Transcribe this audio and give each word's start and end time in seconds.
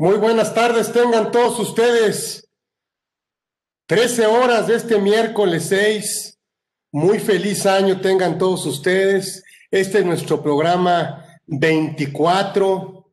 Muy 0.00 0.16
buenas 0.16 0.54
tardes, 0.54 0.92
tengan 0.92 1.32
todos 1.32 1.58
ustedes. 1.58 2.48
Trece 3.88 4.26
horas 4.26 4.68
de 4.68 4.76
este 4.76 4.96
miércoles 5.00 5.64
6. 5.70 6.38
Muy 6.92 7.18
feliz 7.18 7.66
año 7.66 8.00
tengan 8.00 8.38
todos 8.38 8.64
ustedes. 8.64 9.42
Este 9.72 9.98
es 9.98 10.06
nuestro 10.06 10.40
programa 10.40 11.24
24. 11.46 13.10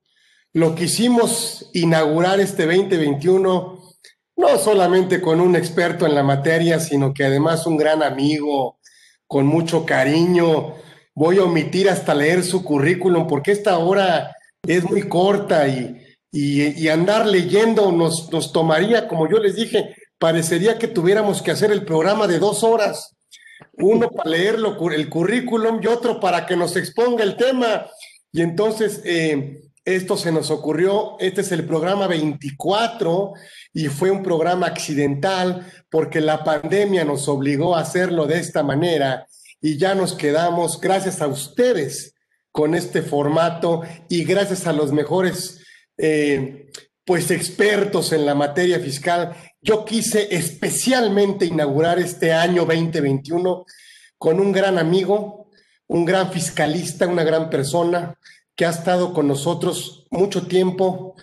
Lo 0.54 0.76
quisimos 0.76 1.72
inaugurar 1.74 2.40
este 2.40 2.68
2021 2.68 3.80
no 4.38 4.58
solamente 4.60 5.22
con 5.22 5.42
un 5.42 5.56
experto 5.56 6.06
en 6.06 6.14
la 6.14 6.22
materia, 6.22 6.80
sino 6.80 7.16
que 7.16 7.26
además 7.26 7.66
un 7.66 7.78
gran 7.78 8.04
amigo, 8.04 8.78
con 9.26 9.48
mucho 9.48 9.88
cariño. 9.88 10.76
Voy 11.16 11.40
a 11.40 11.46
omitir 11.46 11.90
hasta 11.90 12.14
leer 12.14 12.44
su 12.44 12.64
currículum 12.64 13.26
porque 13.26 13.54
esta 13.54 13.76
hora 13.80 14.36
es 14.68 14.84
muy 14.84 15.10
corta 15.10 15.68
y, 15.68 16.05
y, 16.38 16.90
andar 16.90 17.26
leyendo 17.26 17.94
nos, 17.94 18.30
nos 18.30 18.52
tomaría, 18.52 19.08
como 19.08 19.30
yo 19.30 19.38
les 19.38 19.56
dije, 19.56 19.96
parecería 20.20 20.78
que 20.78 20.90
tuviéramos 20.90 21.42
que 21.42 21.52
hacer 21.52 21.72
el 21.72 21.86
programa 21.86 22.28
de 22.28 22.40
dos 22.40 22.62
horas. 22.62 23.16
Uno 23.72 24.10
para 24.10 24.32
leerlo, 24.32 24.78
el 24.92 25.10
currículum 25.10 25.80
y 25.82 25.88
otro 25.88 26.20
para 26.20 26.46
que 26.46 26.58
nos 26.58 26.76
exponga 26.76 27.24
el 27.24 27.38
tema. 27.38 27.88
Y 28.34 28.42
entonces 28.42 29.02
eh, 29.06 29.62
esto 29.86 30.18
se 30.18 30.34
nos 30.34 30.52
ocurrió, 30.52 31.16
este 31.20 31.40
es 31.40 31.54
el 31.54 31.66
programa 31.66 32.06
24 32.08 33.32
y 33.74 33.86
fue 33.88 34.12
un 34.12 34.22
programa 34.22 34.68
accidental 34.68 35.66
porque 35.90 36.20
la 36.20 36.44
pandemia 36.44 37.06
nos 37.06 37.30
obligó 37.30 37.78
a 37.78 37.82
hacerlo 37.82 38.26
de 38.26 38.40
esta 38.40 38.62
manera 38.62 39.26
y 39.62 39.78
ya 39.78 39.96
nos 39.96 40.14
quedamos, 40.14 40.82
gracias 40.82 41.22
a 41.22 41.28
ustedes, 41.28 42.14
con 42.52 42.76
este 42.76 43.02
formato 43.02 43.84
y 44.10 44.26
gracias 44.26 44.68
a 44.68 44.74
los 44.74 44.92
mejores 44.92 45.62
eh, 45.98 46.72
pues 47.06 47.30
expertos 47.32 48.12
en 48.12 48.26
la 48.26 48.36
materia 48.36 48.80
fiscal, 48.80 49.36
yo 49.62 49.86
quise 49.86 50.36
especialmente 50.36 51.46
inaugurar 51.46 52.00
este 52.00 52.34
año 52.34 52.66
2021 52.66 53.66
con 54.18 54.40
un 54.40 54.52
gran 54.52 54.78
amigo, 54.78 55.52
un 55.88 56.06
gran 56.06 56.32
fiscalista, 56.32 57.08
una 57.08 57.24
gran 57.24 57.50
persona 57.50 58.18
que 58.56 58.66
ha 58.66 58.70
estado 58.70 59.14
con 59.14 59.28
nosotros 59.28 60.08
mucho 60.10 60.48
tiempo, 60.48 61.16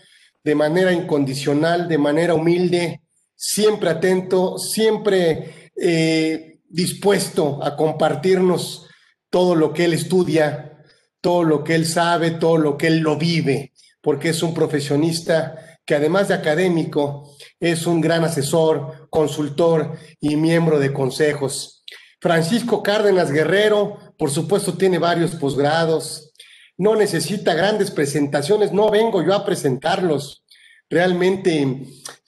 de 0.44 0.54
manera 0.54 0.92
incondicional, 0.92 1.88
de 1.88 1.98
manera 1.98 2.34
humilde, 2.34 3.02
siempre 3.34 3.90
atento, 3.90 4.58
siempre 4.58 5.70
eh, 5.76 6.60
dispuesto 6.68 7.62
a 7.62 7.76
compartirnos 7.76 8.86
todo 9.30 9.54
lo 9.54 9.72
que 9.72 9.86
él 9.86 9.94
estudia, 9.94 10.84
todo 11.20 11.44
lo 11.44 11.64
que 11.64 11.74
él 11.74 11.86
sabe, 11.86 12.32
todo 12.32 12.58
lo 12.58 12.76
que 12.76 12.88
él 12.88 12.98
lo 12.98 13.16
vive, 13.16 13.71
porque 14.02 14.30
es 14.30 14.42
un 14.42 14.52
profesionista 14.52 15.78
que 15.86 15.94
además 15.94 16.28
de 16.28 16.34
académico, 16.34 17.34
es 17.58 17.86
un 17.86 18.00
gran 18.00 18.24
asesor, 18.24 19.08
consultor 19.10 19.98
y 20.20 20.36
miembro 20.36 20.78
de 20.78 20.92
consejos. 20.92 21.84
Francisco 22.20 22.82
Cárdenas 22.82 23.32
Guerrero, 23.32 23.98
por 24.16 24.30
supuesto, 24.30 24.74
tiene 24.74 24.98
varios 24.98 25.32
posgrados, 25.32 26.32
no 26.76 26.94
necesita 26.94 27.54
grandes 27.54 27.90
presentaciones, 27.90 28.72
no 28.72 28.90
vengo 28.90 29.22
yo 29.24 29.34
a 29.34 29.44
presentarlos. 29.44 30.44
Realmente, 30.88 31.84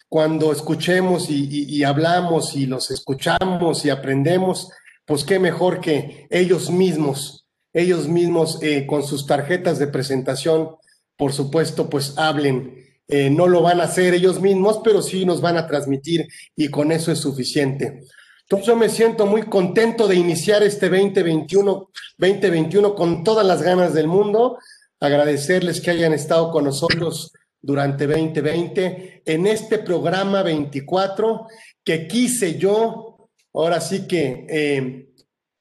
cuando 0.09 0.53
escuchemos 0.53 1.29
y, 1.29 1.85
hablamos 1.85 2.57
y 2.57 2.67
los 2.67 2.91
escuchamos 2.91 3.85
y 3.85 3.91
aprendemos, 3.91 4.71
pues 5.05 5.23
qué 5.25 5.39
mejor 5.39 5.81
que 5.81 6.27
ellos 6.31 6.71
mismos 6.71 7.45
ellos 7.75 8.07
mismos 8.07 8.61
eh, 8.63 8.87
con 8.87 9.03
sus 9.03 9.27
tarjetas 9.27 9.79
de 9.79 9.89
presentación, 9.89 10.77
por 11.17 11.33
supuesto, 11.33 11.89
pues 11.89 12.15
hablen. 12.17 12.83
Eh, 13.07 13.29
no 13.29 13.47
lo 13.47 13.61
van 13.61 13.81
a 13.81 13.85
hacer 13.85 14.15
ellos 14.15 14.41
mismos, 14.41 14.81
pero 14.83 15.03
sí 15.03 15.27
nos 15.27 15.41
van 15.41 15.57
a 15.57 15.67
transmitir 15.67 16.27
y 16.57 16.69
con 16.69 16.91
eso 16.91 17.13
es 17.13 17.19
suficiente. 17.19 18.01
Entonces 18.43 18.67
yo 18.67 18.77
me 18.77 18.89
siento 18.89 19.27
muy 19.27 19.43
contento 19.43 20.07
de 20.07 20.17
iniciar 20.17 20.63
este 20.63 20.89
2021, 20.89 21.91
2021 22.19 22.95
con 22.95 23.25
todas 23.25 23.47
las 23.47 23.63
ganas 23.63 23.95
del 23.95 24.07
mundo. 24.07 24.59
Agradecerles 25.01 25.81
que 25.81 25.91
hayan 25.91 26.13
estado 26.13 26.51
con 26.51 26.65
nosotros 26.65 27.33
durante 27.61 28.07
2020 28.07 29.23
en 29.25 29.47
este 29.47 29.79
programa 29.79 30.43
24 30.43 31.47
que 31.83 32.07
quise 32.07 32.59
yo, 32.59 33.31
ahora 33.53 33.81
sí 33.81 34.07
que 34.07 35.09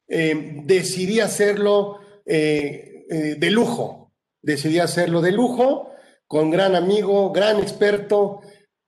eh, 0.08 0.62
decidí 0.66 1.20
hacerlo 1.20 2.00
eh, 2.26 3.06
eh, 3.10 3.36
de 3.38 3.50
lujo. 3.50 4.03
Decidí 4.44 4.78
hacerlo 4.80 5.22
de 5.22 5.32
lujo, 5.32 5.90
con 6.28 6.52
gran 6.52 6.76
amigo, 6.76 7.32
gran 7.32 7.60
experto, 7.60 8.42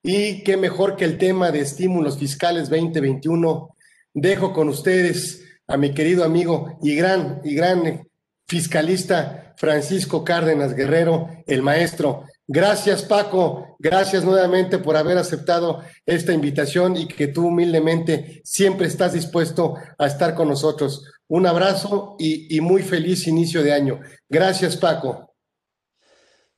y 0.03 0.43
qué 0.43 0.57
mejor 0.57 0.95
que 0.97 1.05
el 1.05 1.17
tema 1.17 1.51
de 1.51 1.61
estímulos 1.61 2.19
fiscales 2.19 2.69
2021. 2.69 3.75
Dejo 4.13 4.53
con 4.53 4.69
ustedes 4.69 5.43
a 5.67 5.77
mi 5.77 5.93
querido 5.93 6.23
amigo 6.23 6.77
y 6.83 6.95
gran, 6.95 7.41
y 7.43 7.55
gran 7.55 8.07
fiscalista 8.47 9.55
Francisco 9.57 10.23
Cárdenas 10.23 10.75
Guerrero, 10.75 11.29
el 11.47 11.61
maestro. 11.61 12.25
Gracias 12.47 13.01
Paco, 13.01 13.75
gracias 13.79 14.23
nuevamente 14.23 14.77
por 14.77 14.97
haber 14.97 15.17
aceptado 15.17 15.81
esta 16.05 16.33
invitación 16.33 16.95
y 16.95 17.07
que 17.07 17.27
tú 17.27 17.47
humildemente 17.47 18.41
siempre 18.43 18.87
estás 18.87 19.13
dispuesto 19.13 19.75
a 19.97 20.05
estar 20.05 20.35
con 20.35 20.49
nosotros. 20.49 21.03
Un 21.27 21.47
abrazo 21.47 22.16
y, 22.19 22.59
muy 22.61 22.83
feliz 22.83 23.25
inicio 23.27 23.63
de 23.63 23.73
año. 23.73 23.99
Gracias, 24.29 24.77
Paco. 24.77 25.34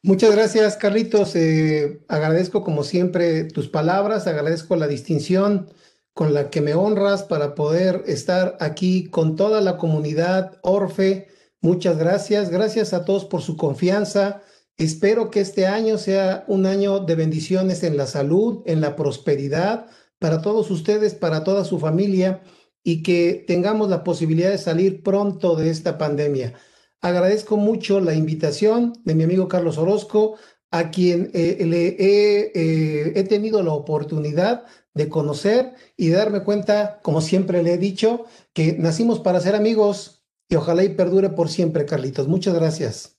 Muchas 0.04 0.32
gracias, 0.32 0.78
Carlitos. 0.78 1.36
Eh, 1.36 2.02
agradezco 2.08 2.64
como 2.64 2.84
siempre 2.84 3.44
tus 3.46 3.68
palabras, 3.68 4.28
agradezco 4.28 4.76
la 4.76 4.88
distinción 4.88 5.70
con 6.14 6.34
la 6.34 6.50
que 6.50 6.62
me 6.62 6.74
honras 6.74 7.24
para 7.24 7.56
poder 7.56 8.04
estar 8.08 8.58
aquí 8.60 9.10
con 9.10 9.36
toda 9.36 9.62
la 9.62 9.78
comunidad 9.78 10.60
Orfe. 10.62 11.28
Muchas 11.62 11.98
gracias. 11.98 12.50
Gracias 12.50 12.94
a 12.94 13.06
todos 13.06 13.26
por 13.26 13.42
su 13.42 13.58
confianza. 13.58 14.42
Espero 14.78 15.30
que 15.32 15.42
este 15.42 15.66
año 15.68 15.98
sea 15.98 16.46
un 16.48 16.66
año 16.66 17.00
de 17.00 17.16
bendiciones 17.16 17.84
en 17.84 17.98
la 17.98 18.08
salud, 18.08 18.62
en 18.66 18.82
la 18.82 18.96
prosperidad, 18.96 19.88
para 20.20 20.42
todos 20.42 20.72
ustedes, 20.72 21.16
para 21.16 21.44
toda 21.44 21.66
su 21.66 21.80
familia 21.80 22.42
y 22.84 23.04
que 23.04 23.44
tengamos 23.48 23.90
la 23.90 24.04
posibilidad 24.04 24.52
de 24.52 24.58
salir 24.58 25.04
pronto 25.04 25.56
de 25.56 25.70
esta 25.70 25.98
pandemia. 25.98 26.54
Agradezco 27.02 27.58
mucho 27.58 28.00
la 28.00 28.14
invitación 28.16 28.94
de 29.04 29.16
mi 29.16 29.24
amigo 29.24 29.48
Carlos 29.48 29.78
Orozco, 29.78 30.38
a 30.72 30.90
quien 30.92 31.32
eh, 31.34 31.64
le 31.66 31.88
eh, 31.88 33.14
he, 33.16 33.24
tenido 33.24 33.64
la 33.64 33.72
oportunidad 33.72 34.66
de 34.94 35.08
conocer 35.08 35.76
y 35.96 36.08
de 36.08 36.18
darme 36.18 36.44
cuenta, 36.44 37.00
como 37.04 37.22
siempre 37.22 37.64
le 37.64 37.74
he 37.74 37.78
dicho, 37.78 38.26
que 38.54 38.74
nacimos 38.74 39.20
para 39.20 39.40
ser 39.40 39.56
amigos 39.56 40.24
y 40.50 40.56
ojalá 40.56 40.84
y 40.84 40.90
perdure 40.90 41.30
por 41.30 41.50
siempre, 41.50 41.86
Carlitos. 41.86 42.28
Muchas 42.28 42.56
gracias. 42.56 43.18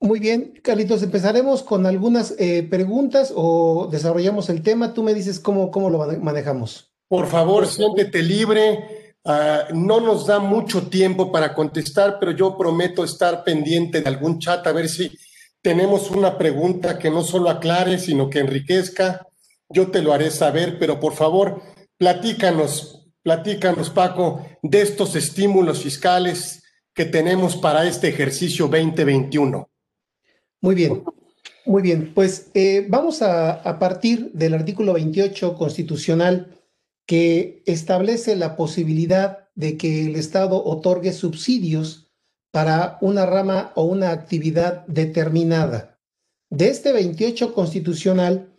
Muy 0.00 0.18
bien, 0.18 0.58
Carlitos, 0.62 1.02
empezaremos 1.02 1.62
con 1.62 1.84
algunas 1.84 2.34
eh, 2.38 2.66
preguntas 2.68 3.32
o 3.36 3.88
desarrollamos 3.92 4.48
el 4.48 4.62
tema. 4.62 4.94
Tú 4.94 5.02
me 5.02 5.12
dices 5.12 5.38
cómo, 5.38 5.70
cómo 5.70 5.90
lo 5.90 5.98
manejamos. 6.20 6.94
Por 7.06 7.26
favor, 7.26 7.66
siéntete 7.66 8.22
libre. 8.22 8.99
Ah, 9.24 9.68
no 9.74 10.00
nos 10.00 10.26
da 10.26 10.38
mucho 10.38 10.88
tiempo 10.88 11.30
para 11.30 11.54
contestar, 11.54 12.16
pero 12.18 12.32
yo 12.32 12.56
prometo 12.56 13.04
estar 13.04 13.44
pendiente 13.44 14.00
de 14.00 14.08
algún 14.08 14.38
chat 14.38 14.66
a 14.66 14.72
ver 14.72 14.88
si 14.88 15.10
tenemos 15.60 16.10
una 16.10 16.38
pregunta 16.38 16.98
que 16.98 17.10
no 17.10 17.22
solo 17.22 17.50
aclare, 17.50 17.98
sino 17.98 18.30
que 18.30 18.38
enriquezca. 18.38 19.26
Yo 19.68 19.90
te 19.90 20.00
lo 20.00 20.12
haré 20.12 20.30
saber, 20.30 20.78
pero 20.78 20.98
por 20.98 21.12
favor, 21.12 21.60
platícanos, 21.98 23.10
platícanos, 23.22 23.90
Paco, 23.90 24.46
de 24.62 24.80
estos 24.80 25.14
estímulos 25.14 25.82
fiscales 25.82 26.62
que 26.94 27.04
tenemos 27.04 27.56
para 27.56 27.86
este 27.86 28.08
ejercicio 28.08 28.68
2021. 28.68 29.68
Muy 30.62 30.74
bien, 30.74 31.04
muy 31.66 31.82
bien. 31.82 32.12
Pues 32.14 32.50
eh, 32.54 32.86
vamos 32.88 33.20
a, 33.20 33.52
a 33.52 33.78
partir 33.78 34.30
del 34.32 34.54
artículo 34.54 34.94
28 34.94 35.54
constitucional 35.56 36.59
que 37.10 37.64
establece 37.66 38.36
la 38.36 38.54
posibilidad 38.54 39.48
de 39.56 39.76
que 39.76 40.06
el 40.06 40.14
Estado 40.14 40.62
otorgue 40.64 41.12
subsidios 41.12 42.08
para 42.52 42.98
una 43.00 43.26
rama 43.26 43.72
o 43.74 43.82
una 43.82 44.12
actividad 44.12 44.86
determinada. 44.86 45.98
De 46.50 46.68
este 46.68 46.92
28 46.92 47.52
constitucional, 47.52 48.54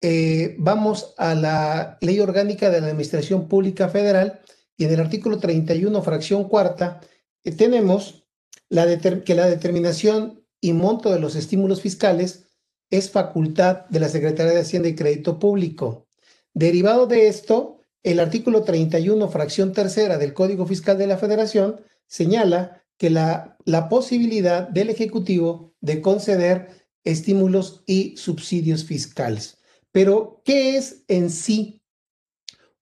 eh, 0.00 0.54
vamos 0.60 1.12
a 1.18 1.34
la 1.34 1.98
Ley 2.00 2.20
Orgánica 2.20 2.70
de 2.70 2.80
la 2.80 2.86
Administración 2.86 3.48
Pública 3.48 3.88
Federal 3.88 4.42
y 4.76 4.84
en 4.84 4.92
el 4.92 5.00
artículo 5.00 5.40
31, 5.40 6.00
fracción 6.00 6.44
cuarta, 6.44 7.00
eh, 7.42 7.50
tenemos 7.50 8.28
que 8.70 9.34
la 9.34 9.48
determinación 9.48 10.44
y 10.60 10.72
monto 10.72 11.10
de 11.10 11.18
los 11.18 11.34
estímulos 11.34 11.82
fiscales 11.82 12.44
es 12.90 13.10
facultad 13.10 13.86
de 13.86 13.98
la 13.98 14.08
Secretaría 14.08 14.52
de 14.52 14.60
Hacienda 14.60 14.88
y 14.88 14.94
Crédito 14.94 15.40
Público. 15.40 16.06
Derivado 16.54 17.08
de 17.08 17.26
esto, 17.26 17.77
el 18.02 18.20
artículo 18.20 18.62
31, 18.62 19.28
fracción 19.28 19.72
tercera 19.72 20.18
del 20.18 20.34
Código 20.34 20.66
Fiscal 20.66 20.98
de 20.98 21.06
la 21.06 21.18
Federación 21.18 21.80
señala 22.06 22.84
que 22.96 23.10
la, 23.10 23.56
la 23.64 23.88
posibilidad 23.88 24.68
del 24.68 24.90
Ejecutivo 24.90 25.74
de 25.80 26.00
conceder 26.00 26.88
estímulos 27.04 27.82
y 27.86 28.16
subsidios 28.16 28.84
fiscales. 28.84 29.58
Pero, 29.92 30.42
¿qué 30.44 30.76
es 30.76 31.04
en 31.08 31.30
sí 31.30 31.82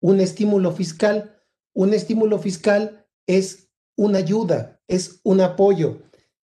un 0.00 0.20
estímulo 0.20 0.72
fiscal? 0.72 1.36
Un 1.72 1.94
estímulo 1.94 2.38
fiscal 2.38 3.06
es 3.26 3.68
una 3.96 4.18
ayuda, 4.18 4.80
es 4.88 5.20
un 5.22 5.40
apoyo, 5.40 6.02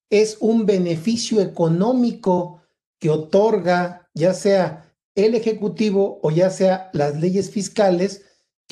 es 0.09 0.37
un 0.39 0.65
beneficio 0.65 1.41
económico 1.41 2.61
que 2.99 3.09
otorga 3.09 4.09
ya 4.13 4.33
sea 4.33 4.95
el 5.15 5.35
Ejecutivo 5.35 6.19
o 6.23 6.31
ya 6.31 6.49
sea 6.49 6.89
las 6.93 7.19
leyes 7.19 7.51
fiscales 7.51 8.23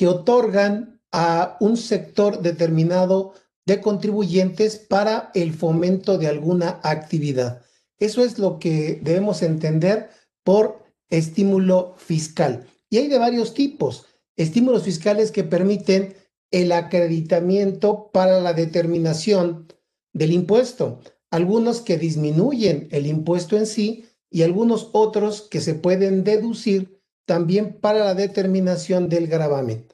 que 0.02 0.08
otorgan 0.08 1.00
a 1.12 1.56
un 1.60 1.76
sector 1.76 2.42
determinado 2.42 3.34
de 3.64 3.80
contribuyentes 3.80 4.76
para 4.76 5.30
el 5.32 5.52
fomento 5.54 6.18
de 6.18 6.26
alguna 6.26 6.80
actividad. 6.82 7.62
Eso 8.00 8.24
es 8.24 8.36
lo 8.36 8.58
que 8.58 8.98
debemos 9.00 9.42
entender 9.42 10.10
por 10.42 10.82
estímulo 11.08 11.94
fiscal. 11.98 12.66
Y 12.90 12.96
hay 12.96 13.06
de 13.06 13.18
varios 13.18 13.54
tipos. 13.54 14.06
Estímulos 14.34 14.82
fiscales 14.82 15.30
que 15.30 15.44
permiten 15.44 16.16
el 16.50 16.72
acreditamiento 16.72 18.10
para 18.12 18.40
la 18.40 18.54
determinación 18.54 19.68
del 20.12 20.32
impuesto. 20.32 20.98
Algunos 21.30 21.80
que 21.80 21.96
disminuyen 21.96 22.88
el 22.90 23.06
impuesto 23.06 23.56
en 23.56 23.66
sí 23.66 24.06
y 24.32 24.42
algunos 24.42 24.90
otros 24.94 25.42
que 25.42 25.60
se 25.60 25.74
pueden 25.74 26.24
deducir 26.24 27.00
también 27.24 27.78
para 27.80 28.00
la 28.00 28.14
determinación 28.16 29.08
del 29.08 29.28
gravamen. 29.28 29.91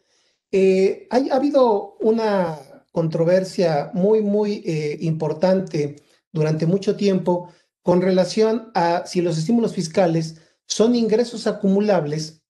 Eh, 0.50 1.06
ha 1.11 1.35
habido 1.35 1.97
una 2.00 2.59
controversia 2.93 3.91
muy, 3.93 4.23
muy 4.23 4.62
eh, 4.65 4.99
importante 5.00 5.97
durante 6.33 6.67
mucho 6.67 6.97
tiempo 6.97 7.53
con 7.83 8.00
relación 8.00 8.71
a 8.75 9.06
si 9.06 9.21
los 9.21 9.39
estímulos 9.39 9.75
fiscales 9.75 10.41
son 10.67 10.95
ingresos 10.95 11.47
acumulables 11.47 12.43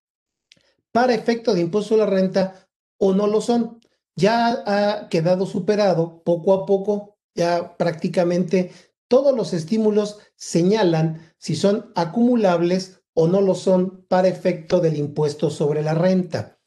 para 0.92 1.14
efecto 1.14 1.54
de 1.54 1.60
impuesto 1.60 1.94
a 1.94 1.98
la 1.98 2.06
renta 2.06 2.68
o 2.98 3.14
no 3.14 3.26
lo 3.26 3.40
son. 3.40 3.80
Ya 4.16 4.62
ha 4.66 5.08
quedado 5.08 5.46
superado 5.46 6.22
poco 6.24 6.52
a 6.54 6.66
poco, 6.66 7.18
ya 7.34 7.76
prácticamente 7.76 8.72
todos 9.06 9.34
los 9.34 9.52
estímulos 9.52 10.18
señalan 10.34 11.34
si 11.38 11.54
son 11.54 11.92
acumulables 11.94 13.00
o 13.14 13.28
no 13.28 13.40
lo 13.40 13.54
son 13.54 14.04
para 14.08 14.28
efecto 14.28 14.80
del 14.80 14.96
impuesto 14.96 15.50
sobre 15.50 15.82
la 15.82 15.94
renta. 15.94 16.57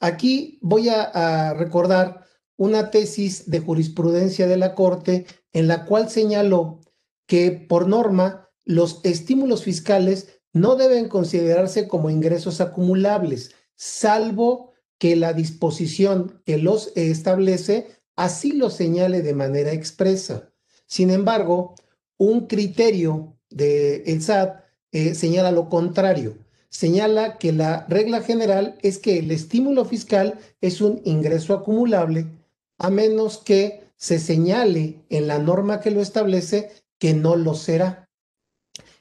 Aquí 0.00 0.58
voy 0.62 0.88
a, 0.88 1.54
recordar 1.54 2.26
una 2.56 2.90
tesis 2.90 3.50
de 3.50 3.60
jurisprudencia 3.60 4.46
de 4.46 4.56
la 4.56 4.74
Corte 4.74 5.26
en 5.52 5.68
la 5.68 5.84
cual 5.84 6.10
señaló 6.10 6.80
que 7.26 7.52
por 7.52 7.86
norma 7.86 8.50
los 8.64 9.00
estímulos 9.04 9.62
fiscales 9.62 10.40
no 10.52 10.76
deben 10.76 11.08
considerarse 11.08 11.86
como 11.86 12.10
ingresos 12.10 12.60
acumulables, 12.60 13.54
salvo 13.76 14.72
que 14.98 15.16
la 15.16 15.32
disposición 15.32 16.42
que 16.44 16.58
los 16.58 16.92
establece 16.96 17.88
así 18.16 18.52
lo 18.52 18.68
señale 18.68 19.22
de 19.22 19.34
manera 19.34 19.72
expresa. 19.72 20.52
Sin 20.86 21.10
embargo, 21.10 21.74
un 22.18 22.46
criterio 22.46 23.38
del 23.48 24.02
el 24.04 24.22
SAT 24.22 24.62
eh, 24.92 25.14
señala 25.14 25.52
lo 25.52 25.68
contrario. 25.68 26.36
Señala 26.70 27.36
que 27.36 27.52
la 27.52 27.84
regla 27.88 28.22
general 28.22 28.78
es 28.80 28.98
que 28.98 29.18
el 29.18 29.32
estímulo 29.32 29.84
fiscal 29.84 30.38
es 30.60 30.80
un 30.80 31.02
ingreso 31.04 31.52
acumulable 31.52 32.26
a 32.78 32.90
menos 32.90 33.38
que 33.38 33.90
se 33.96 34.18
señale 34.18 35.04
en 35.10 35.26
la 35.26 35.38
norma 35.38 35.80
que 35.80 35.90
lo 35.90 36.00
establece 36.00 36.70
que 36.98 37.12
no 37.12 37.36
lo 37.36 37.54
será. 37.54 38.08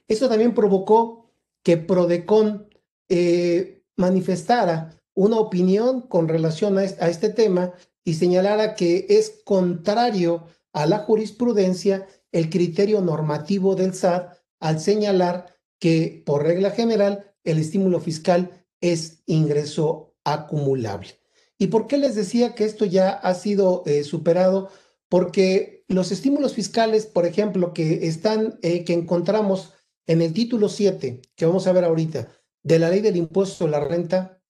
Eso 0.08 0.28
también 0.28 0.54
provocó 0.54 1.32
que 1.64 1.78
Prodecon 1.78 2.68
eh, 3.08 3.84
manifestara 3.96 5.00
una 5.14 5.38
opinión 5.38 6.02
con 6.02 6.28
relación 6.28 6.78
a 6.78 6.84
este 6.84 7.30
tema 7.30 7.74
y 8.04 8.16
señalara 8.16 8.74
que 8.76 9.06
es 9.10 9.42
contrario 9.46 10.46
a 10.74 10.86
la 10.86 11.00
jurisprudencia 11.00 12.08
el 12.32 12.50
criterio 12.50 13.02
normativo 13.02 13.76
del 13.76 13.94
SAT 13.94 14.38
al 14.60 14.80
señalar 14.80 15.56
que, 15.80 16.24
por 16.26 16.44
regla 16.44 16.72
general, 16.72 17.29
el 17.52 17.60
estímulo 17.60 18.00
fiscal 18.00 18.66
es 18.82 19.24
ingreso 19.26 20.16
acumulable. 20.24 21.20
¿Y 21.58 21.68
por 21.68 21.88
qué 21.88 21.98
les 21.98 22.16
decía 22.16 22.56
que 22.56 22.64
esto 22.64 22.86
ya 22.86 23.10
ha 23.10 23.34
sido 23.34 23.84
eh, 23.86 24.04
superado? 24.04 24.70
Porque 25.10 25.84
los 25.88 26.12
estímulos 26.12 26.54
fiscales, 26.54 27.06
por 27.06 27.26
ejemplo, 27.26 27.74
que 27.74 28.08
están, 28.08 28.60
eh, 28.62 28.86
que 28.86 28.94
encontramos 28.94 29.74
en 30.08 30.22
el 30.22 30.34
título 30.34 30.70
7, 30.70 31.22
que 31.36 31.46
vamos 31.46 31.68
a 31.68 31.74
ver 31.74 31.84
ahorita, 31.84 32.30
de 32.64 32.80
la 32.80 32.90
ley 32.90 33.02
del 33.02 33.18
impuesto 33.18 33.66
a 33.66 33.70
la 33.70 33.80
renta, 33.80 34.42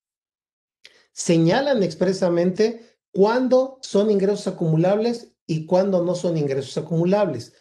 señalan 1.14 1.82
expresamente 1.82 2.98
cuándo 3.12 3.80
son 3.82 4.12
ingresos 4.12 4.48
acumulables 4.48 5.34
y 5.48 5.66
cuándo 5.66 6.04
no 6.04 6.14
son 6.14 6.38
ingresos 6.38 6.78
acumulables. 6.78 7.54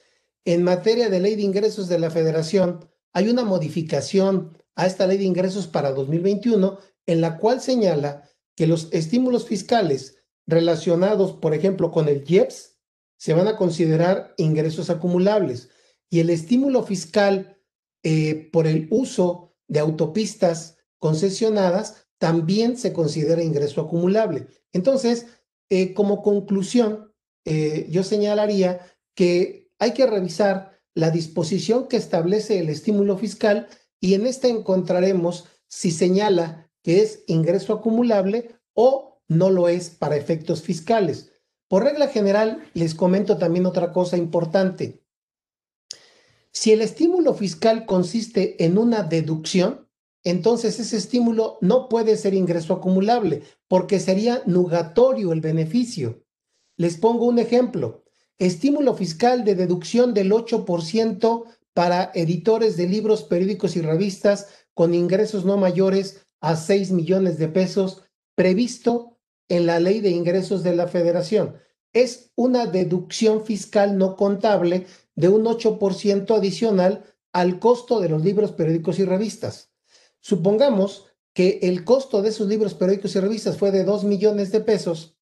En 0.44 0.62
materia 0.62 1.08
de 1.08 1.20
ley 1.20 1.36
de 1.36 1.42
ingresos 1.42 1.88
de 1.88 1.98
la 1.98 2.10
federación, 2.10 2.86
hay 3.12 3.28
una 3.28 3.44
modificación 3.44 4.57
a 4.78 4.86
esta 4.86 5.08
ley 5.08 5.18
de 5.18 5.24
ingresos 5.24 5.66
para 5.66 5.90
2021 5.90 6.78
en 7.06 7.20
la 7.20 7.36
cual 7.36 7.60
señala 7.60 8.30
que 8.54 8.68
los 8.68 8.88
estímulos 8.92 9.44
fiscales 9.44 10.22
relacionados, 10.46 11.32
por 11.32 11.52
ejemplo, 11.52 11.90
con 11.90 12.08
el 12.08 12.24
IEPS, 12.24 12.78
se 13.18 13.34
van 13.34 13.48
a 13.48 13.56
considerar 13.56 14.34
ingresos 14.36 14.88
acumulables 14.88 15.68
y 16.08 16.20
el 16.20 16.30
estímulo 16.30 16.84
fiscal 16.84 17.58
eh, 18.04 18.48
por 18.52 18.68
el 18.68 18.86
uso 18.90 19.56
de 19.66 19.80
autopistas 19.80 20.78
concesionadas 21.00 22.06
también 22.18 22.76
se 22.76 22.92
considera 22.92 23.42
ingreso 23.42 23.80
acumulable. 23.80 24.46
Entonces, 24.72 25.26
eh, 25.70 25.92
como 25.92 26.22
conclusión, 26.22 27.12
eh, 27.44 27.88
yo 27.90 28.04
señalaría 28.04 28.80
que 29.16 29.72
hay 29.80 29.92
que 29.92 30.06
revisar 30.06 30.78
la 30.94 31.10
disposición 31.10 31.88
que 31.88 31.96
establece 31.96 32.60
el 32.60 32.68
estímulo 32.68 33.18
fiscal 33.18 33.66
y 34.00 34.14
en 34.14 34.26
esta 34.26 34.48
encontraremos 34.48 35.46
si 35.68 35.90
señala 35.90 36.70
que 36.82 37.02
es 37.02 37.24
ingreso 37.26 37.72
acumulable 37.72 38.56
o 38.74 39.20
no 39.28 39.50
lo 39.50 39.68
es 39.68 39.90
para 39.90 40.16
efectos 40.16 40.62
fiscales. 40.62 41.32
Por 41.68 41.84
regla 41.84 42.08
general, 42.08 42.70
les 42.72 42.94
comento 42.94 43.36
también 43.36 43.66
otra 43.66 43.92
cosa 43.92 44.16
importante. 44.16 45.04
Si 46.50 46.72
el 46.72 46.80
estímulo 46.80 47.34
fiscal 47.34 47.84
consiste 47.84 48.64
en 48.64 48.78
una 48.78 49.02
deducción, 49.02 49.88
entonces 50.24 50.80
ese 50.80 50.96
estímulo 50.96 51.58
no 51.60 51.88
puede 51.88 52.16
ser 52.16 52.34
ingreso 52.34 52.72
acumulable 52.72 53.42
porque 53.68 54.00
sería 54.00 54.42
nugatorio 54.46 55.32
el 55.32 55.40
beneficio. 55.40 56.24
Les 56.76 56.96
pongo 56.96 57.26
un 57.26 57.38
ejemplo 57.38 58.04
estímulo 58.38 58.94
fiscal 58.94 59.44
de 59.44 59.56
deducción 59.56 60.14
del 60.14 60.30
8% 60.30 61.44
para 61.78 62.10
editores 62.12 62.76
de 62.76 62.88
libros, 62.88 63.22
periódicos 63.22 63.76
y 63.76 63.82
revistas 63.82 64.48
con 64.74 64.94
ingresos 64.94 65.44
no 65.44 65.56
mayores 65.56 66.26
a 66.40 66.56
6 66.56 66.90
millones 66.90 67.38
de 67.38 67.46
pesos 67.46 68.02
previsto 68.34 69.16
en 69.48 69.66
la 69.66 69.78
ley 69.78 70.00
de 70.00 70.10
ingresos 70.10 70.64
de 70.64 70.74
la 70.74 70.88
federación. 70.88 71.54
Es 71.92 72.32
una 72.34 72.66
deducción 72.66 73.44
fiscal 73.44 73.96
no 73.96 74.16
contable 74.16 74.86
de 75.14 75.28
un 75.28 75.44
8% 75.44 76.36
adicional 76.36 77.04
al 77.32 77.60
costo 77.60 78.00
de 78.00 78.08
los 78.08 78.24
libros, 78.24 78.50
periódicos 78.50 78.98
y 78.98 79.04
revistas. 79.04 79.70
Supongamos 80.18 81.06
que 81.32 81.60
el 81.62 81.84
costo 81.84 82.22
de 82.22 82.30
esos 82.30 82.48
libros, 82.48 82.74
periódicos 82.74 83.14
y 83.14 83.20
revistas 83.20 83.56
fue 83.56 83.70
de 83.70 83.84
2 83.84 84.02
millones 84.02 84.50
de 84.50 84.62
pesos 84.62 85.16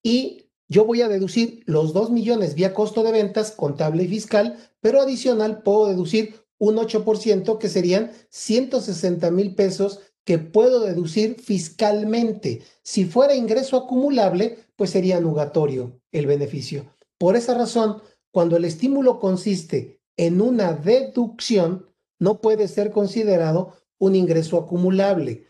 y 0.00 0.47
yo 0.68 0.84
voy 0.84 1.02
a 1.02 1.08
deducir 1.08 1.62
los 1.66 1.92
2 1.92 2.10
millones 2.10 2.54
vía 2.54 2.74
costo 2.74 3.02
de 3.02 3.12
ventas 3.12 3.52
contable 3.52 4.04
y 4.04 4.08
fiscal, 4.08 4.58
pero 4.80 5.00
adicional 5.00 5.62
puedo 5.62 5.88
deducir 5.88 6.34
un 6.58 6.76
8% 6.76 7.58
que 7.58 7.68
serían 7.68 8.12
160 8.30 9.30
mil 9.30 9.54
pesos 9.54 10.00
que 10.24 10.38
puedo 10.38 10.80
deducir 10.80 11.40
fiscalmente. 11.40 12.62
Si 12.82 13.06
fuera 13.06 13.34
ingreso 13.34 13.78
acumulable, 13.78 14.58
pues 14.76 14.90
sería 14.90 15.20
nugatorio 15.20 16.00
el 16.12 16.26
beneficio. 16.26 16.84
Por 17.16 17.34
esa 17.34 17.54
razón, 17.54 18.02
cuando 18.30 18.56
el 18.56 18.66
estímulo 18.66 19.20
consiste 19.20 20.02
en 20.18 20.42
una 20.42 20.74
deducción, 20.74 21.86
no 22.18 22.42
puede 22.42 22.68
ser 22.68 22.90
considerado 22.90 23.72
un 23.98 24.14
ingreso 24.14 24.58
acumulable. 24.58 25.46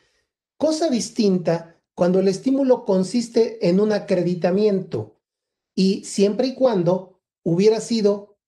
Cosa 0.58 0.88
distinta 0.88 1.67
cuando 1.98 2.20
el 2.20 2.28
estímulo 2.28 2.84
consiste 2.84 3.68
en 3.68 3.80
un 3.80 3.90
acreditamiento 3.90 5.16
y 5.74 6.04
siempre 6.04 6.46
y 6.46 6.54
cuando 6.54 7.18
hubiera 7.42 7.80
sido 7.80 8.38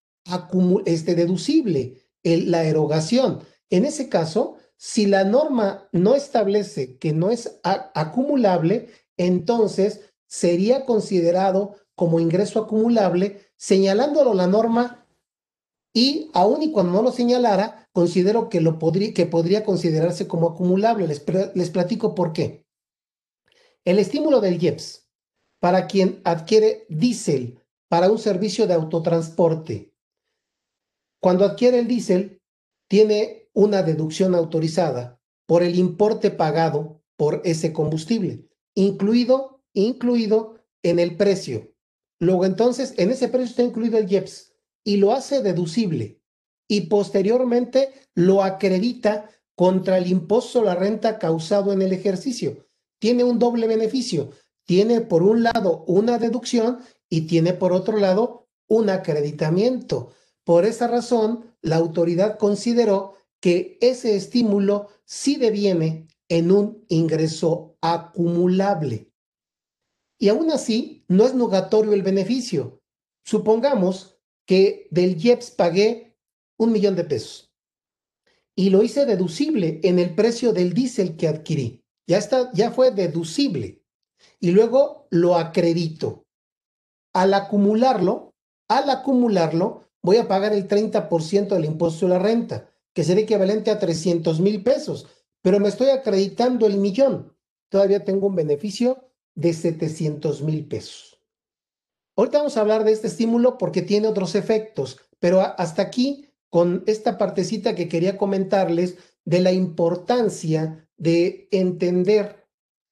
este, 0.84 1.16
deducible 1.16 2.00
la 2.22 2.62
erogación. 2.62 3.40
En 3.68 3.86
ese 3.86 4.08
caso, 4.08 4.58
si 4.76 5.06
la 5.06 5.24
norma 5.24 5.88
no 5.90 6.14
establece 6.14 6.96
que 6.98 7.12
no 7.12 7.32
es 7.32 7.58
acumulable, 7.64 8.90
entonces 9.16 10.12
sería 10.28 10.84
considerado 10.84 11.74
como 11.96 12.20
ingreso 12.20 12.60
acumulable, 12.60 13.40
señalándolo 13.56 14.32
la 14.32 14.46
norma 14.46 15.08
Y 15.92 16.30
aún 16.34 16.62
y 16.62 16.70
cuando 16.70 16.92
no 16.92 17.02
lo 17.02 17.10
señalara, 17.10 17.88
considero 17.90 18.48
que, 18.48 18.60
lo 18.60 18.78
podría, 18.78 19.64
considerarse 19.64 20.28
como 20.28 20.50
acumulable. 20.50 21.08
Les 21.08 21.70
platico 21.70 22.14
por 22.14 22.32
qué. 22.32 22.69
El 23.86 23.98
estímulo 23.98 24.42
del 24.42 24.62
IEPS 24.62 25.08
para 25.58 25.86
quien 25.86 26.20
adquiere 26.24 26.84
diésel 26.90 27.58
para 27.88 28.10
un 28.10 28.18
servicio 28.18 28.66
de 28.66 28.74
autotransporte. 28.74 29.94
Cuando 31.18 31.46
adquiere 31.46 31.78
el 31.78 31.88
diésel, 31.88 32.42
tiene 32.88 33.48
una 33.54 33.82
deducción 33.82 34.34
autorizada 34.34 35.18
por 35.46 35.62
el 35.62 35.76
importe 35.76 36.30
pagado 36.30 37.02
por 37.16 37.40
ese 37.44 37.72
combustible, 37.72 38.48
incluido, 38.74 39.62
incluido 39.72 40.58
en 40.82 40.98
el 40.98 41.16
precio. 41.16 41.72
Luego 42.18 42.44
entonces, 42.44 42.94
en 42.98 43.10
ese 43.10 43.28
precio 43.28 43.50
está 43.50 43.62
incluido 43.62 43.96
el 43.96 44.10
IEPS 44.10 44.52
y 44.84 44.98
lo 44.98 45.12
hace 45.12 45.42
deducible 45.42 46.20
y 46.68 46.82
posteriormente 46.82 47.92
lo 48.14 48.42
acredita 48.42 49.30
contra 49.54 49.96
el 49.96 50.06
impuesto 50.06 50.60
a 50.60 50.64
la 50.64 50.74
renta 50.74 51.18
causado 51.18 51.72
en 51.72 51.80
el 51.80 51.92
ejercicio. 51.92 52.66
Tiene 53.00 53.24
un 53.24 53.40
doble 53.40 53.66
beneficio. 53.66 54.30
Tiene 54.64 55.00
por 55.00 55.24
un 55.24 55.42
lado 55.42 55.84
una 55.88 56.18
deducción 56.18 56.78
y 57.08 57.22
tiene 57.22 57.52
por 57.54 57.72
otro 57.72 57.96
lado 57.96 58.48
un 58.68 58.88
acreditamiento. 58.88 60.12
Por 60.44 60.64
esa 60.64 60.86
razón, 60.86 61.56
la 61.60 61.76
autoridad 61.76 62.38
consideró 62.38 63.14
que 63.40 63.76
ese 63.80 64.14
estímulo 64.14 64.88
sí 65.04 65.34
deviene 65.34 66.06
en 66.28 66.52
un 66.52 66.84
ingreso 66.88 67.76
acumulable. 67.80 69.10
Y 70.18 70.28
aún 70.28 70.52
así, 70.52 71.04
no 71.08 71.26
es 71.26 71.34
nugatorio 71.34 71.92
el 71.92 72.02
beneficio. 72.02 72.80
Supongamos 73.24 74.18
que 74.46 74.86
del 74.90 75.16
IEPS 75.20 75.50
pagué 75.50 76.16
un 76.56 76.70
millón 76.72 76.94
de 76.94 77.04
pesos 77.04 77.50
y 78.54 78.68
lo 78.68 78.82
hice 78.82 79.06
deducible 79.06 79.80
en 79.84 79.98
el 79.98 80.14
precio 80.14 80.52
del 80.52 80.74
diésel 80.74 81.16
que 81.16 81.28
adquirí. 81.28 81.79
Ya, 82.10 82.18
está, 82.18 82.50
ya 82.52 82.72
fue 82.72 82.90
deducible. 82.90 83.84
Y 84.40 84.50
luego 84.50 85.06
lo 85.10 85.36
acredito. 85.36 86.26
Al 87.14 87.32
acumularlo, 87.34 88.34
al 88.66 88.90
acumularlo, 88.90 89.84
voy 90.02 90.16
a 90.16 90.26
pagar 90.26 90.52
el 90.52 90.66
30% 90.66 91.50
del 91.50 91.66
impuesto 91.66 92.06
de 92.06 92.10
la 92.10 92.18
renta, 92.18 92.68
que 92.92 93.04
sería 93.04 93.22
equivalente 93.22 93.70
a 93.70 93.78
300 93.78 94.40
mil 94.40 94.64
pesos, 94.64 95.06
pero 95.40 95.60
me 95.60 95.68
estoy 95.68 95.90
acreditando 95.90 96.66
el 96.66 96.78
millón. 96.78 97.32
Todavía 97.68 98.04
tengo 98.04 98.26
un 98.26 98.34
beneficio 98.34 99.12
de 99.36 99.52
700 99.52 100.42
mil 100.42 100.66
pesos. 100.66 101.22
Ahorita 102.16 102.38
vamos 102.38 102.56
a 102.56 102.62
hablar 102.62 102.82
de 102.82 102.90
este 102.90 103.06
estímulo 103.06 103.56
porque 103.56 103.82
tiene 103.82 104.08
otros 104.08 104.34
efectos, 104.34 104.98
pero 105.20 105.42
hasta 105.42 105.82
aquí 105.82 106.26
con 106.48 106.82
esta 106.88 107.18
partecita 107.18 107.76
que 107.76 107.88
quería 107.88 108.18
comentarles 108.18 108.96
de 109.24 109.40
la 109.42 109.52
importancia 109.52 110.89
de 111.00 111.48
entender 111.50 112.46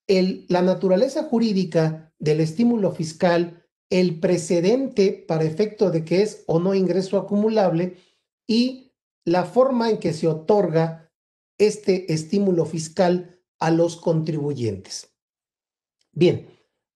la 0.09 0.63
naturaleza 0.63 1.25
jurídica 1.25 2.13
del 2.19 2.41
estímulo 2.41 2.91
fiscal 2.91 3.65
el 3.91 4.19
precedente 4.19 5.13
para 5.13 5.45
efecto 5.45 5.91
de 5.91 6.05
que 6.05 6.23
es 6.23 6.43
o 6.47 6.59
no 6.59 6.75
ingreso 6.75 7.19
acumulable 7.19 7.97
y 8.47 8.93
la 9.25 9.45
forma 9.45 9.91
en 9.91 9.99
que 9.99 10.13
se 10.13 10.27
otorga 10.27 11.13
este 11.59 12.13
estímulo 12.13 12.65
fiscal 12.65 13.41
a 13.59 13.71
los 13.71 13.97
contribuyentes. 13.97 15.15
Bien, 16.13 16.49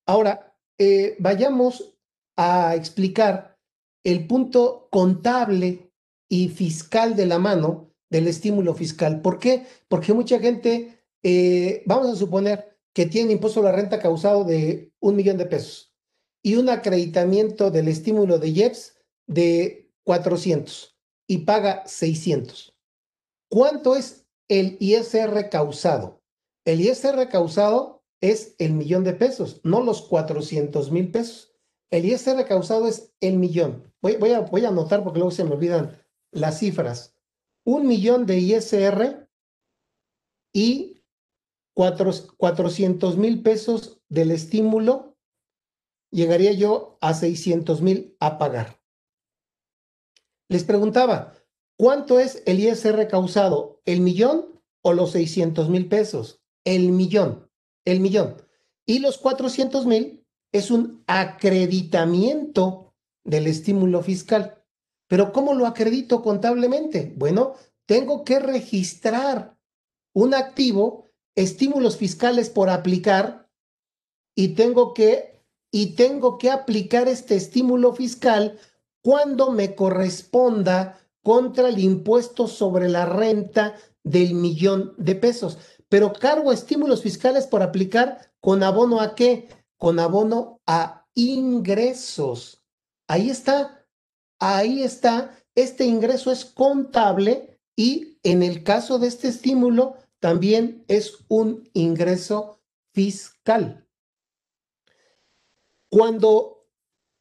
ahora 0.07 0.57
eh, 0.79 1.17
vayamos 1.19 1.95
a 2.37 2.75
explicar 2.75 3.59
el 4.05 4.27
punto 4.27 4.89
contable 4.91 5.93
y 6.29 6.49
fiscal 6.49 7.17
de 7.17 7.27
la 7.27 7.39
mano 7.39 7.93
del 8.09 8.29
estímulo 8.29 8.75
fiscal. 8.75 9.21
¿Por 9.21 9.39
qué? 9.39 9.67
Porque 9.89 10.13
mucha 10.13 10.39
gente, 10.39 11.02
eh, 11.23 11.83
vamos 11.87 12.11
a 12.11 12.17
suponer 12.17 12.79
que 12.95 13.07
tiene 13.07 13.33
impuesto 13.33 13.61
a 13.61 13.65
la 13.65 13.73
renta 13.73 13.99
causado 13.99 14.45
de 14.45 14.93
un 15.01 15.17
millón 15.17 15.39
de 15.39 15.47
pesos 15.47 15.95
y 16.43 16.57
un 16.57 16.69
acreditamiento 16.69 17.71
del 17.71 17.89
estímulo 17.89 18.39
de 18.39 18.49
IEPS 18.49 18.97
de 19.27 19.91
400 20.05 20.97
y 21.29 21.39
paga 21.39 21.87
600. 21.87 22.77
¿Cuánto 23.49 23.97
es 23.97 24.27
el 24.49 24.77
ISR 24.81 25.49
causado? 25.51 26.21
El 26.65 26.81
ISR 26.81 27.29
causado 27.29 28.03
es 28.21 28.55
el 28.59 28.73
millón 28.73 29.05
de 29.05 29.15
pesos, 29.15 29.61
no 29.65 29.83
los 29.83 30.03
400 30.03 30.91
mil 30.91 31.11
pesos. 31.11 31.53
El 31.91 32.07
ISR 32.07 32.47
causado 32.47 32.89
es 32.89 33.13
el 33.21 33.37
millón. 33.37 33.93
Voy, 34.01 34.33
a 34.33 34.69
anotar 34.69 35.05
porque 35.05 35.19
luego 35.19 35.31
se 35.31 35.45
me 35.45 35.55
olvidan 35.55 35.99
las 36.31 36.59
cifras. 36.59 37.15
Un 37.65 37.87
millón 37.87 38.25
de 38.27 38.39
ISR 38.39 39.29
y 40.55 40.92
400 41.75 43.17
mil 43.17 43.43
pesos 43.43 44.01
del 44.09 44.31
estímulo 44.31 45.17
llegaría 46.11 46.53
yo 46.53 46.99
a 47.01 47.15
600 47.15 47.83
mil 47.83 48.17
a 48.21 48.39
pagar. 48.39 48.81
Les 50.49 50.65
preguntaba, 50.65 51.35
¿cuánto 51.79 52.21
es 52.21 52.43
el 52.47 52.61
ISR 52.61 53.09
causado? 53.09 53.81
¿El 53.85 54.01
millón 54.01 54.61
o 54.83 54.93
los 54.93 55.13
600 55.13 55.69
mil 55.71 55.89
pesos? 55.89 56.43
El 56.65 56.93
millón, 56.93 57.51
el 57.85 58.01
millón. 58.01 58.37
Y 58.85 58.99
los 58.99 59.19
400 59.19 59.87
mil 59.87 60.27
es 60.53 60.71
un 60.71 61.03
acreditamiento 61.07 62.95
del 63.25 63.47
estímulo 63.47 64.03
fiscal. 64.03 64.63
Pero 65.09 65.33
¿cómo 65.33 65.55
lo 65.55 65.67
acredito 65.67 66.23
contablemente? 66.23 67.13
Bueno, 67.17 67.55
tengo 67.87 68.25
que 68.25 68.39
registrar 68.39 69.57
un 70.15 70.35
activo, 70.35 71.12
estímulos 71.35 71.97
fiscales 71.97 72.51
por 72.51 72.69
aplicar, 72.71 73.49
y 74.35 74.49
tengo 74.49 74.95
que 74.95 75.33
y 75.75 75.95
tengo 75.95 76.37
que 76.37 76.51
aplicar 76.51 77.09
este 77.09 77.35
estímulo 77.35 77.95
fiscal 77.95 78.59
cuando 79.03 79.51
me 79.51 79.75
corresponda 79.75 81.01
contra 81.23 81.71
el 81.71 81.79
impuesto 81.79 82.47
sobre 82.47 82.91
la 82.91 83.07
renta 83.07 83.75
del 84.05 84.35
millón 84.35 84.95
de 84.99 85.15
pesos. 85.15 85.59
Pero 85.89 86.13
cargo 86.13 86.53
estímulos 86.53 87.03
fiscales 87.03 87.47
por 87.47 87.63
aplicar 87.63 88.33
con 88.41 88.63
abono 88.63 89.01
a 89.01 89.15
qué? 89.15 89.49
Con 89.79 89.99
abono 89.99 90.61
a 90.67 91.07
ingresos. 91.15 92.63
Ahí 93.09 93.31
está, 93.31 93.87
ahí 94.39 94.83
está. 94.83 95.39
Este 95.55 95.85
ingreso 95.85 96.31
es 96.31 96.45
contable 96.45 97.61
y 97.77 98.19
en 98.23 98.43
el 98.43 98.63
caso 98.63 98.99
de 98.99 99.09
este 99.09 99.29
estímulo 99.29 99.97
también 100.23 100.85
es 100.87 101.25
un 101.27 101.69
ingreso 101.73 102.61
fiscal. 102.95 103.89
Cuando 105.91 106.69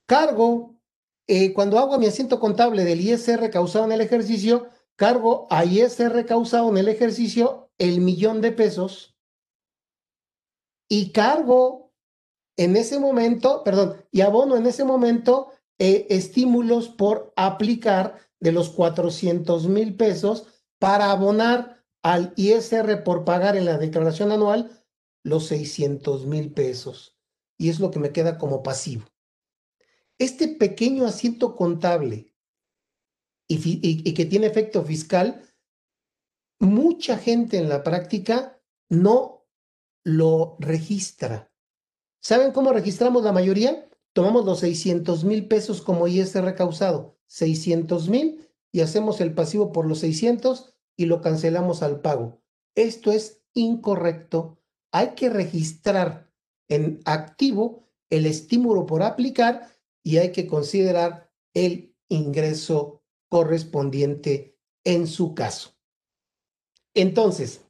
cargo, 0.06 0.80
eh, 1.26 1.52
cuando 1.52 1.80
hago 1.80 1.98
mi 1.98 2.06
asiento 2.06 2.40
contable 2.40 2.86
del 2.86 3.02
ISR 3.02 3.50
causado 3.50 3.86
en 3.86 3.94
el 3.94 4.02
ejercicio, 4.02 4.70
cargo 4.96 5.48
a 5.50 5.66
ISR 5.66 6.28
causado 6.28 6.70
en 6.70 6.78
el 6.78 6.90
ejercicio 6.90 7.72
el 7.80 8.02
millón 8.02 8.40
de 8.40 8.52
pesos 8.52 9.18
y 10.88 11.12
cargo 11.12 11.92
en 12.56 12.78
ese 12.78 13.00
momento, 13.00 13.64
perdón, 13.64 13.96
y 14.12 14.22
abono 14.22 14.58
en 14.58 14.68
ese 14.68 14.84
momento 14.84 15.50
eh, 15.80 16.06
estímulos 16.12 16.88
por 16.88 17.34
aplicar 17.36 18.20
de 18.40 18.52
los 18.52 18.70
400 18.70 19.68
mil 19.70 19.98
pesos 19.98 20.46
para 20.78 21.10
abonar 21.10 21.81
al 22.04 22.34
ISR 22.36 23.04
por 23.04 23.26
pagar 23.26 23.56
en 23.56 23.66
la 23.66 23.78
declaración 23.78 24.32
anual 24.32 24.72
los 25.24 25.48
600 25.48 26.26
mil 26.26 26.52
pesos 26.54 27.18
y 27.58 27.70
es 27.70 27.80
lo 27.80 27.92
que 27.92 28.00
me 28.00 28.12
queda 28.12 28.38
como 28.38 28.64
pasivo. 28.64 29.06
Este 30.18 30.48
pequeño 30.48 31.06
asiento 31.06 31.56
contable 31.56 32.34
y, 33.48 34.14
que 34.14 34.26
tiene 34.26 34.48
efecto 34.48 34.84
fiscal, 34.84 35.44
mucha 36.60 37.18
gente 37.18 37.58
en 37.58 37.70
la 37.70 37.84
práctica 37.84 38.60
no 38.90 39.46
lo 40.04 40.56
registra. 40.60 41.52
¿Saben 42.22 42.52
cómo 42.52 42.72
registramos 42.72 43.24
la 43.24 43.34
mayoría? 43.34 43.90
Tomamos 44.14 44.46
los 44.46 44.60
600 44.60 45.24
mil 45.24 45.48
pesos 45.48 45.82
como 45.82 46.08
ISR 46.08 46.56
causado, 46.56 47.18
600 47.28 48.10
mil 48.10 48.50
y 48.72 48.82
hacemos 48.82 49.22
el 49.22 49.34
pasivo 49.34 49.72
por 49.72 49.86
los 49.86 50.00
600 50.00 50.71
y 50.98 51.06
lo 51.06 51.22
cancelamos 51.22 51.84
al 51.84 52.02
pago. 52.02 52.42
Esto 52.76 53.12
es 53.12 53.42
incorrecto. 53.54 54.58
Hay 54.92 55.16
que 55.16 55.30
registrar 55.30 56.32
en 56.68 57.02
activo 57.06 57.88
el 58.10 58.26
estímulo 58.26 58.86
por 58.86 59.04
aplicar 59.04 59.70
y 60.04 60.18
hay 60.18 60.32
que 60.32 60.48
considerar 60.48 61.32
el 61.54 61.96
ingreso 62.10 63.02
correspondiente 63.30 64.58
en 64.84 65.08
su 65.08 65.34
caso. 65.34 65.76
Entonces, 66.94 67.62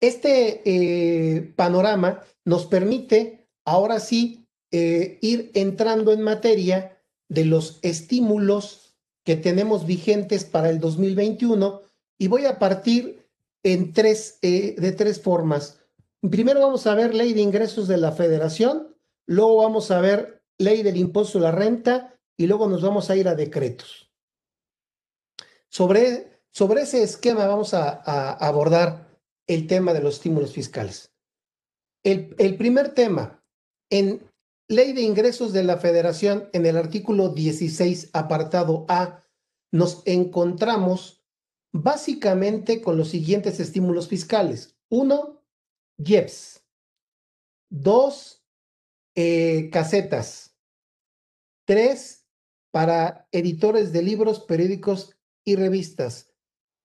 este 0.00 0.62
eh, 0.64 1.52
panorama 1.56 2.22
nos 2.44 2.66
permite 2.66 3.48
ahora 3.64 3.98
sí 4.00 4.46
eh, 4.70 5.18
ir 5.22 5.50
entrando 5.54 6.12
en 6.12 6.20
materia 6.22 7.00
de 7.28 7.44
los 7.44 7.78
estímulos 7.82 8.96
que 9.24 9.36
tenemos 9.36 9.86
vigentes 9.86 10.44
para 10.44 10.70
el 10.70 10.78
2021 10.78 11.83
y 12.18 12.28
voy 12.28 12.46
a 12.46 12.58
partir 12.58 13.28
en 13.62 13.92
tres, 13.92 14.38
eh, 14.42 14.76
de 14.78 14.92
tres 14.92 15.20
formas. 15.20 15.80
Primero 16.30 16.60
vamos 16.60 16.86
a 16.86 16.94
ver 16.94 17.14
ley 17.14 17.32
de 17.32 17.40
ingresos 17.40 17.88
de 17.88 17.96
la 17.96 18.12
federación, 18.12 18.96
luego 19.26 19.56
vamos 19.56 19.90
a 19.90 20.00
ver 20.00 20.42
ley 20.58 20.82
del 20.82 20.96
impuesto 20.96 21.38
a 21.38 21.42
la 21.42 21.52
renta 21.52 22.18
y 22.36 22.46
luego 22.46 22.68
nos 22.68 22.82
vamos 22.82 23.10
a 23.10 23.16
ir 23.16 23.28
a 23.28 23.34
decretos. 23.34 24.10
Sobre, 25.68 26.40
sobre 26.50 26.82
ese 26.82 27.02
esquema 27.02 27.46
vamos 27.46 27.74
a, 27.74 27.90
abordar 28.34 29.08
el 29.46 29.66
tema 29.66 29.92
de 29.92 30.00
los 30.00 30.14
estímulos 30.14 30.52
fiscales. 30.52 31.12
El, 32.02 32.34
el 32.38 32.56
primer 32.56 32.94
tema, 32.94 33.42
en 33.90 34.30
ley 34.68 34.92
de 34.92 35.02
ingresos 35.02 35.52
de 35.52 35.64
la 35.64 35.78
federación, 35.78 36.48
en 36.52 36.66
el 36.66 36.76
artículo 36.76 37.30
16, 37.30 38.10
apartado 38.12 38.84
A, 38.88 39.24
nos 39.72 40.02
encontramos 40.06 41.23
básicamente 41.74 42.80
con 42.80 42.96
los 42.96 43.08
siguientes 43.08 43.58
estímulos 43.58 44.06
fiscales. 44.06 44.76
Uno, 44.88 45.42
IEPS. 45.98 46.64
Dos, 47.68 48.44
eh, 49.16 49.70
casetas. 49.72 50.56
Tres, 51.66 52.26
para 52.70 53.26
editores 53.32 53.92
de 53.92 54.02
libros, 54.02 54.38
periódicos 54.38 55.16
y 55.44 55.56
revistas. 55.56 56.32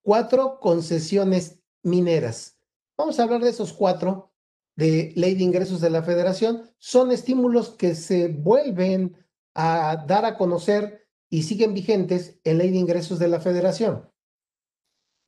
Cuatro, 0.02 0.60
concesiones 0.60 1.60
mineras. 1.84 2.58
Vamos 2.98 3.20
a 3.20 3.24
hablar 3.24 3.42
de 3.42 3.52
esos 3.52 3.74
cuatro 3.74 4.34
de 4.76 5.14
ley 5.16 5.36
de 5.36 5.44
ingresos 5.44 5.82
de 5.82 5.92
la 5.92 6.02
federación. 6.02 6.64
Son 6.80 7.12
estímulos 7.12 7.70
que 7.70 7.94
se 7.94 8.30
vuelven 8.30 9.16
a 9.54 10.04
dar 10.08 10.26
a 10.26 10.36
conocer 10.36 11.08
y 11.30 11.44
siguen 11.44 11.76
vigentes 11.76 12.40
en 12.44 12.58
ley 12.58 12.72
de 12.72 12.78
ingresos 12.78 13.20
de 13.20 13.28
la 13.28 13.40
federación. 13.40 14.10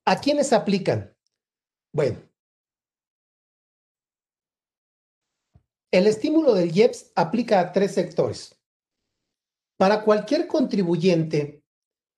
¿A 0.06 0.20
quiénes 0.20 0.52
aplican? 0.52 1.16
Bueno, 1.94 2.20
el 5.92 6.08
estímulo 6.08 6.54
del 6.54 6.76
IEPS 6.76 7.12
aplica 7.16 7.60
a 7.60 7.72
tres 7.72 7.94
sectores. 7.94 8.56
Para 9.78 10.04
cualquier 10.04 10.48
contribuyente 10.48 11.64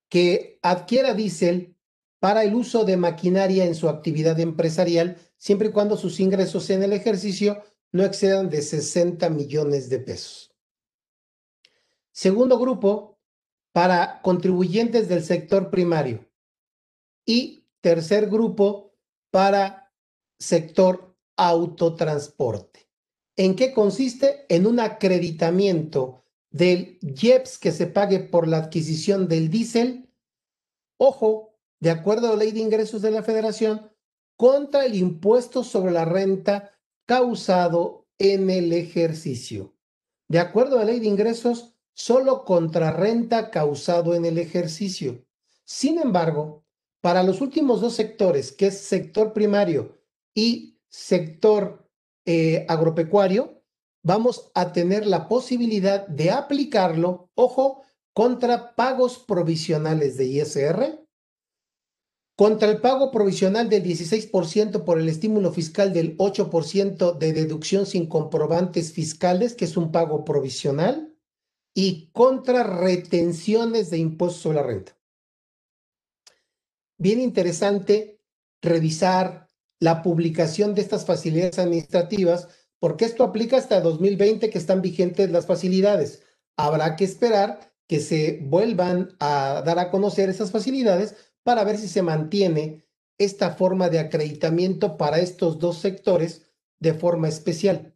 que 0.10 0.60
adquiera 0.62 1.14
diésel 1.14 1.76
para 2.20 2.44
el 2.44 2.56
uso 2.56 2.86
de 2.86 2.98
maquinaria 2.98 3.66
en 3.66 3.76
su 3.76 3.90
actividad 3.90 4.40
empresarial, 4.40 5.18
siempre 5.38 5.70
y 5.70 5.72
cuando 5.72 5.98
sus 5.98 6.20
ingresos 6.20 6.70
en 6.70 6.84
el 6.84 6.94
ejercicio 6.94 7.64
no 7.92 8.04
excedan 8.04 8.50
de 8.50 8.62
60 8.62 9.30
millones 9.30 9.90
de 9.90 10.00
pesos. 10.00 10.56
Segundo 12.12 12.60
grupo, 12.60 13.20
para 13.72 14.22
contribuyentes 14.22 15.10
del 15.10 15.24
sector 15.24 15.70
primario. 15.72 16.30
Y 17.26 17.63
Tercer 17.84 18.30
grupo, 18.30 18.94
para 19.30 19.92
sector 20.40 21.18
autotransporte. 21.36 22.88
¿En 23.36 23.58
qué 23.58 23.74
consiste? 23.74 24.46
En 24.48 24.66
un 24.68 24.80
acreditamiento 24.80 26.24
del 26.50 26.98
IEPS 27.02 27.58
que 27.58 27.74
se 27.74 27.88
pague 27.88 28.20
por 28.22 28.48
la 28.48 28.60
adquisición 28.60 29.28
del 29.28 29.50
diésel, 29.50 30.10
ojo, 30.98 31.58
de 31.82 31.90
acuerdo 31.90 32.28
a 32.28 32.30
la 32.30 32.38
ley 32.38 32.54
de 32.54 32.62
ingresos 32.62 33.02
de 33.02 33.12
la 33.12 33.22
federación, 33.22 33.92
contra 34.38 34.86
el 34.86 34.96
impuesto 34.96 35.62
sobre 35.66 35.92
la 35.92 36.06
renta 36.06 36.72
causado 37.06 38.08
en 38.18 38.50
el 38.50 38.72
ejercicio. 38.72 39.76
De 40.30 40.40
acuerdo 40.40 40.78
a 40.78 40.86
la 40.86 40.92
ley 40.92 41.02
de 41.02 41.08
ingresos, 41.08 41.76
solo 41.94 42.46
contra 42.46 42.92
renta 42.92 43.52
causado 43.52 44.16
en 44.16 44.24
el 44.24 44.38
ejercicio. 44.38 45.26
Sin 45.66 46.00
embargo, 46.00 46.63
para 47.04 47.22
los 47.22 47.42
últimos 47.42 47.82
dos 47.82 47.96
sectores, 47.96 48.54
que 48.54 48.68
es 48.68 48.78
sector 48.78 49.34
primario 49.34 50.00
y 50.34 50.80
sector 50.88 51.86
eh, 52.26 52.66
agropecuario, 52.70 53.62
vamos 54.04 54.52
a 54.54 54.72
tener 54.72 55.06
la 55.06 55.28
posibilidad 55.28 56.08
de 56.08 56.32
aplicarlo, 56.32 57.30
ojo, 57.36 57.82
contra 58.14 58.74
pagos 58.78 59.20
provisionales 59.20 60.16
de 60.16 60.28
ISR, 60.28 61.06
contra 62.38 62.72
el 62.72 62.80
pago 62.80 63.12
provisional 63.12 63.68
del 63.68 63.84
16% 63.84 64.86
por 64.86 64.98
el 64.98 65.10
estímulo 65.10 65.52
fiscal 65.52 65.92
del 65.92 66.18
8% 66.18 67.18
de 67.18 67.34
deducción 67.34 67.86
sin 67.86 68.08
comprobantes 68.08 68.94
fiscales, 68.94 69.56
que 69.56 69.66
es 69.66 69.76
un 69.76 69.92
pago 69.92 70.24
provisional, 70.24 71.14
y 71.76 72.12
contra 72.14 72.64
retenciones 72.64 73.90
de 73.90 73.98
impuestos 73.98 74.42
sobre 74.42 74.56
la 74.56 74.64
renta 74.64 75.03
bien 77.04 77.22
interesante 77.22 78.20
revisar 78.64 79.50
la 79.80 80.02
publicación 80.02 80.74
de 80.74 80.82
estas 80.82 81.06
facilidades 81.06 81.60
administrativas, 81.60 82.48
porque 82.80 83.06
esto 83.06 83.24
aplica 83.24 83.58
hasta 83.58 83.82
2020 83.82 84.50
que 84.50 84.58
están 84.58 84.82
vigentes 84.82 85.30
las 85.30 85.46
facilidades. 85.46 86.24
Habrá 86.58 86.96
que 86.96 87.04
esperar 87.04 87.74
que 87.88 88.00
se 88.00 88.40
vuelvan 88.42 89.16
a 89.20 89.62
dar 89.66 89.78
a 89.78 89.92
conocer 89.92 90.30
esas 90.30 90.52
facilidades 90.52 91.16
para 91.44 91.66
ver 91.66 91.78
si 91.78 91.90
se 91.90 92.02
mantiene 92.02 92.86
esta 93.20 93.52
forma 93.52 93.90
de 93.90 94.00
acreditamiento 94.00 94.98
para 94.98 95.20
estos 95.20 95.60
dos 95.60 95.80
sectores 95.80 96.50
de 96.80 96.94
forma 96.94 97.28
especial. 97.28 97.96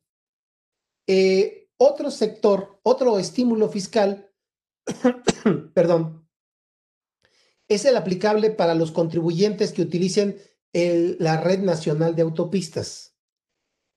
Eh, 1.07 1.69
otro 1.77 2.11
sector, 2.11 2.79
otro 2.83 3.17
estímulo 3.19 3.69
fiscal, 3.69 4.29
perdón, 5.73 6.26
es 7.67 7.85
el 7.85 7.97
aplicable 7.97 8.49
para 8.49 8.75
los 8.75 8.91
contribuyentes 8.91 9.71
que 9.71 9.81
utilicen 9.81 10.37
la 10.73 11.41
red 11.41 11.59
nacional 11.59 12.15
de 12.15 12.21
autopistas. 12.21 13.15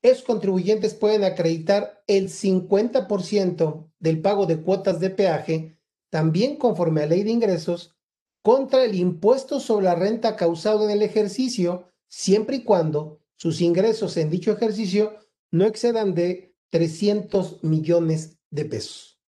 Esos 0.03 0.25
contribuyentes 0.25 0.95
pueden 0.95 1.25
acreditar 1.25 2.03
el 2.07 2.29
50% 2.31 3.91
del 3.99 4.23
pago 4.23 4.47
de 4.47 4.63
cuotas 4.63 4.99
de 4.99 5.11
peaje, 5.11 5.79
también 6.09 6.57
conforme 6.57 7.03
a 7.03 7.07
ley 7.07 7.23
de 7.23 7.31
ingresos, 7.31 7.95
contra 8.43 8.85
el 8.85 8.95
impuesto 8.95 9.61
sobre 9.61 9.85
la 9.85 9.95
renta 9.95 10.37
causado 10.37 10.85
en 10.85 10.91
el 10.91 11.03
ejercicio, 11.03 11.93
siempre 12.09 12.57
y 12.57 12.65
cuando 12.65 13.21
sus 13.37 13.61
ingresos 13.61 14.17
en 14.17 14.31
dicho 14.31 14.53
ejercicio 14.53 15.19
no 15.51 15.67
excedan 15.67 16.15
de 16.15 16.55
300 16.71 17.63
millones 17.63 18.39
de 18.51 18.65
pesos. 18.65 19.21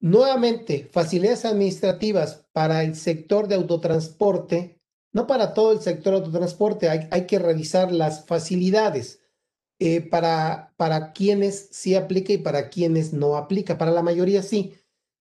Nuevamente, 0.00 0.88
facilidades 0.90 1.44
administrativas 1.44 2.41
para 2.52 2.82
el 2.82 2.94
sector 2.96 3.48
de 3.48 3.54
autotransporte, 3.54 4.80
no 5.12 5.26
para 5.26 5.54
todo 5.54 5.72
el 5.72 5.80
sector 5.80 6.12
de 6.12 6.18
autotransporte, 6.20 6.88
hay, 6.88 7.08
hay 7.10 7.26
que 7.26 7.38
revisar 7.38 7.92
las 7.92 8.26
facilidades 8.26 9.20
eh, 9.78 10.00
para, 10.00 10.74
para 10.76 11.12
quienes 11.12 11.68
sí 11.72 11.94
aplica 11.94 12.32
y 12.32 12.38
para 12.38 12.68
quienes 12.68 13.12
no 13.12 13.36
aplica. 13.36 13.78
Para 13.78 13.90
la 13.90 14.02
mayoría 14.02 14.42
sí, 14.42 14.74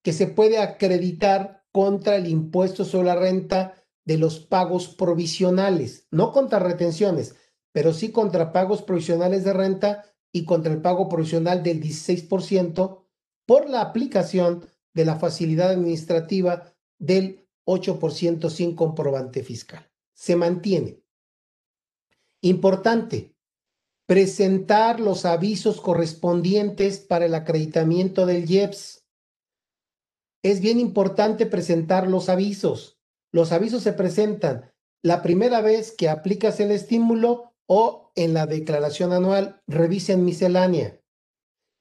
que 0.04 0.13
se 0.13 0.28
puede 0.28 0.60
acreditar 0.60 1.65
contra 1.72 2.15
el 2.15 2.28
impuesto 2.28 2.86
sobre 2.86 3.08
la 3.08 3.15
renta 3.15 3.74
de 4.06 4.17
los 4.17 4.39
pagos 4.39 4.88
provisionales, 4.89 6.08
no 6.12 6.32
contra 6.32 6.60
retenciones, 6.60 7.36
pero 7.72 7.94
sí 7.94 8.12
contra 8.12 8.52
pagos 8.52 8.82
provisionales 8.82 9.44
de 9.44 9.54
renta 9.54 10.06
y 10.32 10.46
contra 10.46 10.72
el 10.72 10.82
pago 10.82 11.10
provisional 11.10 11.63
del 11.63 11.82
16% 11.82 13.04
por 13.46 13.70
la 13.70 13.82
aplicación 13.82 14.65
de 14.94 15.06
la 15.06 15.15
facilidad 15.15 15.72
administrativa 15.72 16.71
del 17.02 17.48
8% 17.66 18.50
sin 18.50 18.76
comprobante 18.76 19.44
fiscal. 19.44 19.90
Se 20.14 20.36
mantiene. 20.36 21.04
Importante, 22.42 23.36
presentar 24.06 25.00
los 25.00 25.26
avisos 25.26 25.82
correspondientes 25.82 27.00
para 27.00 27.26
el 27.26 27.36
acreditamiento 27.36 28.26
del 28.26 28.50
IEPS. 28.50 29.06
Es 30.44 30.62
bien 30.62 30.80
importante 30.80 31.46
presentar 31.46 32.08
los 32.08 32.30
avisos. 32.30 33.00
Los 33.32 33.52
avisos 33.52 33.84
se 33.84 33.94
presentan 33.94 34.72
la 35.04 35.22
primera 35.22 35.62
vez 35.62 35.92
que 35.92 36.10
aplicas 36.10 36.60
el 36.60 36.72
estímulo 36.72 37.54
o 37.68 38.12
en 38.16 38.34
la 38.34 38.46
declaración 38.46 39.14
anual. 39.14 39.62
Revisen 39.68 40.26
miscelánea. 40.26 41.00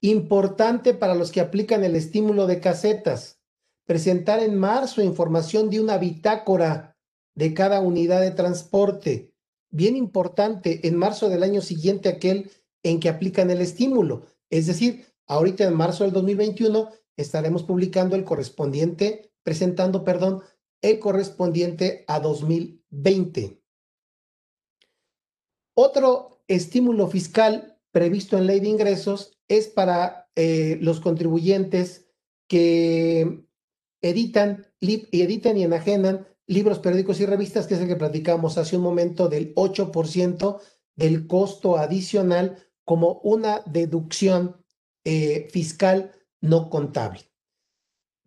Importante 0.01 0.95
para 0.95 1.15
los 1.15 1.31
que 1.31 1.41
aplican 1.41 1.85
el 1.85 1.97
estímulo 1.97 2.47
de 2.47 2.61
casetas. 2.61 3.40
Presentar 3.91 4.41
en 4.41 4.57
marzo 4.57 5.03
información 5.03 5.69
de 5.69 5.81
una 5.81 5.99
bitácora 5.99 6.97
de 7.35 7.53
cada 7.55 7.81
unidad 7.81 8.21
de 8.21 8.31
transporte. 8.31 9.35
Bien 9.69 9.97
importante, 9.97 10.87
en 10.87 10.95
marzo 10.95 11.29
del 11.29 11.43
año 11.43 11.61
siguiente 11.61 12.09
aquel 12.09 12.53
en 12.85 13.01
que 13.01 13.09
aplican 13.09 13.51
el 13.51 13.61
estímulo. 13.61 14.27
Es 14.49 14.69
decir, 14.69 15.07
ahorita 15.27 15.65
en 15.65 15.75
marzo 15.75 16.05
del 16.05 16.13
2021 16.13 16.89
estaremos 17.17 17.65
publicando 17.65 18.15
el 18.15 18.23
correspondiente, 18.23 19.33
presentando, 19.43 20.05
perdón, 20.05 20.41
el 20.83 21.01
correspondiente 21.01 22.05
a 22.07 22.21
2020. 22.21 23.61
Otro 25.75 26.45
estímulo 26.47 27.09
fiscal 27.09 27.77
previsto 27.91 28.39
en 28.39 28.47
ley 28.47 28.61
de 28.61 28.69
ingresos 28.69 29.37
es 29.49 29.67
para 29.67 30.31
eh, 30.37 30.79
los 30.81 31.01
contribuyentes 31.01 32.07
que 32.47 33.50
editan 34.03 34.67
y 34.81 35.07
editan 35.23 35.57
y 35.57 35.65
enajenan 35.65 36.27
libros, 36.47 36.81
periódicos 36.81 37.21
y 37.21 37.27
revistas, 37.27 37.67
que 37.67 37.75
es 37.75 37.81
el 37.81 37.89
que 37.89 37.97
platicamos 37.97 38.59
hace 38.59 38.77
un 38.77 38.83
momento 38.83 39.29
del 39.29 39.55
8% 39.55 40.61
del 40.97 41.27
costo 41.27 41.77
adicional 41.77 42.59
como 42.85 43.21
una 43.23 43.63
deducción 43.67 44.57
eh, 45.05 45.49
fiscal 45.53 46.13
no 46.41 46.69
contable. 46.69 47.21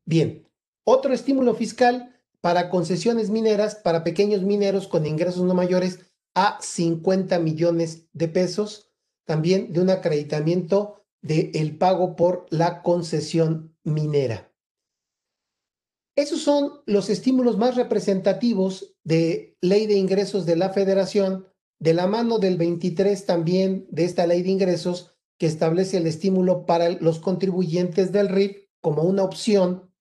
Bien, 0.05 0.47
otro 0.85 1.13
estímulo 1.13 1.53
fiscal 1.53 2.13
para 2.39 2.69
concesiones 2.69 3.29
mineras 3.29 3.75
para 3.75 4.03
pequeños 4.03 4.41
mineros 4.41 4.87
con 4.87 5.05
ingresos 5.05 5.43
no 5.43 5.53
mayores 5.53 5.99
a 6.33 6.57
50 6.61 7.39
millones 7.39 8.07
de 8.13 8.27
pesos, 8.27 8.91
también 9.25 9.71
de 9.71 9.81
un 9.81 9.89
acreditamiento 9.89 11.05
del 11.21 11.51
el 11.53 11.77
pago 11.77 12.15
por 12.15 12.45
la 12.49 12.81
concesión 12.81 13.75
minera. 13.83 14.52
Esos 16.15 16.41
son 16.41 16.81
los 16.85 17.09
estímulos 17.09 17.57
más 17.57 17.75
representativos 17.75 18.95
de 19.03 19.57
ley 19.61 19.87
de 19.87 19.95
ingresos 19.95 20.45
de 20.45 20.55
la 20.55 20.69
federación, 20.69 21.47
de 21.79 21.93
la 21.93 22.07
mano 22.07 22.37
del 22.37 22.57
23 22.57 23.25
también 23.25 23.87
de 23.89 24.05
esta 24.05 24.27
ley 24.27 24.43
de 24.43 24.51
ingresos 24.51 25.15
que 25.39 25.47
establece 25.47 25.97
el 25.97 26.07
estímulo 26.07 26.65
para 26.65 26.89
los 26.89 27.19
contribuyentes 27.19 28.11
del 28.11 28.29
RIF 28.29 28.69
como 28.79 29.01
una 29.03 29.23
opción 29.23 29.91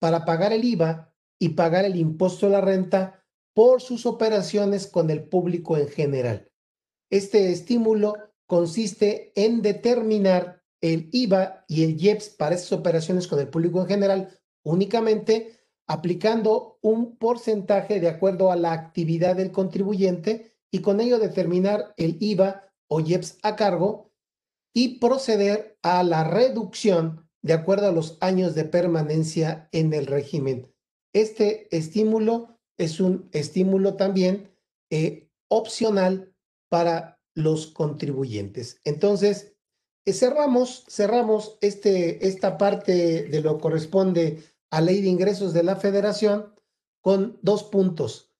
para 0.00 0.24
pagar 0.24 0.52
el 0.52 0.64
IVA 0.64 1.14
y 1.38 1.50
pagar 1.50 1.84
el 1.84 1.96
impuesto 1.96 2.46
a 2.46 2.50
la 2.50 2.60
renta 2.60 3.24
por 3.54 3.80
sus 3.80 4.04
operaciones 4.04 4.86
con 4.88 5.10
el 5.10 5.28
público 5.28 5.76
en 5.76 5.88
general. 5.88 6.50
Este 7.10 7.52
estímulo 7.52 8.14
consiste 8.46 9.32
en 9.36 9.62
determinar 9.62 10.62
el 10.80 11.08
IVA 11.12 11.64
y 11.68 11.84
el 11.84 12.02
IEPS 12.02 12.30
para 12.30 12.56
esas 12.56 12.72
operaciones 12.72 13.28
con 13.28 13.38
el 13.38 13.48
público 13.48 13.80
en 13.80 13.86
general 13.86 14.41
únicamente 14.64 15.58
aplicando 15.86 16.78
un 16.80 17.16
porcentaje 17.16 18.00
de 18.00 18.08
acuerdo 18.08 18.50
a 18.50 18.56
la 18.56 18.72
actividad 18.72 19.36
del 19.36 19.52
contribuyente 19.52 20.54
y 20.70 20.80
con 20.80 21.00
ello 21.00 21.18
determinar 21.18 21.94
el 21.96 22.16
IVA 22.20 22.72
o 22.88 23.00
IEPS 23.00 23.38
a 23.42 23.56
cargo 23.56 24.10
y 24.74 24.98
proceder 24.98 25.78
a 25.82 26.02
la 26.02 26.24
reducción 26.24 27.28
de 27.42 27.52
acuerdo 27.52 27.88
a 27.88 27.92
los 27.92 28.16
años 28.20 28.54
de 28.54 28.64
permanencia 28.64 29.68
en 29.72 29.92
el 29.92 30.06
régimen. 30.06 30.72
Este 31.12 31.74
estímulo 31.76 32.58
es 32.78 33.00
un 33.00 33.28
estímulo 33.32 33.96
también 33.96 34.50
eh, 34.90 35.28
opcional 35.48 36.34
para 36.70 37.20
los 37.34 37.66
contribuyentes. 37.66 38.80
Entonces, 38.84 39.54
eh, 40.04 40.12
cerramos, 40.12 40.84
cerramos 40.88 41.58
este, 41.60 42.26
esta 42.26 42.56
parte 42.56 43.24
de 43.24 43.40
lo 43.40 43.56
que 43.56 43.62
corresponde 43.62 44.42
a 44.72 44.80
ley 44.80 45.02
de 45.02 45.08
ingresos 45.08 45.52
de 45.52 45.62
la 45.62 45.76
federación 45.76 46.54
con 47.02 47.38
dos 47.42 47.62
puntos. 47.62 48.32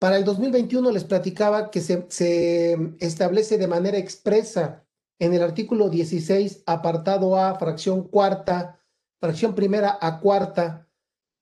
Para 0.00 0.16
el 0.16 0.24
2021 0.24 0.90
les 0.90 1.04
platicaba 1.04 1.70
que 1.70 1.80
se, 1.80 2.04
se 2.08 2.76
establece 2.98 3.58
de 3.58 3.68
manera 3.68 3.96
expresa 3.96 4.84
en 5.20 5.34
el 5.34 5.42
artículo 5.42 5.88
16, 5.88 6.64
apartado 6.66 7.36
A, 7.36 7.56
fracción 7.58 8.08
cuarta, 8.08 8.80
fracción 9.20 9.54
primera 9.54 9.98
a 10.00 10.20
cuarta 10.20 10.88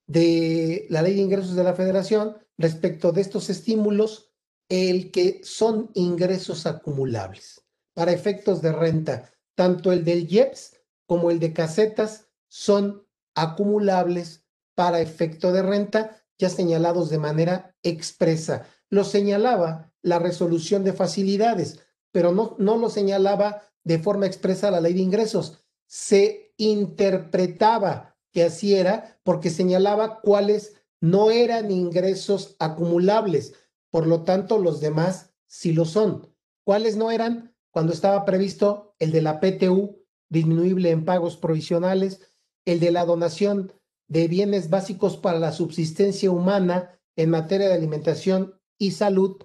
de 0.06 0.86
la 0.90 1.00
ley 1.00 1.14
de 1.14 1.22
ingresos 1.22 1.56
de 1.56 1.64
la 1.64 1.74
federación 1.74 2.36
respecto 2.58 3.12
de 3.12 3.22
estos 3.22 3.48
estímulos, 3.48 4.32
el 4.68 5.10
que 5.12 5.40
son 5.44 5.90
ingresos 5.94 6.66
acumulables 6.66 7.64
para 7.94 8.12
efectos 8.12 8.60
de 8.60 8.72
renta. 8.72 9.32
Tanto 9.54 9.92
el 9.92 10.04
del 10.04 10.30
IEPS 10.30 10.76
como 11.06 11.30
el 11.30 11.38
de 11.38 11.54
casetas 11.54 12.28
son 12.48 13.05
acumulables 13.36 14.44
para 14.74 15.00
efecto 15.00 15.52
de 15.52 15.62
renta 15.62 16.22
ya 16.38 16.50
señalados 16.50 17.08
de 17.08 17.18
manera 17.18 17.76
expresa. 17.82 18.66
Lo 18.90 19.04
señalaba 19.04 19.92
la 20.02 20.18
resolución 20.18 20.82
de 20.84 20.92
facilidades, 20.92 21.80
pero 22.12 22.32
no, 22.32 22.56
no 22.58 22.76
lo 22.76 22.90
señalaba 22.90 23.62
de 23.84 23.98
forma 23.98 24.26
expresa 24.26 24.70
la 24.70 24.80
ley 24.80 24.94
de 24.94 25.00
ingresos. 25.00 25.64
Se 25.86 26.52
interpretaba 26.56 28.16
que 28.32 28.44
así 28.44 28.74
era 28.74 29.18
porque 29.22 29.50
señalaba 29.50 30.20
cuáles 30.20 30.74
no 31.00 31.30
eran 31.30 31.70
ingresos 31.70 32.56
acumulables. 32.58 33.54
Por 33.90 34.06
lo 34.06 34.22
tanto, 34.22 34.58
los 34.58 34.80
demás 34.80 35.30
sí 35.46 35.72
lo 35.72 35.84
son. 35.84 36.28
¿Cuáles 36.64 36.96
no 36.96 37.10
eran? 37.10 37.54
Cuando 37.70 37.92
estaba 37.92 38.24
previsto 38.24 38.94
el 38.98 39.12
de 39.12 39.22
la 39.22 39.40
PTU, 39.40 40.02
disminuible 40.28 40.90
en 40.90 41.04
pagos 41.04 41.36
provisionales, 41.36 42.20
el 42.66 42.80
de 42.80 42.90
la 42.90 43.06
donación 43.06 43.72
de 44.08 44.28
bienes 44.28 44.68
básicos 44.68 45.16
para 45.16 45.38
la 45.38 45.52
subsistencia 45.52 46.30
humana 46.30 47.00
en 47.16 47.30
materia 47.30 47.68
de 47.68 47.74
alimentación 47.74 48.60
y 48.78 48.90
salud, 48.90 49.38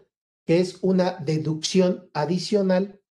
que 0.45 0.59
es 0.59 0.79
una 0.81 1.13
deducción 1.13 2.09
adicional, 2.13 3.01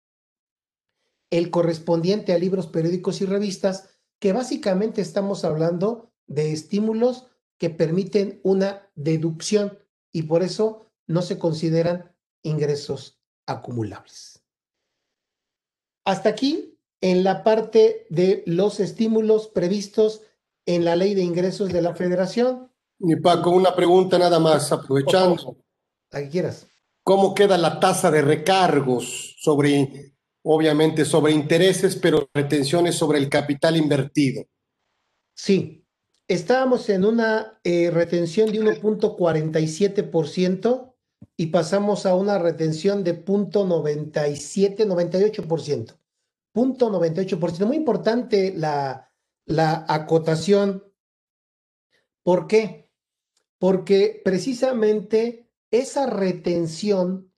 el 1.31 1.49
correspondiente 1.49 2.33
a 2.33 2.37
libros, 2.37 2.67
periódicos 2.67 3.21
y 3.21 3.25
revistas, 3.25 3.89
que 4.19 4.33
básicamente 4.33 5.01
estamos 5.01 5.43
hablando 5.43 6.11
de 6.27 6.51
estímulos 6.51 7.27
que 7.57 7.69
permiten 7.69 8.39
una 8.43 8.89
deducción 8.95 9.79
y 10.11 10.23
por 10.23 10.43
eso 10.43 10.91
no 11.07 11.21
se 11.21 11.39
consideran 11.39 12.15
ingresos 12.43 13.21
acumulables. 13.45 14.43
Hasta 16.05 16.29
aquí 16.29 16.70
en 17.01 17.23
la 17.23 17.43
parte 17.43 18.05
de 18.09 18.43
los 18.45 18.79
estímulos 18.79 19.47
previstos 19.47 20.21
en 20.65 20.85
la 20.85 20.95
ley 20.95 21.13
de 21.15 21.23
ingresos 21.23 21.73
de 21.73 21.81
la 21.81 21.95
federación. 21.95 22.71
Mi 22.99 23.15
Paco, 23.15 23.49
una 23.49 23.75
pregunta 23.75 24.19
nada 24.19 24.39
más, 24.39 24.71
aprovechando. 24.71 25.57
La 26.11 26.21
que 26.21 26.29
quieras. 26.29 26.67
¿Cómo 27.03 27.33
queda 27.33 27.57
la 27.57 27.79
tasa 27.79 28.11
de 28.11 28.21
recargos 28.21 29.35
sobre, 29.39 30.13
obviamente, 30.43 31.03
sobre 31.03 31.33
intereses, 31.33 31.95
pero 31.95 32.29
retenciones 32.31 32.93
sobre 32.95 33.17
el 33.17 33.27
capital 33.27 33.75
invertido? 33.75 34.43
Sí, 35.33 35.83
estábamos 36.27 36.87
en 36.89 37.05
una 37.05 37.59
eh, 37.63 37.89
retención 37.89 38.51
de 38.51 38.61
1.47% 38.61 40.93
y 41.35 41.47
pasamos 41.47 42.05
a 42.05 42.13
una 42.13 42.37
retención 42.37 43.03
de 43.03 43.25
0.97, 43.25 44.85
98%. 44.85 45.95
Punto 46.51 46.91
98%. 46.91 47.65
Muy 47.65 47.77
importante 47.77 48.53
la, 48.55 49.11
la 49.45 49.85
acotación. 49.87 50.83
¿Por 52.23 52.47
qué? 52.47 52.91
Porque 53.57 54.21
precisamente 54.23 55.49
esa 55.71 56.05
retención 56.07 57.31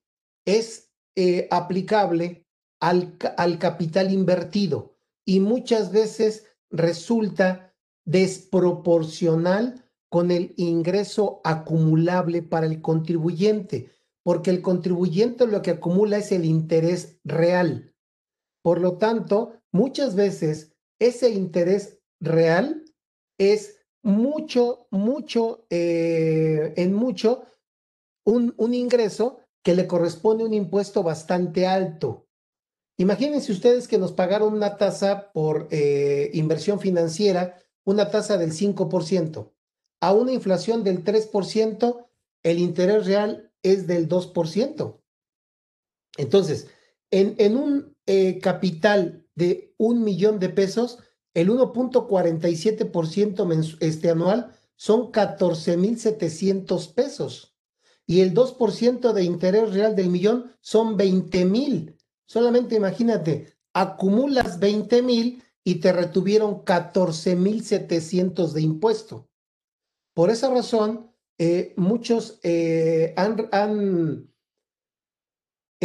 es 0.45 0.91
eh, 1.15 1.47
aplicable 1.51 2.47
al, 2.79 3.17
al 3.37 3.59
capital 3.59 4.11
invertido 4.11 4.97
y 5.25 5.39
muchas 5.39 5.91
veces 5.91 6.45
resulta 6.69 7.73
desproporcional 8.05 9.85
con 10.09 10.31
el 10.31 10.53
ingreso 10.57 11.41
acumulable 11.43 12.41
para 12.41 12.65
el 12.65 12.81
contribuyente, 12.81 13.91
porque 14.21 14.51
el 14.51 14.61
contribuyente 14.61 15.47
lo 15.47 15.61
que 15.61 15.71
acumula 15.71 16.17
es 16.17 16.31
el 16.31 16.45
interés 16.45 17.19
real. 17.23 17.92
Por 18.63 18.81
lo 18.81 18.97
tanto, 18.97 19.53
muchas 19.71 20.15
veces 20.15 20.73
ese 20.99 21.29
interés 21.29 21.99
real 22.19 22.83
es 23.37 23.77
mucho, 24.01 24.87
mucho, 24.89 25.67
eh, 25.69 26.73
en 26.77 26.93
mucho, 26.93 27.43
un, 28.25 28.55
un 28.57 28.73
ingreso 28.73 29.39
que 29.61 29.75
le 29.75 29.85
corresponde 29.85 30.43
un 30.43 30.53
impuesto 30.53 31.03
bastante 31.03 31.67
alto. 31.67 32.27
Imagínense 32.97 33.51
ustedes 33.51 33.87
que 33.87 33.97
nos 33.97 34.11
pagaron 34.11 34.53
una 34.53 34.77
tasa 34.77 35.31
por 35.31 35.67
eh, 35.71 36.29
inversión 36.33 36.79
financiera, 36.79 37.59
una 37.85 38.11
tasa 38.11 38.37
del 38.37 38.51
5%. 38.51 39.51
A 40.01 40.13
una 40.13 40.31
inflación 40.31 40.83
del 40.83 41.03
3%, 41.03 42.07
el 42.43 42.59
interés 42.59 43.05
real 43.05 43.51
es 43.63 43.87
del 43.87 44.07
2%. 44.07 44.99
Entonces, 46.17 46.67
en, 47.13 47.57
un 47.57 47.95
eh, 48.07 48.39
capital 48.39 49.27
de 49.35 49.75
un 49.77 50.03
millón 50.03 50.39
de 50.39 50.49
pesos, 50.49 50.97
el 51.33 51.49
1.47% 51.49 53.77
este 53.79 54.09
anual 54.09 54.51
son 54.75 55.11
14.700 55.11 56.93
pesos 56.93 57.55
y 58.05 58.19
el 58.21 58.33
2% 58.33 59.13
de 59.13 59.23
interés 59.23 59.73
real 59.73 59.95
del 59.95 60.09
millón 60.09 60.51
son 60.59 60.97
20.000. 60.97 61.95
Solamente 62.25 62.75
imagínate, 62.75 63.53
acumulas 63.73 64.59
20.000 64.59 65.41
y 65.63 65.75
te 65.75 65.93
retuvieron 65.93 66.65
14.700 66.65 68.51
de 68.51 68.61
impuesto. 68.61 69.29
Por 70.13 70.31
esa 70.31 70.49
razón, 70.49 71.09
eh, 71.37 71.73
muchos 71.77 72.39
eh, 72.43 73.13
han 73.15 74.32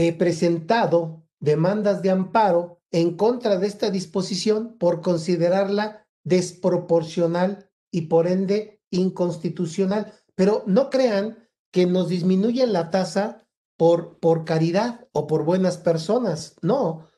eh, 0.01 0.13
presentado 0.13 1.25
demandas 1.41 2.03
de 2.03 2.11
amparo 2.11 2.81
en 2.93 3.17
contra 3.17 3.59
de 3.59 3.67
esta 3.67 3.91
disposición 3.91 4.79
por 4.79 5.01
considerarla 5.03 6.07
desproporcional 6.23 7.69
y 7.91 8.03
por 8.03 8.29
ende 8.29 8.81
inconstitucional. 8.93 10.15
Pero 10.37 10.63
no 10.67 10.89
crean 10.89 11.49
que 11.73 11.87
nos 11.87 12.09
disminuyen 12.11 12.73
la 12.73 12.93
tasa 12.93 13.45
por, 13.77 14.21
por 14.21 14.45
caridad 14.45 15.09
o 15.11 15.27
por 15.27 15.43
buenas 15.43 15.79
personas. 15.79 16.55
No. 16.63 17.09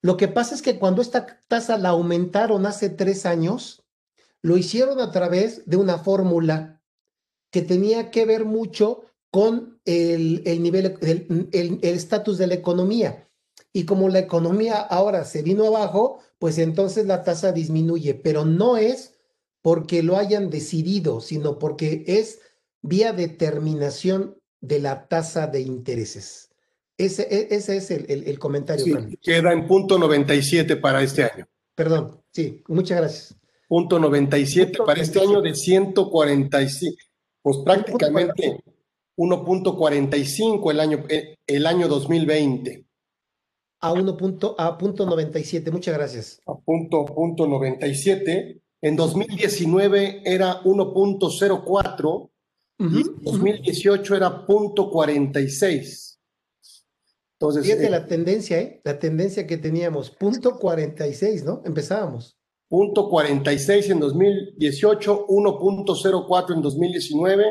Lo 0.00 0.16
que 0.16 0.28
pasa 0.28 0.54
es 0.54 0.62
que 0.62 0.78
cuando 0.78 1.02
esta 1.02 1.44
tasa 1.48 1.76
la 1.76 1.90
aumentaron 1.90 2.64
hace 2.64 2.88
tres 2.88 3.26
años, 3.26 3.84
lo 4.40 4.56
hicieron 4.56 5.00
a 5.00 5.10
través 5.10 5.68
de 5.68 5.76
una 5.76 5.98
fórmula 5.98 6.80
que 7.50 7.60
tenía 7.60 8.10
que 8.10 8.24
ver 8.24 8.46
mucho 8.46 9.04
con 9.32 9.80
el, 9.86 10.42
el 10.44 10.62
nivel, 10.62 10.98
el 11.00 11.78
estatus 11.82 12.36
de 12.36 12.46
la 12.46 12.54
economía. 12.54 13.26
Y 13.72 13.86
como 13.86 14.10
la 14.10 14.18
economía 14.18 14.78
ahora 14.78 15.24
se 15.24 15.42
vino 15.42 15.66
abajo, 15.66 16.20
pues 16.38 16.58
entonces 16.58 17.06
la 17.06 17.24
tasa 17.24 17.50
disminuye, 17.50 18.12
pero 18.12 18.44
no 18.44 18.76
es 18.76 19.14
porque 19.62 20.02
lo 20.02 20.18
hayan 20.18 20.50
decidido, 20.50 21.22
sino 21.22 21.58
porque 21.58 22.04
es 22.06 22.40
vía 22.82 23.14
determinación 23.14 24.36
de 24.60 24.80
la 24.80 25.08
tasa 25.08 25.46
de 25.46 25.62
intereses. 25.62 26.50
Ese, 26.98 27.22
e, 27.22 27.54
ese 27.54 27.78
es 27.78 27.90
el, 27.90 28.04
el, 28.08 28.38
comentario. 28.38 28.84
Sí, 28.84 29.16
queda 29.16 29.52
en 29.52 29.66
punto 29.66 29.98
97 29.98 30.76
para 30.76 31.02
este 31.02 31.24
año. 31.24 31.48
Perdón, 31.74 32.20
sí, 32.32 32.62
muchas 32.68 32.98
gracias. 32.98 33.36
Punto 33.66 33.98
97 33.98 34.78
para 34.84 35.00
este 35.00 35.20
año 35.20 35.40
de 35.40 35.54
145, 35.54 36.96
pues 37.40 37.56
prácticamente 37.64 38.62
1.45 39.22 40.70
el 40.70 40.80
año, 40.80 41.04
eh, 41.08 41.36
el 41.46 41.66
año 41.66 41.88
2020 41.88 42.86
a 43.82 43.92
1 43.92 44.16
punto, 44.16 44.54
a 44.58 44.78
punto 44.78 45.04
97. 45.04 45.70
Muchas 45.70 45.94
gracias. 45.94 46.40
A 46.46 46.54
punto, 46.54 47.04
punto 47.04 47.46
97. 47.46 48.62
En 48.80 48.96
2019 48.96 50.22
era 50.24 50.62
1.04 50.62 52.30
y 52.78 52.84
en 52.84 53.22
2018 53.22 54.16
era 54.16 54.46
punto 54.46 54.88
46. 54.90 56.20
Entonces, 57.34 57.64
Fíjate 57.64 57.86
eh, 57.86 57.90
la 57.90 58.06
tendencia, 58.06 58.60
¿eh? 58.60 58.80
La 58.84 59.00
tendencia 59.00 59.46
que 59.48 59.58
teníamos, 59.58 60.10
punto 60.10 60.58
46, 60.58 61.44
¿no? 61.44 61.62
Empezábamos. 61.64 62.38
Punto 62.68 63.08
46 63.08 63.90
en 63.90 64.00
2018, 64.00 65.26
1.04 65.26 66.54
en 66.54 66.62
2019, 66.62 67.44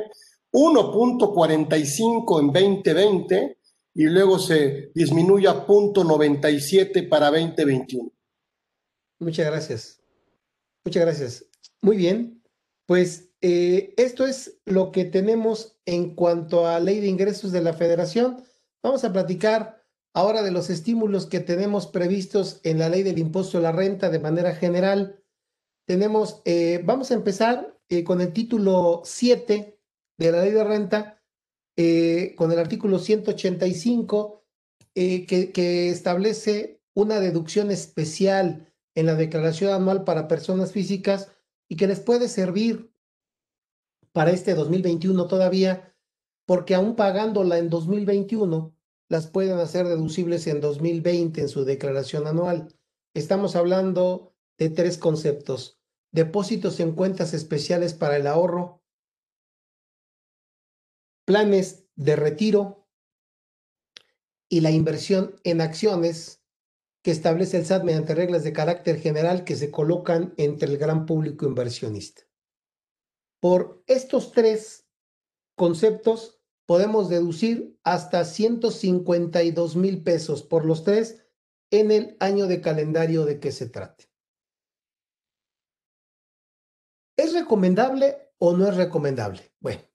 1.45 0.51 2.39
en 2.39 2.47
2020 2.47 3.57
y 3.93 4.03
luego 4.05 4.39
se 4.39 4.91
disminuye 4.93 5.47
a 5.47 5.65
punto 5.65 6.03
97 6.03 7.03
para 7.03 7.29
2021. 7.29 8.11
Muchas 9.19 9.45
gracias. 9.45 10.01
Muchas 10.83 11.03
gracias. 11.03 11.45
Muy 11.81 11.97
bien. 11.97 12.41
Pues 12.85 13.29
eh, 13.41 13.93
esto 13.97 14.25
es 14.25 14.59
lo 14.65 14.91
que 14.91 15.05
tenemos 15.05 15.79
en 15.85 16.15
cuanto 16.15 16.67
a 16.67 16.79
ley 16.79 16.99
de 16.99 17.07
ingresos 17.07 17.51
de 17.51 17.61
la 17.61 17.73
federación. 17.73 18.43
Vamos 18.83 19.03
a 19.03 19.13
platicar 19.13 19.83
ahora 20.13 20.41
de 20.41 20.51
los 20.51 20.69
estímulos 20.69 21.25
que 21.25 21.39
tenemos 21.39 21.87
previstos 21.87 22.59
en 22.63 22.79
la 22.79 22.89
ley 22.89 23.03
del 23.03 23.19
impuesto 23.19 23.57
a 23.57 23.61
la 23.61 23.71
renta 23.71 24.09
de 24.09 24.19
manera 24.19 24.55
general. 24.55 25.23
Tenemos, 25.85 26.41
eh, 26.45 26.81
vamos 26.83 27.11
a 27.11 27.15
empezar 27.15 27.77
eh, 27.89 28.03
con 28.03 28.21
el 28.21 28.33
título 28.33 29.01
7 29.05 29.80
de 30.17 30.31
la 30.31 30.41
ley 30.41 30.51
de 30.51 30.63
renta 30.63 31.21
eh, 31.77 32.35
con 32.35 32.51
el 32.51 32.59
artículo 32.59 32.99
185 32.99 34.43
eh, 34.95 35.25
que, 35.25 35.51
que 35.51 35.89
establece 35.89 36.81
una 36.93 37.19
deducción 37.19 37.71
especial 37.71 38.73
en 38.95 39.05
la 39.05 39.15
declaración 39.15 39.73
anual 39.73 40.03
para 40.03 40.27
personas 40.27 40.71
físicas 40.71 41.29
y 41.69 41.77
que 41.77 41.87
les 41.87 41.99
puede 41.99 42.27
servir 42.27 42.91
para 44.11 44.31
este 44.31 44.53
2021 44.53 45.27
todavía, 45.27 45.95
porque 46.45 46.75
aún 46.75 46.95
pagándola 46.95 47.57
en 47.57 47.69
2021, 47.69 48.75
las 49.07 49.27
pueden 49.27 49.59
hacer 49.59 49.87
deducibles 49.87 50.47
en 50.47 50.61
2020 50.61 51.41
en 51.41 51.49
su 51.49 51.65
declaración 51.65 52.27
anual. 52.27 52.73
Estamos 53.13 53.55
hablando 53.55 54.33
de 54.57 54.69
tres 54.69 54.97
conceptos. 54.97 55.79
Depósitos 56.11 56.79
en 56.79 56.93
cuentas 56.93 57.33
especiales 57.33 57.93
para 57.93 58.17
el 58.17 58.27
ahorro, 58.27 58.80
planes 61.31 61.87
de 61.95 62.17
retiro 62.17 62.89
y 64.49 64.59
la 64.59 64.69
inversión 64.69 65.39
en 65.45 65.61
acciones 65.61 66.43
que 67.01 67.11
establece 67.11 67.55
el 67.55 67.65
SAT 67.65 67.85
mediante 67.85 68.15
reglas 68.15 68.43
de 68.43 68.51
carácter 68.51 68.99
general 68.99 69.45
que 69.45 69.55
se 69.55 69.71
colocan 69.71 70.33
entre 70.35 70.67
el 70.67 70.77
gran 70.77 71.05
público 71.05 71.45
inversionista. 71.45 72.23
Por 73.39 73.81
estos 73.87 74.33
tres 74.33 74.89
conceptos 75.55 76.41
podemos 76.65 77.07
deducir 77.07 77.79
hasta 77.85 78.25
152 78.25 79.77
mil 79.77 80.03
pesos 80.03 80.43
por 80.43 80.65
los 80.65 80.83
tres 80.83 81.25
en 81.71 81.91
el 81.91 82.17
año 82.19 82.47
de 82.47 82.59
calendario 82.59 83.23
de 83.23 83.39
que 83.39 83.53
se 83.53 83.69
trate. 83.69 84.11
¿Es 87.15 87.31
recomendable 87.33 88.33
o 88.37 88.51
no 88.51 88.67
es 88.67 88.75
recomendable? 88.75 89.53
Bueno, 89.61 89.90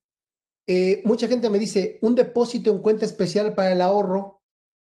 eh, 0.66 1.02
mucha 1.04 1.28
gente 1.28 1.48
me 1.48 1.58
dice, 1.58 1.98
un 2.02 2.14
depósito 2.14 2.70
en 2.70 2.78
cuenta 2.78 3.04
especial 3.04 3.54
para 3.54 3.72
el 3.72 3.80
ahorro 3.80 4.42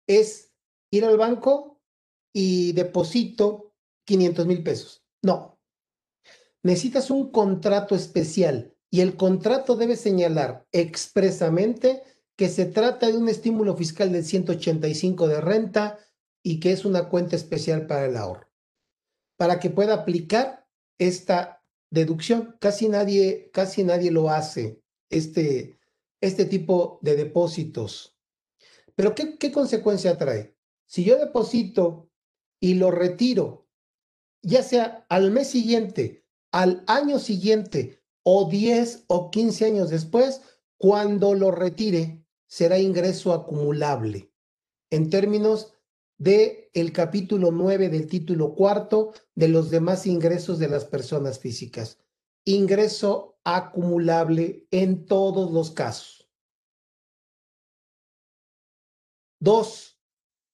es 0.06 0.52
ir 0.90 1.04
al 1.04 1.16
banco 1.16 1.80
y 2.34 2.72
deposito 2.72 3.74
500 4.06 4.46
mil 4.46 4.62
pesos. 4.62 5.02
No. 5.22 5.58
Necesitas 6.62 7.10
un 7.10 7.30
contrato 7.30 7.94
especial 7.94 8.76
y 8.90 9.00
el 9.00 9.16
contrato 9.16 9.74
debe 9.76 9.96
señalar 9.96 10.66
expresamente 10.72 12.02
que 12.36 12.48
se 12.48 12.66
trata 12.66 13.06
de 13.06 13.16
un 13.16 13.28
estímulo 13.28 13.76
fiscal 13.76 14.12
del 14.12 14.24
185 14.24 15.28
de 15.28 15.40
renta 15.40 15.98
y 16.44 16.60
que 16.60 16.72
es 16.72 16.84
una 16.84 17.08
cuenta 17.08 17.36
especial 17.36 17.86
para 17.86 18.06
el 18.06 18.16
ahorro. 18.16 18.50
Para 19.38 19.58
que 19.58 19.70
pueda 19.70 19.94
aplicar 19.94 20.66
esta 20.98 21.64
deducción, 21.90 22.56
casi 22.60 22.88
nadie, 22.88 23.50
casi 23.52 23.84
nadie 23.84 24.10
lo 24.10 24.28
hace 24.30 24.81
este, 25.12 25.78
este 26.20 26.46
tipo 26.46 26.98
de 27.02 27.14
depósitos. 27.14 28.18
Pero 28.96 29.14
¿qué, 29.14 29.38
¿qué 29.38 29.52
consecuencia 29.52 30.18
trae? 30.18 30.56
Si 30.86 31.04
yo 31.04 31.18
deposito 31.18 32.10
y 32.60 32.74
lo 32.74 32.90
retiro, 32.90 33.68
ya 34.42 34.62
sea 34.62 35.06
al 35.08 35.30
mes 35.30 35.48
siguiente, 35.48 36.24
al 36.50 36.82
año 36.86 37.18
siguiente 37.18 38.02
o 38.24 38.48
10 38.48 39.04
o 39.06 39.30
15 39.30 39.64
años 39.64 39.90
después, 39.90 40.42
cuando 40.76 41.34
lo 41.34 41.50
retire, 41.50 42.24
será 42.46 42.78
ingreso 42.78 43.32
acumulable. 43.32 44.32
En 44.90 45.10
términos 45.10 45.72
de 46.18 46.70
el 46.74 46.92
capítulo 46.92 47.50
9 47.50 47.88
del 47.88 48.06
título 48.06 48.54
cuarto 48.54 49.12
de 49.34 49.48
los 49.48 49.70
demás 49.70 50.06
ingresos 50.06 50.58
de 50.58 50.68
las 50.68 50.84
personas 50.84 51.38
físicas. 51.38 51.98
Ingreso 52.44 53.31
acumulable 53.44 54.66
en 54.70 55.06
todos 55.06 55.50
los 55.52 55.70
casos. 55.70 56.28
Dos, 59.40 59.98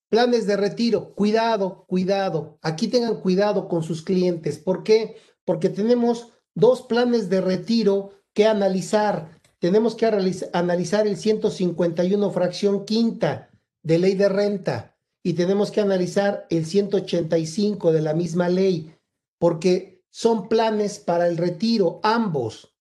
planes 0.09 0.47
de 0.47 0.57
retiro. 0.57 1.15
Cuidado, 1.15 1.85
cuidado. 1.87 2.59
Aquí 2.63 2.89
tengan 2.89 3.21
cuidado 3.21 3.69
con 3.69 3.83
sus 3.83 4.03
clientes. 4.03 4.59
¿Por 4.59 4.83
qué? 4.83 5.17
Porque 5.45 5.69
tenemos 5.69 6.33
dos 6.55 6.83
planes 6.83 7.29
de 7.29 7.41
retiro 7.41 8.13
que 8.33 8.47
analizar. 8.47 9.41
Tenemos 9.59 9.95
que 9.95 10.07
analizar 10.53 11.07
el 11.07 11.17
151 11.17 12.31
fracción 12.31 12.85
quinta 12.85 13.51
de 13.83 13.99
ley 13.99 14.15
de 14.15 14.29
renta 14.29 14.97
y 15.23 15.35
tenemos 15.35 15.71
que 15.71 15.81
analizar 15.81 16.47
el 16.49 16.65
185 16.65 17.93
de 17.93 18.01
la 18.01 18.15
misma 18.15 18.49
ley, 18.49 18.95
porque 19.39 20.05
son 20.11 20.49
planes 20.49 20.99
para 21.01 21.27
el 21.27 21.37
retiro, 21.37 22.01
ambos 22.03 22.78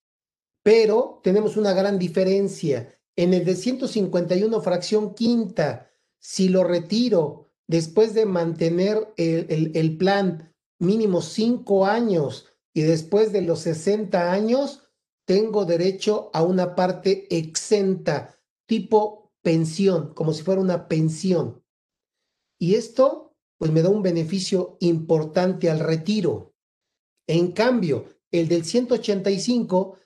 pero 0.67 1.21
tenemos 1.23 1.56
una 1.56 1.71
gran 1.71 1.97
diferencia. 1.97 2.93
En 3.15 3.34
el 3.34 3.45
de 3.45 3.56
151 3.56 4.60
fracción 4.60 5.15
quinta, 5.15 5.89
si 6.19 6.49
lo 6.49 6.65
retiro 6.65 7.47
después 7.67 8.13
de 8.13 8.25
mantener 8.25 9.13
el, 9.15 9.71
el, 9.73 9.97
plan 9.97 10.53
mínimo 10.77 11.21
cinco 11.21 11.86
años 11.86 12.47
y 12.73 12.82
después 12.82 13.32
de 13.32 13.43
los 13.43 13.60
60 13.60 14.34
años, 14.34 14.84
tengo 15.25 15.63
derecho 15.63 16.32
a 16.34 16.43
una 16.43 16.75
parte 16.75 17.34
exenta, 17.34 18.38
tipo 18.65 19.32
pensión, 19.41 20.13
como 20.15 20.34
si 20.34 20.43
fuera 20.43 20.60
una 20.60 20.89
pensión. 20.89 21.63
Y 22.60 22.75
esto, 22.75 23.38
pues 23.58 23.71
me 23.71 23.82
da 23.82 23.88
un 23.88 24.01
beneficio 24.01 24.75
importante 24.82 25.69
al 25.69 25.80
retiro. 25.80 26.56
En 27.25 27.53
cambio, 27.53 28.03
el 28.32 28.49
del 28.49 28.65
185 28.65 29.97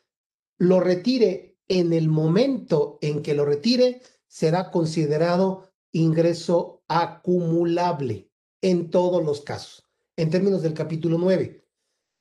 lo 0.62 0.80
retire 0.80 1.58
en 1.68 1.92
el 1.92 2.08
momento 2.08 3.00
en 3.02 3.24
que 3.24 3.34
lo 3.34 3.46
retire, 3.46 4.04
será 4.28 4.70
considerado 4.70 5.72
ingreso 5.92 6.84
acumulable 6.88 8.30
en 8.62 8.92
todos 8.92 9.26
los 9.26 9.42
casos, 9.42 9.90
en 10.16 10.30
términos 10.30 10.62
del 10.62 10.76
capítulo 10.76 11.18
9. 11.18 11.66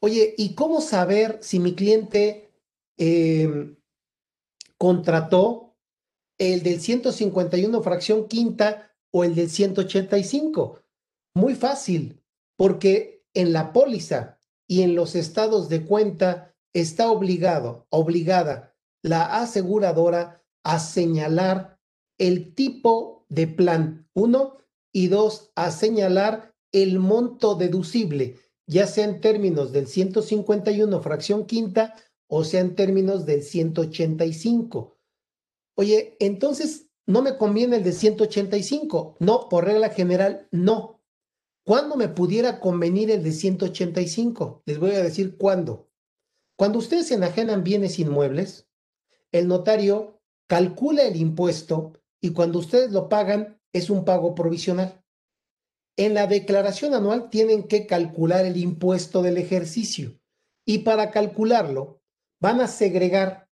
Oye, 0.01 0.35
¿y 0.39 0.55
cómo 0.55 0.81
saber 0.81 1.39
si 1.43 1.59
mi 1.59 1.75
cliente 1.75 2.51
em, 2.97 3.77
contrató 4.79 5.77
el 6.39 6.63
del 6.63 6.81
151 6.81 7.83
fracción 7.83 8.27
quinta 8.27 8.91
o 9.11 9.23
el 9.23 9.35
del 9.35 9.51
185? 9.51 10.81
Muy 11.35 11.55
fácil, 11.55 12.23
porque 12.57 13.23
en 13.35 13.53
la 13.53 13.75
póliza 13.75 14.39
y 14.67 14.81
en 14.81 14.95
los 14.95 15.15
estados 15.15 15.69
de 15.69 15.85
cuenta 15.85 16.50
está 16.73 17.11
obligado, 17.11 17.87
obligada 17.91 18.75
la 19.03 19.41
aseguradora 19.41 20.45
a 20.63 20.79
señalar 20.79 21.79
el 22.19 22.55
tipo 22.55 23.25
de 23.29 23.47
plan, 23.47 24.09
uno, 24.15 24.59
y 24.93 25.09
dos, 25.09 25.53
a 25.55 25.71
señalar 25.71 26.55
el 26.73 26.99
monto 26.99 27.55
deducible, 27.55 28.37
ya 28.67 28.87
sea 28.87 29.05
en 29.05 29.21
términos 29.21 29.73
del 29.73 29.87
151 29.87 31.01
fracción 31.01 31.47
quinta 31.47 31.95
o 32.29 32.45
sea 32.45 32.61
en 32.61 32.77
términos 32.77 33.27
del 33.27 33.43
185. 33.43 34.97
Oye, 35.77 36.17
entonces, 36.21 36.89
¿no 37.07 37.23
me 37.23 37.37
conviene 37.37 37.77
el 37.77 37.85
de 37.85 37.93
185? 37.93 39.17
No, 39.19 39.49
por 39.49 39.65
regla 39.65 39.91
general, 39.91 40.47
no. 40.53 41.01
¿Cuándo 41.65 41.97
me 41.97 42.09
pudiera 42.09 42.61
convenir 42.61 43.11
el 43.11 43.25
de 43.25 43.33
185? 43.33 44.63
Les 44.65 44.79
voy 44.79 44.93
a 44.93 45.03
decir 45.03 45.37
cuándo. 45.37 45.90
Cuando 46.61 46.79
ustedes 46.79 47.11
enajenan 47.11 47.65
bienes 47.65 47.99
inmuebles, 47.99 48.69
el 49.33 49.49
notario 49.49 50.21
calcula 50.47 51.05
el 51.05 51.17
impuesto 51.17 51.95
y 52.21 52.35
cuando 52.35 52.59
ustedes 52.59 52.93
lo 52.93 53.09
pagan 53.09 53.59
es 53.73 53.89
un 53.89 54.05
pago 54.05 54.35
provisional. 54.35 55.03
En 55.97 56.13
la 56.13 56.27
declaración 56.27 56.93
anual 56.93 57.31
tienen 57.31 57.67
que 57.67 57.87
calcular 57.87 58.45
el 58.45 58.59
impuesto 58.59 59.23
del 59.23 59.39
ejercicio 59.39 60.21
y 60.67 60.81
para 60.81 61.11
calcularlo 61.11 62.03
van 62.41 62.61
a 62.61 62.69
segregar 62.69 63.49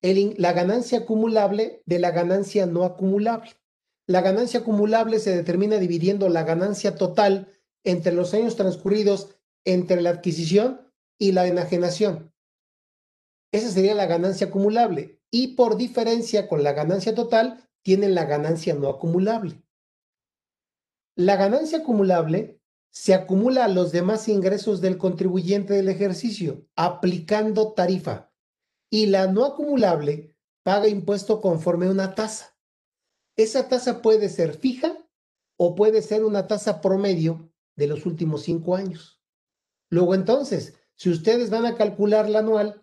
la 0.00 0.52
ganancia 0.52 1.00
acumulable 1.00 1.82
de 1.86 1.98
la 1.98 2.12
ganancia 2.12 2.66
no 2.66 2.84
acumulable. 2.84 3.50
La 4.06 4.20
ganancia 4.20 4.60
acumulable 4.60 5.18
se 5.18 5.34
determina 5.34 5.78
dividiendo 5.78 6.28
la 6.28 6.44
ganancia 6.44 6.94
total 6.94 7.48
entre 7.82 8.12
los 8.12 8.32
años 8.32 8.54
transcurridos 8.54 9.34
entre 9.64 10.00
la 10.02 10.10
adquisición 10.10 10.87
y 11.18 11.32
la 11.32 11.46
enajenación. 11.46 12.32
Esa 13.52 13.70
sería 13.70 13.94
la 13.94 14.06
ganancia 14.06 14.48
acumulable. 14.48 15.20
Y 15.30 15.56
por 15.56 15.76
diferencia 15.76 16.48
con 16.48 16.62
la 16.62 16.72
ganancia 16.72 17.14
total, 17.14 17.68
tienen 17.82 18.14
la 18.14 18.24
ganancia 18.24 18.74
no 18.74 18.88
acumulable. 18.88 19.62
La 21.16 21.36
ganancia 21.36 21.78
acumulable 21.78 22.60
se 22.90 23.14
acumula 23.14 23.64
a 23.64 23.68
los 23.68 23.92
demás 23.92 24.28
ingresos 24.28 24.80
del 24.80 24.98
contribuyente 24.98 25.74
del 25.74 25.88
ejercicio, 25.88 26.66
aplicando 26.76 27.72
tarifa. 27.72 28.32
Y 28.90 29.06
la 29.06 29.26
no 29.26 29.44
acumulable 29.44 30.34
paga 30.62 30.88
impuesto 30.88 31.40
conforme 31.40 31.86
a 31.86 31.90
una 31.90 32.14
tasa. 32.14 32.56
Esa 33.36 33.68
tasa 33.68 34.02
puede 34.02 34.28
ser 34.28 34.54
fija 34.54 34.96
o 35.56 35.74
puede 35.74 36.02
ser 36.02 36.24
una 36.24 36.46
tasa 36.46 36.80
promedio 36.80 37.52
de 37.76 37.86
los 37.86 38.06
últimos 38.06 38.42
cinco 38.42 38.74
años. 38.74 39.20
Luego 39.90 40.14
entonces, 40.14 40.77
si 40.98 41.10
ustedes 41.10 41.48
van 41.48 41.64
a 41.64 41.76
calcular 41.76 42.28
la 42.28 42.40
anual 42.40 42.82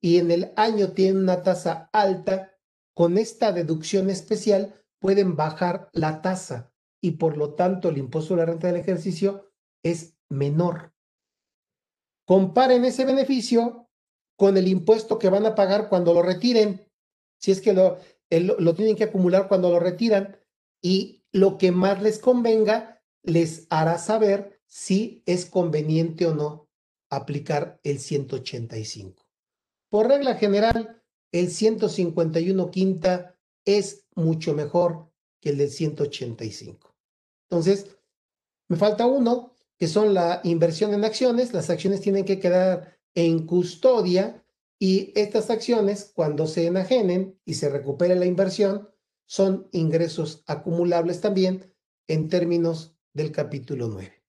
y 0.00 0.18
en 0.18 0.30
el 0.30 0.52
año 0.54 0.92
tienen 0.92 1.16
una 1.16 1.42
tasa 1.42 1.88
alta, 1.92 2.52
con 2.94 3.16
esta 3.16 3.52
deducción 3.52 4.10
especial 4.10 4.74
pueden 5.00 5.34
bajar 5.34 5.88
la 5.92 6.20
tasa 6.20 6.72
y 7.00 7.12
por 7.12 7.38
lo 7.38 7.54
tanto 7.54 7.88
el 7.88 7.96
impuesto 7.96 8.34
de 8.34 8.40
la 8.40 8.46
renta 8.46 8.66
del 8.66 8.76
ejercicio 8.76 9.50
es 9.82 10.14
menor. 10.28 10.92
Comparen 12.26 12.84
ese 12.84 13.06
beneficio 13.06 13.88
con 14.36 14.58
el 14.58 14.68
impuesto 14.68 15.18
que 15.18 15.30
van 15.30 15.46
a 15.46 15.54
pagar 15.54 15.88
cuando 15.88 16.12
lo 16.12 16.20
retiren, 16.20 16.86
si 17.40 17.50
es 17.50 17.62
que 17.62 17.72
lo, 17.72 17.98
lo 18.30 18.74
tienen 18.74 18.94
que 18.94 19.04
acumular 19.04 19.48
cuando 19.48 19.70
lo 19.70 19.80
retiran 19.80 20.36
y 20.82 21.24
lo 21.32 21.56
que 21.56 21.72
más 21.72 22.02
les 22.02 22.18
convenga 22.18 23.02
les 23.22 23.66
hará 23.70 23.96
saber 23.96 24.60
si 24.66 25.22
es 25.24 25.46
conveniente 25.46 26.26
o 26.26 26.34
no 26.34 26.64
aplicar 27.16 27.80
el 27.82 27.98
185. 27.98 29.22
Por 29.88 30.08
regla 30.08 30.34
general, 30.34 31.02
el 31.32 31.50
151 31.50 32.70
quinta 32.70 33.36
es 33.64 34.06
mucho 34.14 34.54
mejor 34.54 35.10
que 35.40 35.50
el 35.50 35.58
del 35.58 35.70
185. 35.70 36.94
Entonces, 37.48 37.96
me 38.68 38.76
falta 38.76 39.06
uno, 39.06 39.52
que 39.78 39.88
son 39.88 40.14
la 40.14 40.40
inversión 40.44 40.94
en 40.94 41.04
acciones. 41.04 41.52
Las 41.52 41.70
acciones 41.70 42.00
tienen 42.00 42.24
que 42.24 42.38
quedar 42.38 42.98
en 43.14 43.46
custodia 43.46 44.44
y 44.78 45.12
estas 45.14 45.50
acciones, 45.50 46.12
cuando 46.14 46.46
se 46.46 46.66
enajenen 46.66 47.38
y 47.44 47.54
se 47.54 47.68
recupere 47.68 48.16
la 48.16 48.26
inversión, 48.26 48.90
son 49.26 49.68
ingresos 49.72 50.42
acumulables 50.46 51.20
también 51.20 51.72
en 52.06 52.28
términos 52.28 52.96
del 53.12 53.32
capítulo 53.32 53.88
9. 53.88 54.23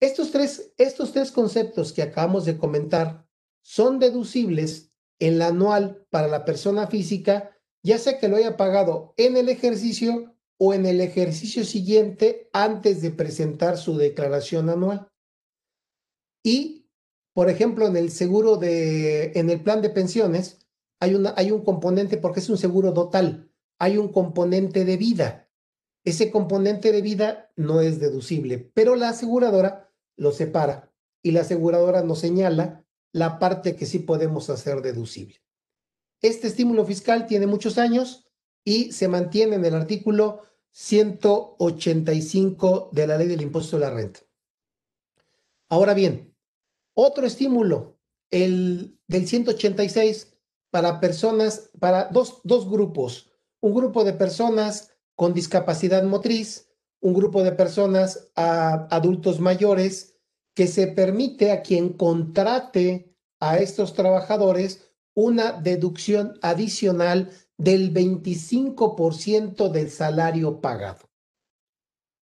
Estos 0.00 0.30
tres, 0.30 0.72
estos 0.78 1.12
tres 1.12 1.32
conceptos 1.32 1.92
que 1.92 2.02
acabamos 2.02 2.44
de 2.44 2.56
comentar 2.56 3.26
son 3.62 3.98
deducibles 3.98 4.92
en 5.18 5.38
la 5.38 5.48
anual 5.48 6.06
para 6.10 6.28
la 6.28 6.44
persona 6.44 6.86
física, 6.86 7.56
ya 7.82 7.98
sea 7.98 8.18
que 8.18 8.28
lo 8.28 8.36
haya 8.36 8.56
pagado 8.56 9.14
en 9.16 9.36
el 9.36 9.48
ejercicio 9.48 10.36
o 10.58 10.74
en 10.74 10.86
el 10.86 11.00
ejercicio 11.00 11.64
siguiente 11.64 12.48
antes 12.52 13.02
de 13.02 13.10
presentar 13.10 13.76
su 13.76 13.96
declaración 13.96 14.68
anual. 14.70 15.10
Y, 16.44 16.88
por 17.34 17.50
ejemplo, 17.50 17.86
en 17.86 17.96
el 17.96 18.10
seguro 18.10 18.56
de, 18.56 19.32
en 19.34 19.50
el 19.50 19.62
plan 19.62 19.82
de 19.82 19.90
pensiones, 19.90 20.66
hay, 21.00 21.14
una, 21.14 21.34
hay 21.36 21.50
un 21.50 21.64
componente, 21.64 22.16
porque 22.16 22.40
es 22.40 22.48
un 22.48 22.58
seguro 22.58 22.92
total, 22.92 23.50
hay 23.78 23.98
un 23.98 24.08
componente 24.12 24.84
de 24.84 24.96
vida. 24.96 25.48
Ese 26.04 26.30
componente 26.30 26.92
de 26.92 27.02
vida 27.02 27.50
no 27.56 27.80
es 27.80 28.00
deducible, 28.00 28.70
pero 28.74 28.96
la 28.96 29.10
aseguradora 29.10 29.87
lo 30.18 30.32
separa 30.32 30.92
y 31.22 31.30
la 31.30 31.40
aseguradora 31.40 32.02
nos 32.02 32.18
señala 32.18 32.84
la 33.12 33.38
parte 33.38 33.74
que 33.74 33.86
sí 33.86 34.00
podemos 34.00 34.50
hacer 34.50 34.82
deducible. 34.82 35.40
Este 36.20 36.48
estímulo 36.48 36.84
fiscal 36.84 37.26
tiene 37.26 37.46
muchos 37.46 37.78
años 37.78 38.28
y 38.64 38.92
se 38.92 39.08
mantiene 39.08 39.56
en 39.56 39.64
el 39.64 39.74
artículo 39.74 40.42
185 40.72 42.90
de 42.92 43.06
la 43.06 43.16
ley 43.16 43.28
del 43.28 43.40
impuesto 43.40 43.78
de 43.78 43.86
la 43.86 43.90
renta. 43.90 44.20
Ahora 45.68 45.94
bien, 45.94 46.34
otro 46.94 47.26
estímulo, 47.26 47.98
el 48.30 48.98
del 49.06 49.26
186 49.26 50.34
para 50.70 51.00
personas, 51.00 51.70
para 51.78 52.08
dos, 52.08 52.40
dos 52.44 52.68
grupos, 52.68 53.30
un 53.60 53.74
grupo 53.74 54.04
de 54.04 54.12
personas 54.12 54.92
con 55.14 55.32
discapacidad 55.34 56.02
motriz, 56.04 56.67
un 57.00 57.14
grupo 57.14 57.42
de 57.42 57.52
personas 57.52 58.30
a 58.34 58.88
adultos 58.94 59.40
mayores 59.40 60.16
que 60.54 60.66
se 60.66 60.88
permite 60.88 61.52
a 61.52 61.62
quien 61.62 61.90
contrate 61.90 63.14
a 63.40 63.58
estos 63.58 63.94
trabajadores 63.94 64.90
una 65.14 65.52
deducción 65.52 66.38
adicional 66.42 67.30
del 67.56 67.92
25% 67.92 69.70
del 69.70 69.90
salario 69.90 70.60
pagado. 70.60 71.08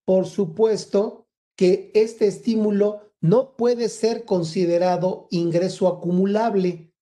Por 0.05 0.25
supuesto 0.25 1.27
que 1.55 1.91
este 1.93 2.27
estímulo 2.27 3.01
no 3.19 3.55
puede 3.55 3.89
ser 3.89 4.25
considerado 4.25 5.27
ingreso 5.31 5.87
acumulable 5.87 6.93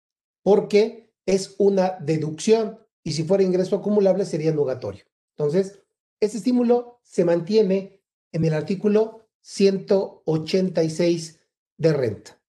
porque 0.43 1.13
es 1.25 1.55
una 1.57 1.97
deducción 1.99 2.79
y 3.03 3.13
si 3.13 3.23
fuera 3.23 3.43
ingreso 3.43 3.75
acumulable 3.75 4.25
sería 4.25 4.51
nugatorio. 4.51 5.05
Entonces, 5.37 5.84
ese 6.19 6.37
estímulo 6.37 6.99
se 7.03 7.25
mantiene 7.25 8.01
en 8.31 8.45
el 8.45 8.53
artículo 8.53 9.27
186 9.41 11.39
de 11.77 11.93
renta. 11.93 12.41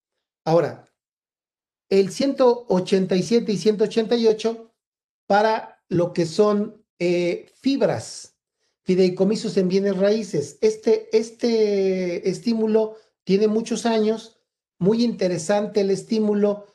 Ahora, 0.45 0.89
el 1.89 2.11
187 2.11 3.53
y 3.53 3.57
188 3.57 4.75
para 5.27 5.83
lo 5.89 6.13
que 6.13 6.27
son 6.27 6.85
eh, 6.99 7.47
fibras, 7.61 8.37
fideicomisos 8.83 9.57
en 9.57 9.69
bienes 9.69 9.97
raíces. 9.97 10.59
Este, 10.61 11.17
este 11.17 12.29
estímulo 12.29 12.97
tiene 13.25 13.49
muchos 13.49 13.87
años, 13.87 14.41
muy 14.79 15.03
interesante 15.05 15.81
el 15.83 15.91
estímulo 15.91 16.67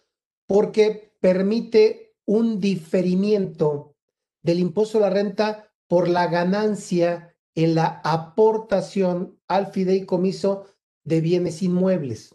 porque 0.46 1.14
permite 1.20 2.16
un 2.26 2.60
diferimiento 2.60 3.96
del 4.42 4.60
impuesto 4.60 4.98
a 4.98 5.02
la 5.02 5.10
renta 5.10 5.71
por 5.92 6.08
la 6.08 6.28
ganancia 6.28 7.36
en 7.54 7.76
la 7.76 8.00
aportación 8.06 9.38
al 9.50 9.74
fideicomiso 9.74 10.68
de 11.04 11.20
bienes 11.20 11.62
inmuebles. 11.62 12.34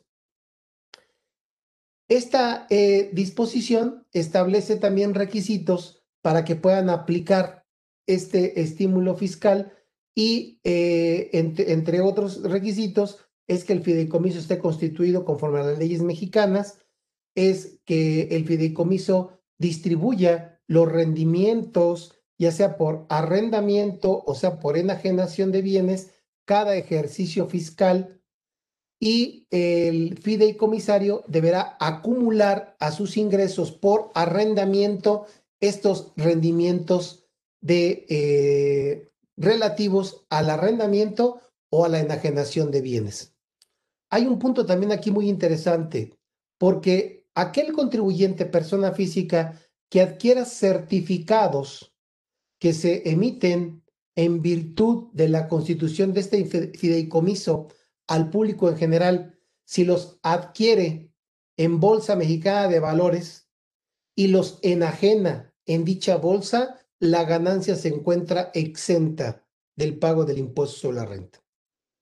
Esta 2.06 2.66
eh, 2.68 3.08
disposición 3.14 4.06
establece 4.12 4.76
también 4.76 5.14
requisitos 5.14 6.04
para 6.20 6.44
que 6.44 6.54
puedan 6.54 6.90
aplicar 6.90 7.64
este 8.06 8.60
estímulo 8.60 9.16
fiscal 9.16 9.72
y, 10.14 10.60
eh, 10.62 11.30
entre, 11.32 11.72
entre, 11.72 12.02
otros 12.02 12.42
requisitos, 12.42 13.24
es 13.46 13.64
que 13.64 13.72
el 13.72 13.80
fideicomiso 13.80 14.38
esté 14.38 14.58
constituido 14.58 15.24
conforme 15.24 15.60
a 15.60 15.64
las 15.64 15.78
leyes 15.78 16.02
mexicanas, 16.02 16.82
es 17.34 17.78
que 17.86 18.28
el 18.32 18.44
fideicomiso 18.44 19.40
distribuya 19.56 20.60
los 20.66 20.92
rendimientos, 20.92 22.15
ya 22.38 22.52
sea 22.52 22.76
por 22.76 23.06
arrendamiento 23.08 24.22
o 24.26 24.34
sea 24.34 24.60
por 24.60 24.76
enajenación 24.76 25.52
de 25.52 25.62
bienes, 25.62 26.10
cada 26.44 26.76
ejercicio 26.76 27.48
fiscal 27.48 28.20
y 29.00 29.46
el 29.50 30.18
fideicomisario 30.18 31.24
deberá 31.28 31.76
acumular 31.80 32.76
a 32.78 32.92
sus 32.92 33.16
ingresos 33.16 33.72
por 33.72 34.10
arrendamiento 34.14 35.26
estos 35.60 36.12
rendimientos 36.16 37.26
de, 37.60 38.06
eh, 38.08 39.10
relativos 39.36 40.26
al 40.30 40.50
arrendamiento 40.50 41.40
o 41.70 41.84
a 41.84 41.88
la 41.88 42.00
enajenación 42.00 42.70
de 42.70 42.80
bienes. 42.80 43.34
Hay 44.10 44.26
un 44.26 44.38
punto 44.38 44.64
también 44.64 44.92
aquí 44.92 45.10
muy 45.10 45.28
interesante, 45.28 46.16
porque 46.58 47.26
aquel 47.34 47.72
contribuyente, 47.72 48.46
persona 48.46 48.92
física, 48.92 49.60
que 49.90 50.00
adquiera 50.00 50.44
certificados 50.44 51.95
que 52.58 52.72
se 52.72 53.08
emiten 53.10 53.82
en 54.14 54.40
virtud 54.40 55.08
de 55.12 55.28
la 55.28 55.46
constitución 55.48 56.12
de 56.12 56.20
este 56.20 56.44
fideicomiso 56.44 57.68
al 58.06 58.30
público 58.30 58.68
en 58.68 58.76
general, 58.76 59.38
si 59.64 59.84
los 59.84 60.18
adquiere 60.22 61.12
en 61.56 61.80
Bolsa 61.80 62.16
Mexicana 62.16 62.68
de 62.68 62.80
Valores 62.80 63.48
y 64.14 64.28
los 64.28 64.58
enajena 64.62 65.54
en 65.66 65.84
dicha 65.84 66.16
bolsa, 66.16 66.80
la 66.98 67.24
ganancia 67.24 67.76
se 67.76 67.88
encuentra 67.88 68.50
exenta 68.54 69.44
del 69.74 69.98
pago 69.98 70.24
del 70.24 70.38
impuesto 70.38 70.76
sobre 70.76 70.96
la 70.96 71.04
renta. 71.04 71.42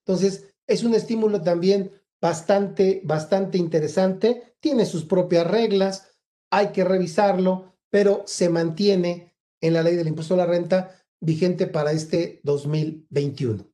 Entonces, 0.07 0.55
es 0.66 0.84
un 0.84 0.94
estímulo 0.94 1.42
también 1.42 1.90
bastante, 2.20 3.00
bastante 3.05 3.59
interesante. 3.59 4.57
Tiene 4.61 4.86
sus 4.86 5.05
propias 5.05 5.46
reglas, 5.46 6.16
hay 6.50 6.68
que 6.68 6.84
revisarlo, 6.84 7.74
pero 7.90 8.22
se 8.26 8.48
mantiene 8.48 9.34
en 9.64 9.72
la 9.72 9.82
ley 9.82 9.96
del 9.96 10.08
impuesto 10.08 10.34
a 10.34 10.38
la 10.38 10.46
renta 10.46 10.94
vigente 11.20 11.66
para 11.66 11.92
este 11.92 12.40
2021. 12.42 13.66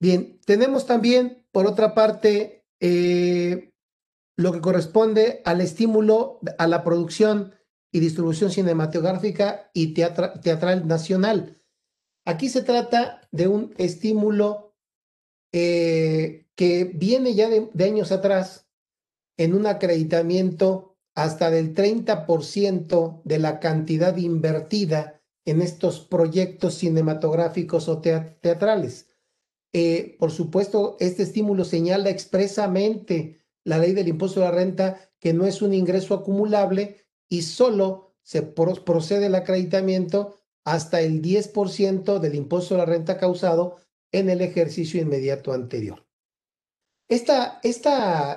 Bien, 0.00 0.40
tenemos 0.46 0.86
también, 0.86 1.46
por 1.52 1.66
otra 1.66 1.94
parte, 1.94 2.64
eh, 2.80 3.74
lo 4.38 4.52
que 4.52 4.62
corresponde 4.62 5.42
al 5.44 5.60
estímulo 5.60 6.40
a 6.58 6.66
la 6.66 6.82
producción 6.82 7.54
y 7.92 8.00
distribución 8.00 8.50
cinematográfica 8.50 9.70
y 9.74 9.92
teatral 9.92 10.88
nacional. 10.88 11.62
Aquí 12.24 12.48
se 12.48 12.62
trata 12.62 13.20
de 13.32 13.48
un 13.48 13.74
estímulo 13.76 14.74
eh, 15.52 16.46
que 16.56 16.84
viene 16.84 17.34
ya 17.34 17.50
de, 17.50 17.68
de 17.70 17.84
años 17.84 18.12
atrás 18.12 18.66
en 19.36 19.54
un 19.54 19.66
acreditamiento 19.66 20.91
hasta 21.14 21.50
del 21.50 21.74
30% 21.74 23.22
de 23.24 23.38
la 23.38 23.60
cantidad 23.60 24.16
invertida 24.16 25.20
en 25.44 25.60
estos 25.60 26.00
proyectos 26.00 26.74
cinematográficos 26.74 27.88
o 27.88 28.00
teatrales. 28.00 29.08
Eh, 29.72 30.16
por 30.18 30.30
supuesto, 30.30 30.96
este 31.00 31.22
estímulo 31.22 31.64
señala 31.64 32.10
expresamente 32.10 33.40
la 33.64 33.78
ley 33.78 33.92
del 33.92 34.08
impuesto 34.08 34.40
a 34.40 34.44
la 34.46 34.50
renta 34.50 35.10
que 35.18 35.32
no 35.32 35.46
es 35.46 35.62
un 35.62 35.74
ingreso 35.74 36.14
acumulable 36.14 37.06
y 37.28 37.42
solo 37.42 38.14
se 38.22 38.42
procede 38.42 39.26
el 39.26 39.34
acreditamiento 39.34 40.36
hasta 40.64 41.00
el 41.00 41.22
10% 41.22 42.18
del 42.18 42.34
impuesto 42.34 42.74
a 42.74 42.78
la 42.78 42.84
renta 42.84 43.18
causado 43.18 43.76
en 44.12 44.30
el 44.30 44.40
ejercicio 44.42 45.00
inmediato 45.00 45.52
anterior. 45.52 46.06
Este 47.08 47.34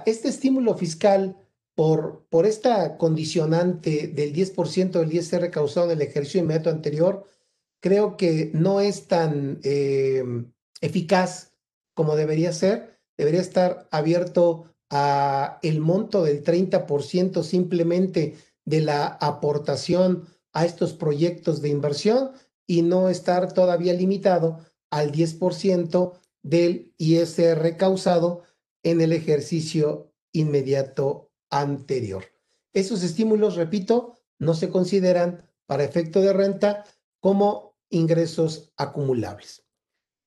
estímulo 0.06 0.76
fiscal 0.76 1.38
por, 1.76 2.26
por 2.30 2.46
esta 2.46 2.98
condicionante 2.98 4.08
del 4.08 4.34
10% 4.34 4.92
del 4.92 5.14
ISR 5.14 5.52
causado 5.52 5.88
en 5.92 6.00
el 6.00 6.02
ejercicio 6.02 6.42
inmediato 6.42 6.70
anterior, 6.70 7.26
creo 7.82 8.18
que 8.18 8.50
no 8.54 8.80
es 8.80 9.08
tan 9.08 9.60
eh, 9.64 10.24
eficaz 10.82 11.52
como 11.94 12.16
debería 12.16 12.54
ser. 12.54 13.00
Debería 13.18 13.42
estar 13.42 13.88
abierto 13.92 14.74
a 14.90 15.60
el 15.64 15.82
monto 15.82 16.24
del 16.24 16.44
30% 16.44 17.44
simplemente 17.44 18.36
de 18.66 18.82
la 18.82 19.08
aportación 19.08 20.28
a 20.54 20.66
estos 20.66 20.94
proyectos 20.94 21.62
de 21.62 21.70
inversión 21.70 22.32
y 22.66 22.82
no 22.82 23.10
estar 23.10 23.54
todavía 23.54 23.94
limitado 23.94 24.60
al 24.90 25.12
10% 25.12 26.14
del 26.44 26.94
ISR 26.98 27.78
causado 27.78 28.44
en 28.84 29.02
el 29.02 29.12
ejercicio 29.12 30.12
inmediato 30.32 31.25
anterior. 31.60 32.26
Esos 32.74 33.04
estímulos, 33.04 33.56
repito, 33.56 34.18
no 34.38 34.54
se 34.54 34.70
consideran 34.70 35.50
para 35.66 35.86
efecto 35.86 36.22
de 36.22 36.34
renta 36.34 36.84
como 37.22 37.78
ingresos 37.90 38.74
acumulables. 38.76 39.64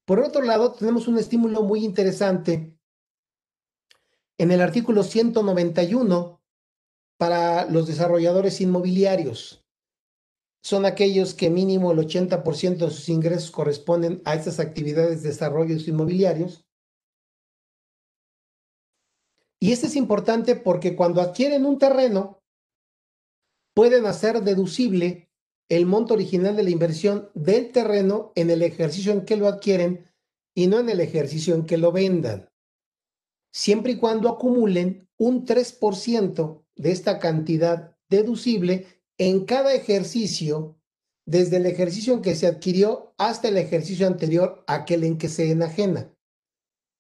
Por 0.07 0.21
otro 0.21 0.43
lado, 0.43 0.73
tenemos 0.73 1.07
un 1.07 1.19
estímulo 1.19 1.63
muy 1.63 1.85
interesante 1.85 2.79
en 4.39 4.51
el 4.51 4.63
artículo 4.63 5.03
191 5.03 6.41
para 7.19 7.67
los 7.67 7.87
desarrolladores 7.87 8.61
inmobiliarios. 8.63 9.67
Son 10.63 10.87
aquellos 10.87 11.35
que 11.35 11.51
mínimo 11.51 11.93
el 11.93 11.99
80% 11.99 12.79
de 12.79 12.91
sus 12.91 13.09
ingresos 13.11 13.51
corresponden 13.51 14.23
a 14.25 14.35
estas 14.35 14.61
actividades 14.61 15.23
de 15.23 15.29
desarrollos 15.29 15.87
inmobiliarios 15.87 16.68
y 19.61 19.73
este 19.73 19.87
es 19.87 19.97
importante 19.97 20.57
porque 20.57 20.95
cuando 20.95 21.21
adquieren 21.21 21.67
un 21.67 21.79
terreno, 21.79 22.43
pueden 23.75 24.07
hacer 24.07 24.43
deducible 24.43 25.31
el 25.69 25.87
monto 25.87 26.15
original 26.15 26.57
de 26.57 26.63
la 26.63 26.71
inversión 26.71 27.31
del 27.35 27.73
terreno 27.73 28.33
en 28.35 28.51
el 28.51 28.63
ejercicio 28.63 29.13
en 29.13 29.25
que 29.25 29.37
lo 29.37 29.47
adquieren 29.47 30.07
y 30.55 30.67
no 30.67 30.81
en 30.81 30.89
el 30.89 31.01
ejercicio 31.01 31.55
en 31.55 31.67
que 31.67 31.77
lo 31.77 31.93
vendan. 31.93 32.49
Siempre 33.53 33.93
y 33.93 33.97
cuando 33.97 34.29
acumulen 34.29 35.09
un 35.19 35.45
3% 35.45 36.65
de 36.77 36.91
esta 36.91 37.19
cantidad 37.19 37.97
deducible 38.09 38.87
en 39.19 39.45
cada 39.45 39.75
ejercicio, 39.75 40.81
desde 41.27 41.59
el 41.59 41.67
ejercicio 41.67 42.15
en 42.15 42.23
que 42.23 42.35
se 42.35 42.47
adquirió 42.47 43.15
hasta 43.19 43.49
el 43.49 43.59
ejercicio 43.59 44.07
anterior, 44.07 44.65
aquel 44.67 45.05
en 45.05 45.19
que 45.19 45.29
se 45.29 45.51
enajena. 45.51 46.15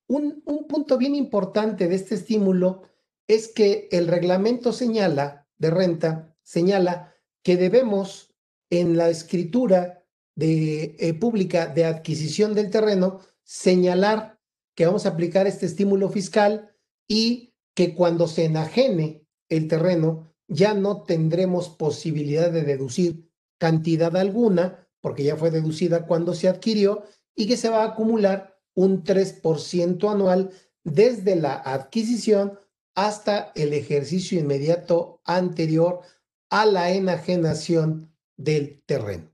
Un, 0.08 0.42
punto 0.68 0.96
bien 0.96 1.14
importante 1.14 1.86
de 1.86 1.94
este 1.94 2.14
estímulo 2.14 2.82
es 3.26 3.48
que 3.48 3.88
el 3.92 4.08
reglamento 4.08 4.72
señala 4.72 5.46
de 5.58 5.70
renta, 5.70 6.34
señala 6.42 7.14
que 7.42 7.56
debemos 7.56 8.34
en 8.70 8.96
la 8.96 9.10
escritura 9.10 10.02
eh, 10.40 11.14
pública 11.20 11.66
de 11.66 11.84
adquisición 11.84 12.54
del 12.54 12.70
terreno 12.70 13.20
señalar 13.44 14.38
que 14.74 14.86
vamos 14.86 15.04
a 15.04 15.10
aplicar 15.10 15.46
este 15.46 15.66
estímulo 15.66 16.08
fiscal 16.08 16.74
y 17.06 17.54
que 17.74 17.94
cuando 17.94 18.28
se 18.28 18.44
enajene 18.44 19.26
el 19.48 19.68
terreno 19.68 20.32
ya 20.46 20.72
no 20.72 21.02
tendremos 21.02 21.68
posibilidad 21.68 22.50
de 22.50 22.62
deducir 22.62 23.30
cantidad 23.58 24.16
alguna, 24.16 24.88
porque 25.00 25.24
ya 25.24 25.36
fue 25.36 25.50
deducida 25.50 26.06
cuando 26.06 26.34
se 26.34 26.48
adquirió, 26.48 27.04
y 27.34 27.46
que 27.46 27.56
se 27.56 27.68
va 27.68 27.82
a 27.82 27.88
acumular 27.88 28.57
un 28.78 29.02
3% 29.02 30.08
anual 30.08 30.52
desde 30.84 31.34
la 31.34 31.54
adquisición 31.54 32.60
hasta 32.94 33.50
el 33.56 33.72
ejercicio 33.72 34.38
inmediato 34.38 35.20
anterior 35.24 36.02
a 36.48 36.64
la 36.64 36.92
enajenación 36.92 38.14
del 38.36 38.80
terreno. 38.86 39.32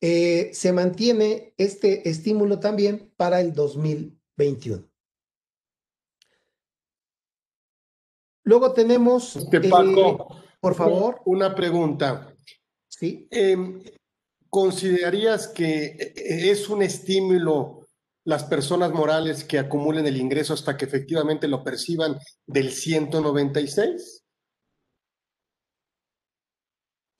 Eh, 0.00 0.48
se 0.54 0.72
mantiene 0.72 1.52
este 1.58 2.08
estímulo 2.08 2.58
también 2.58 3.12
para 3.18 3.42
el 3.42 3.52
2021. 3.52 4.88
Luego 8.44 8.72
tenemos... 8.72 9.36
Este 9.36 9.60
Paco, 9.68 10.10
eh, 10.10 10.42
por 10.58 10.74
favor. 10.74 11.20
Una 11.26 11.54
pregunta. 11.54 12.34
Sí. 12.88 13.28
Em, 13.30 13.82
¿Considerarías 14.48 15.48
que 15.48 16.14
es 16.16 16.70
un 16.70 16.80
estímulo 16.80 17.77
las 18.28 18.44
personas 18.44 18.92
morales 18.92 19.42
que 19.42 19.58
acumulen 19.58 20.06
el 20.06 20.18
ingreso 20.18 20.52
hasta 20.52 20.76
que 20.76 20.84
efectivamente 20.84 21.48
lo 21.48 21.64
perciban 21.64 22.18
del 22.46 22.72
196? 22.72 24.22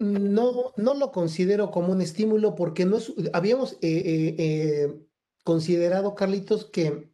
No, 0.01 0.75
no 0.77 0.93
lo 0.93 1.11
considero 1.11 1.71
como 1.71 1.93
un 1.93 2.03
estímulo 2.03 2.55
porque 2.55 2.85
no 2.85 2.99
habíamos 3.33 3.73
eh, 3.73 3.79
eh, 3.81 4.35
eh, 4.39 5.07
considerado, 5.45 6.15
Carlitos, 6.15 6.67
que 6.67 7.11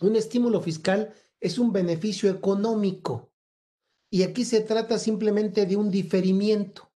un 0.00 0.16
estímulo 0.16 0.62
fiscal 0.62 1.12
es 1.38 1.58
un 1.58 1.70
beneficio 1.70 2.30
económico 2.30 3.30
y 4.10 4.22
aquí 4.22 4.46
se 4.46 4.62
trata 4.62 4.98
simplemente 4.98 5.66
de 5.66 5.76
un 5.76 5.90
diferimiento. 5.90 6.90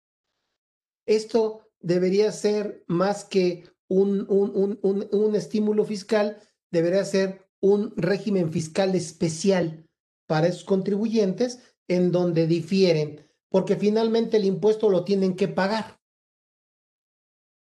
Esto 1.05 1.69
debería 1.79 2.31
ser 2.31 2.83
más 2.87 3.23
que 3.23 3.65
un, 3.89 4.25
un, 4.29 4.79
un, 4.81 5.07
un 5.11 5.35
estímulo 5.35 5.83
fiscal 5.83 6.37
debería 6.71 7.03
ser 7.03 7.49
un 7.59 7.93
régimen 7.97 8.51
fiscal 8.51 8.95
especial 8.95 9.85
para 10.27 10.47
esos 10.47 10.63
contribuyentes 10.63 11.59
en 11.87 12.11
donde 12.11 12.47
difieren, 12.47 13.27
porque 13.49 13.75
finalmente 13.75 14.37
el 14.37 14.45
impuesto 14.45 14.89
lo 14.89 15.03
tienen 15.03 15.35
que 15.35 15.47
pagar. 15.47 15.99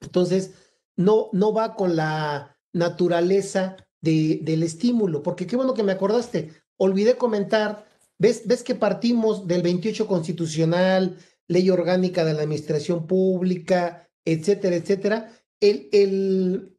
Entonces, 0.01 0.53
no, 0.97 1.31
no 1.33 1.53
va 1.53 1.75
con 1.75 1.97
la 1.97 2.57
naturaleza 2.73 3.77
de, 4.01 4.41
del 4.43 4.63
estímulo, 4.63 5.23
porque 5.23 5.47
qué 5.47 5.57
bueno 5.57 5.75
que 5.75 5.83
me 5.83 5.93
acordaste. 5.93 6.53
Olvidé 6.77 7.17
comentar, 7.17 7.87
ves, 8.19 8.47
ves 8.47 8.63
que 8.63 8.75
partimos 8.75 9.47
del 9.49 9.63
28 9.63 10.07
constitucional, 10.07 11.17
ley 11.49 11.71
orgánica 11.71 12.25
de 12.25 12.35
la 12.35 12.43
administración 12.43 13.07
pública, 13.07 14.09
etcétera, 14.25 14.77
etcétera. 14.77 15.33
El, 15.61 15.89
el, 15.93 16.79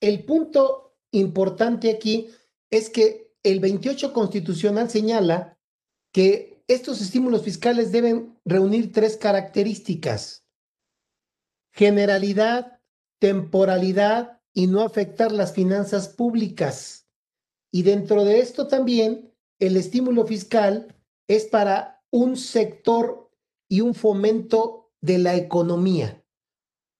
el 0.00 0.24
punto 0.24 0.96
importante 1.12 1.90
aquí 1.90 2.28
es 2.70 2.90
que 2.90 3.32
el 3.42 3.60
28 3.60 4.12
constitucional 4.12 4.90
señala 4.90 5.58
que 6.12 6.62
estos 6.68 7.00
estímulos 7.00 7.42
fiscales 7.42 7.92
deben 7.92 8.38
reunir 8.44 8.92
tres 8.92 9.16
características. 9.16 10.44
Generalidad, 11.72 12.80
temporalidad 13.18 14.40
y 14.52 14.66
no 14.66 14.82
afectar 14.82 15.32
las 15.32 15.52
finanzas 15.52 16.08
públicas. 16.08 17.06
Y 17.70 17.82
dentro 17.82 18.24
de 18.24 18.40
esto 18.40 18.66
también, 18.66 19.32
el 19.58 19.76
estímulo 19.76 20.26
fiscal 20.26 20.94
es 21.26 21.44
para 21.46 22.02
un 22.10 22.36
sector 22.36 23.30
y 23.68 23.80
un 23.80 23.94
fomento 23.94 24.90
de 25.00 25.18
la 25.18 25.36
economía. 25.36 26.17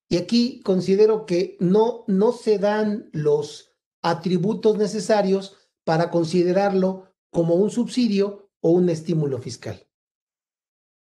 Y 0.09 0.17
aquí 0.17 0.61
considero 0.61 1.27
que 1.27 1.57
no, 1.61 2.05
no 2.07 2.33
se 2.33 2.59
dan 2.59 3.11
los 3.13 3.75
atributos 4.03 4.79
necesarios 4.79 5.57
para 5.85 6.11
considerarlo 6.11 7.15
como 7.31 7.55
un 7.55 7.71
subsidio 7.71 8.51
o 8.61 8.71
un 8.71 8.89
estímulo 8.89 9.39
fiscal. 9.39 9.87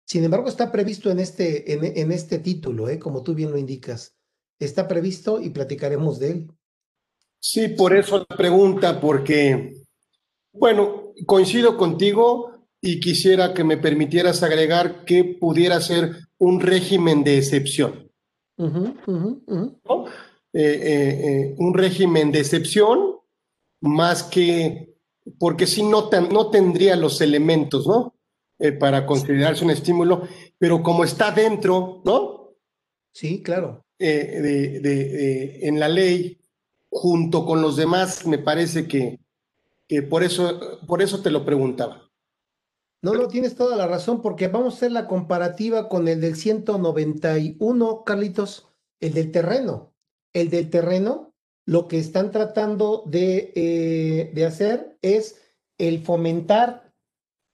Sin 0.07 0.25
embargo, 0.25 0.49
está 0.49 0.71
previsto 0.71 1.11
en 1.11 1.19
este, 1.19 1.73
en, 1.73 2.13
este 2.13 2.39
título, 2.39 2.89
¿eh? 2.89 2.99
como 2.99 3.23
tú 3.23 3.35
bien 3.35 3.51
lo 3.51 3.59
indicas. 3.59 4.15
Está 4.59 4.87
previsto 4.87 5.41
y 5.41 5.51
platicaremos 5.51 6.21
de 6.21 6.31
él. 6.31 6.53
Sí, 7.41 7.69
por 7.69 7.95
eso 7.95 8.25
la 8.29 8.37
pregunta, 8.37 9.01
porque, 9.01 9.75
bueno, 10.53 11.13
coincido 11.27 11.77
contigo 11.77 12.67
y 12.81 13.01
quisiera 13.01 13.53
que 13.53 13.65
me 13.65 13.77
permitieras 13.77 14.43
agregar 14.43 15.05
que 15.05 15.25
pudiera 15.25 15.81
ser 15.81 16.17
un 16.39 16.61
régimen 16.61 17.25
de 17.25 17.39
excepción. 17.39 18.06
¿No? 18.57 20.07
Eh, 20.53 20.63
eh, 20.63 21.29
eh, 21.29 21.55
un 21.59 21.75
régimen 21.75 22.33
de 22.33 22.41
excepción 22.41 23.17
más 23.81 24.23
que, 24.23 24.97
porque 25.39 25.67
si 25.67 25.83
no, 25.83 26.09
no 26.31 26.51
tendría 26.51 26.97
los 26.97 27.21
elementos, 27.21 27.87
¿no? 27.87 28.15
para 28.81 29.05
considerarse 29.05 29.67
un 29.67 29.71
estímulo, 29.71 30.23
pero 30.57 30.83
como 30.83 31.05
está 31.05 31.31
dentro, 31.31 32.01
¿no? 32.07 32.55
Sí, 33.13 33.43
claro. 33.43 33.85
De, 33.99 34.81
de, 34.81 35.59
en 35.69 35.79
la 35.79 35.91
ley, 35.91 36.39
junto 36.89 37.45
con 37.45 37.61
los 37.61 37.77
demás, 37.77 38.27
me 38.27 38.39
parece 38.39 38.89
que, 38.89 39.21
que 39.87 40.01
por, 40.01 40.23
eso, 40.23 40.81
por 40.87 41.03
eso 41.03 41.21
te 41.21 41.31
lo 41.31 41.45
preguntaba. 41.45 42.06
No, 43.07 43.15
no, 43.15 43.29
tienes 43.29 43.55
toda 43.55 43.77
la 43.77 43.87
razón, 43.87 44.21
porque 44.21 44.49
vamos 44.49 44.75
a 44.75 44.77
hacer 44.79 44.91
la 44.91 45.07
comparativa 45.07 45.89
con 45.89 46.09
el 46.09 46.21
del 46.21 46.35
191, 46.35 48.03
Carlitos, 48.03 48.67
el 48.99 49.15
del 49.15 49.31
terreno. 49.31 49.95
El 50.33 50.51
del 50.51 50.71
terreno, 50.71 51.33
lo 51.67 51.87
que 51.87 52.01
están 52.01 52.33
tratando 52.33 53.05
de, 53.07 53.53
eh, 53.55 54.33
de 54.35 54.45
hacer 54.45 54.99
es 55.03 55.41
el 55.79 56.03
fomentar, 56.03 56.93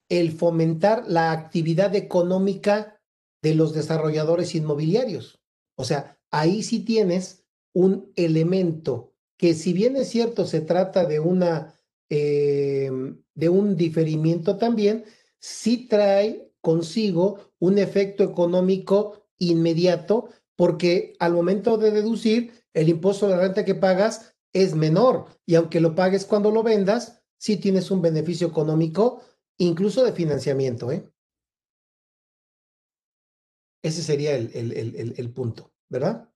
el 0.08 0.32
fomentar 0.32 1.04
la 1.06 1.32
actividad 1.32 1.94
económica 1.96 2.98
de 3.42 3.54
los 3.54 3.74
desarrolladores 3.74 4.54
inmobiliarios. 4.54 5.42
O 5.76 5.84
sea, 5.84 6.18
ahí 6.30 6.62
sí 6.62 6.80
tienes 6.80 7.44
un 7.74 8.10
elemento 8.16 9.12
que 9.36 9.52
si 9.52 9.74
bien 9.74 9.96
es 9.96 10.08
cierto 10.08 10.46
se 10.46 10.62
trata 10.62 11.04
de 11.04 11.20
una 11.20 11.74
eh, 12.08 12.90
de 13.34 13.48
un 13.48 13.76
diferimiento 13.76 14.56
también, 14.56 15.04
sí 15.42 15.88
trae 15.88 16.50
consigo 16.60 17.52
un 17.58 17.78
efecto 17.78 18.22
económico 18.22 19.26
inmediato 19.38 20.28
porque 20.56 21.14
al 21.18 21.32
momento 21.32 21.76
de 21.76 21.90
deducir 21.90 22.52
el 22.72 22.88
impuesto 22.88 23.26
de 23.26 23.36
renta 23.36 23.64
que 23.64 23.74
pagas 23.74 24.34
es 24.52 24.74
menor 24.74 25.26
y 25.44 25.56
aunque 25.56 25.80
lo 25.80 25.94
pagues 25.94 26.24
cuando 26.24 26.50
lo 26.50 26.62
vendas, 26.62 27.22
sí 27.38 27.56
tienes 27.56 27.90
un 27.90 28.00
beneficio 28.00 28.46
económico, 28.46 29.22
incluso 29.58 30.04
de 30.04 30.12
financiamiento. 30.12 30.92
¿eh? 30.92 31.10
Ese 33.82 34.02
sería 34.02 34.36
el, 34.36 34.50
el, 34.54 35.14
el, 35.16 35.30
punto, 35.32 35.72
¿verdad? 35.88 36.28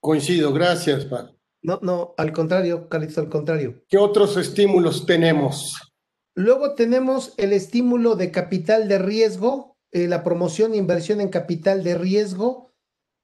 Coincido, 0.00 0.52
gracias, 0.52 1.04
Pat. 1.06 1.34
No, 1.62 1.80
no, 1.82 2.14
al 2.16 2.32
contrario, 2.32 2.88
Carlitos, 2.88 3.18
al 3.18 3.28
contrario. 3.28 3.82
¿Qué 3.88 3.98
otros 3.98 4.36
estímulos 4.36 5.04
tenemos? 5.04 5.91
Luego 6.34 6.74
tenemos 6.74 7.34
el 7.36 7.52
estímulo 7.52 8.16
de 8.16 8.30
capital 8.30 8.88
de 8.88 8.98
riesgo, 8.98 9.76
eh, 9.90 10.08
la 10.08 10.24
promoción 10.24 10.72
e 10.72 10.78
inversión 10.78 11.20
en 11.20 11.28
capital 11.28 11.84
de 11.84 11.96
riesgo, 11.96 12.72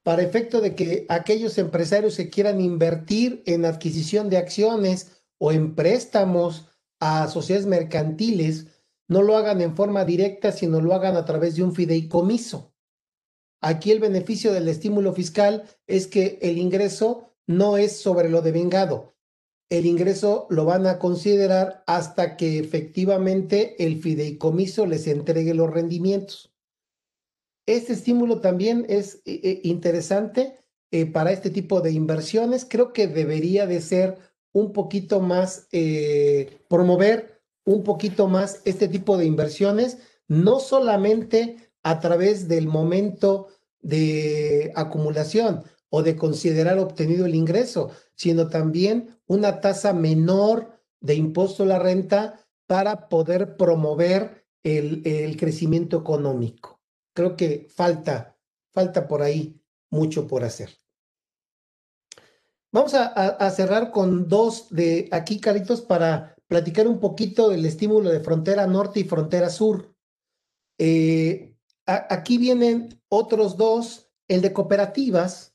para 0.03 0.21
efecto 0.23 0.61
de 0.61 0.75
que 0.75 1.05
aquellos 1.09 1.57
empresarios 1.57 2.17
que 2.17 2.29
quieran 2.29 2.61
invertir 2.61 3.43
en 3.45 3.65
adquisición 3.65 4.29
de 4.29 4.37
acciones 4.37 5.23
o 5.39 5.51
en 5.51 5.75
préstamos 5.75 6.69
a 6.99 7.27
sociedades 7.27 7.67
mercantiles, 7.67 8.67
no 9.07 9.23
lo 9.23 9.37
hagan 9.37 9.61
en 9.61 9.75
forma 9.75 10.05
directa, 10.05 10.51
sino 10.51 10.79
lo 10.79 10.93
hagan 10.93 11.17
a 11.17 11.25
través 11.25 11.55
de 11.55 11.63
un 11.63 11.73
fideicomiso. 11.73 12.73
Aquí 13.61 13.91
el 13.91 13.99
beneficio 13.99 14.53
del 14.53 14.67
estímulo 14.67 15.13
fiscal 15.13 15.63
es 15.87 16.07
que 16.07 16.37
el 16.41 16.57
ingreso 16.57 17.33
no 17.47 17.77
es 17.77 17.97
sobre 17.97 18.29
lo 18.29 18.41
devengado, 18.41 19.15
el 19.69 19.85
ingreso 19.85 20.47
lo 20.49 20.65
van 20.65 20.87
a 20.87 20.97
considerar 20.97 21.83
hasta 21.85 22.37
que 22.37 22.57
efectivamente 22.59 23.75
el 23.85 24.01
fideicomiso 24.01 24.85
les 24.85 25.07
entregue 25.07 25.53
los 25.53 25.69
rendimientos. 25.69 26.51
Este 27.67 27.93
estímulo 27.93 28.41
también 28.41 28.85
es 28.89 29.21
eh, 29.25 29.41
eh, 29.43 29.61
interesante 29.63 30.57
eh, 30.89 31.05
para 31.05 31.31
este 31.31 31.51
tipo 31.51 31.81
de 31.81 31.91
inversiones. 31.91 32.65
Creo 32.67 32.93
que 32.93 33.07
debería 33.07 33.67
de 33.67 33.79
ser 33.79 34.17
un 34.51 34.73
poquito 34.73 35.19
más, 35.19 35.67
promover 36.67 37.39
un 37.63 37.83
poquito 37.83 38.27
más 38.27 38.63
este 38.65 38.87
tipo 38.87 39.15
de 39.15 39.25
inversiones, 39.25 39.99
no 40.27 40.59
solamente 40.59 41.57
a 41.83 41.99
través 41.99 42.47
del 42.47 42.67
momento 42.67 43.49
de 43.79 44.71
acumulación 44.75 45.63
o 45.89 46.03
de 46.03 46.15
considerar 46.15 46.77
obtenido 46.77 47.25
el 47.25 47.35
ingreso, 47.35 47.91
sino 48.15 48.47
también 48.47 49.19
una 49.27 49.61
tasa 49.61 49.93
menor 49.93 50.79
de 51.01 51.15
impuesto 51.15 51.63
a 51.63 51.67
la 51.67 51.79
renta 51.79 52.45
para 52.67 53.09
poder 53.09 53.57
promover 53.57 54.45
el, 54.63 55.01
el 55.05 55.37
crecimiento 55.37 55.97
económico. 55.97 56.79
Creo 57.13 57.35
que 57.35 57.67
falta, 57.69 58.37
falta 58.71 59.07
por 59.07 59.21
ahí 59.21 59.59
mucho 59.89 60.27
por 60.27 60.43
hacer. 60.43 60.69
Vamos 62.71 62.93
a, 62.93 63.49
cerrar 63.49 63.89
con 63.89 64.27
dos 64.27 64.67
de 64.69 65.09
aquí, 65.11 65.39
Caritos, 65.39 65.81
para 65.81 66.35
platicar 66.47 66.87
un 66.87 66.99
poquito 66.99 67.49
del 67.49 67.65
estímulo 67.65 68.11
de 68.11 68.19
frontera 68.19 68.67
norte 68.67 68.99
y 68.99 69.05
frontera 69.05 69.49
sur. 69.49 69.95
Eh, 70.77 71.55
aquí 71.87 72.37
vienen 72.37 73.01
otros 73.09 73.57
dos, 73.57 74.11
el 74.27 74.41
de 74.41 74.53
cooperativas, 74.53 75.48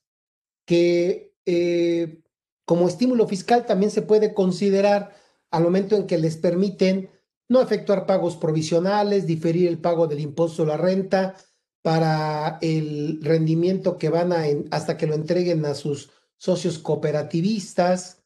que 0.65 1.35
eh, 1.47 2.21
como 2.65 2.89
estímulo 2.89 3.27
fiscal 3.27 3.67
también 3.67 3.91
se 3.91 4.03
puede 4.03 4.35
considerar 4.35 5.15
al 5.51 5.63
momento 5.63 5.97
en 5.97 6.07
que 6.07 6.19
les 6.19 6.37
permiten 6.37 7.11
no 7.49 7.61
efectuar 7.61 8.07
pagos 8.07 8.37
provisionales, 8.37 9.27
diferir 9.27 9.69
el 9.69 9.79
pago 9.79 10.07
del 10.07 10.21
impuesto 10.21 10.63
a 10.63 10.67
la 10.67 10.77
renta 10.77 11.37
para 11.83 12.59
el 12.63 13.21
rendimiento 13.23 13.99
que 13.99 14.09
van 14.09 14.33
a 14.33 14.45
hasta 14.71 14.97
que 14.97 15.07
lo 15.07 15.15
entreguen 15.15 15.65
a 15.67 15.75
sus 15.75 16.11
socios 16.39 16.79
cooperativistas. 16.79 18.23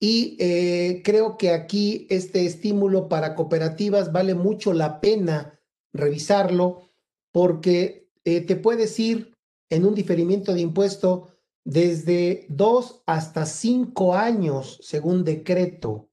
Y 0.00 0.36
eh, 0.38 1.02
creo 1.04 1.36
que 1.36 1.50
aquí 1.50 2.06
este 2.08 2.46
estímulo 2.46 3.08
para 3.08 3.34
cooperativas 3.34 4.12
vale 4.12 4.34
mucho 4.34 4.72
la 4.72 5.00
pena 5.00 5.60
revisarlo 5.92 6.88
porque 7.32 8.08
eh, 8.24 8.40
te 8.40 8.56
puedes 8.56 8.98
ir 8.98 9.34
en 9.70 9.84
un 9.84 9.94
diferimiento 9.94 10.54
de 10.54 10.60
impuesto 10.60 11.37
desde 11.68 12.46
dos 12.48 13.02
hasta 13.04 13.44
cinco 13.44 14.14
años, 14.14 14.78
según 14.82 15.22
decreto, 15.22 16.08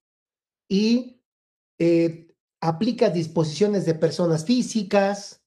y 0.70 1.22
eh, 1.80 2.36
aplica 2.60 3.10
disposiciones 3.10 3.86
de 3.86 3.96
personas 3.96 4.44
físicas 4.44 5.46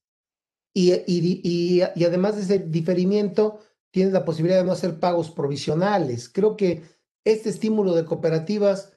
y, 0.72 0.94
y, 0.94 1.82
y, 1.94 2.04
además 2.04 2.36
de 2.36 2.42
ese 2.42 2.58
diferimiento, 2.58 3.60
tienes 3.90 4.14
la 4.14 4.24
posibilidad 4.24 4.60
de 4.60 4.64
no 4.64 4.72
hacer 4.72 4.98
pagos 4.98 5.30
provisionales. 5.30 6.30
Creo 6.30 6.56
que 6.56 6.84
este 7.26 7.50
estímulo 7.50 7.92
de 7.94 8.06
cooperativas 8.06 8.96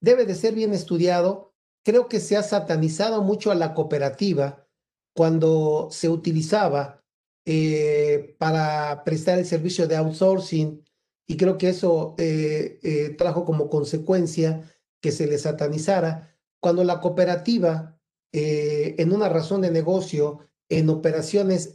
debe 0.00 0.26
de 0.26 0.34
ser 0.34 0.54
bien 0.54 0.74
estudiado 0.74 1.54
creo 1.84 2.08
que 2.08 2.18
se 2.18 2.36
ha 2.36 2.42
satanizado 2.42 3.22
mucho 3.22 3.52
a 3.52 3.54
la 3.54 3.72
cooperativa 3.72 4.66
cuando 5.14 5.88
se 5.92 6.08
utilizaba 6.08 6.99
eh, 7.46 8.36
para 8.38 9.02
prestar 9.04 9.38
el 9.38 9.46
servicio 9.46 9.88
de 9.88 9.96
outsourcing. 9.96 10.84
Y 11.26 11.36
creo 11.36 11.56
que 11.58 11.70
eso 11.70 12.14
eh, 12.18 12.78
eh, 12.82 13.14
trajo 13.16 13.44
como 13.44 13.70
consecuencia 13.70 14.70
que 15.00 15.12
se 15.12 15.26
le 15.26 15.38
satanizara. 15.38 16.36
Cuando 16.60 16.84
la 16.84 17.00
cooperativa 17.00 17.96
en 18.32 19.12
una 19.12 19.28
razón 19.28 19.60
de 19.60 19.72
negocio, 19.72 20.38
en 20.68 20.88
operaciones 20.88 21.74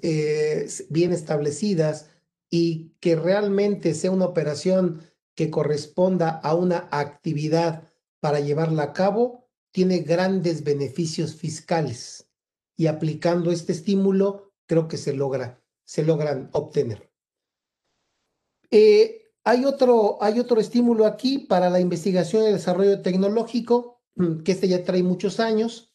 bien 0.90 1.12
establecidas 1.12 2.12
y 2.50 2.94
que 3.02 3.18
realmente 3.18 3.94
sea 3.94 4.12
una 4.12 4.24
operación 4.24 5.02
que 5.36 5.50
corresponda 5.50 6.30
a 6.30 6.56
una 6.56 6.88
actividad 6.92 7.92
para 8.22 8.40
llevarla 8.40 8.84
a 8.84 8.94
cabo, 8.94 9.50
tiene 9.72 10.00
grandes 10.00 10.64
beneficios 10.64 11.36
fiscales. 11.36 12.30
Y 12.78 12.88
aplicando 12.88 13.52
este 13.52 13.74
estímulo 13.74 14.45
creo 14.66 14.88
que 14.88 14.98
se 14.98 15.14
logra, 15.14 15.64
se 15.84 16.04
logran 16.04 16.50
obtener. 16.54 17.12
Eh, 18.72 19.32
hay, 19.44 19.66
otro, 19.66 20.18
hay 20.22 20.40
otro 20.40 20.60
estímulo 20.60 21.06
aquí 21.06 21.40
para 21.40 21.70
la 21.70 21.80
investigación 21.80 22.44
y 22.44 22.52
desarrollo 22.52 23.02
tecnológico, 23.02 24.02
mm, 24.16 24.44
que 24.44 24.54
este 24.54 24.68
ya 24.68 24.84
trae 24.84 25.04
muchos 25.04 25.40
años, 25.40 25.94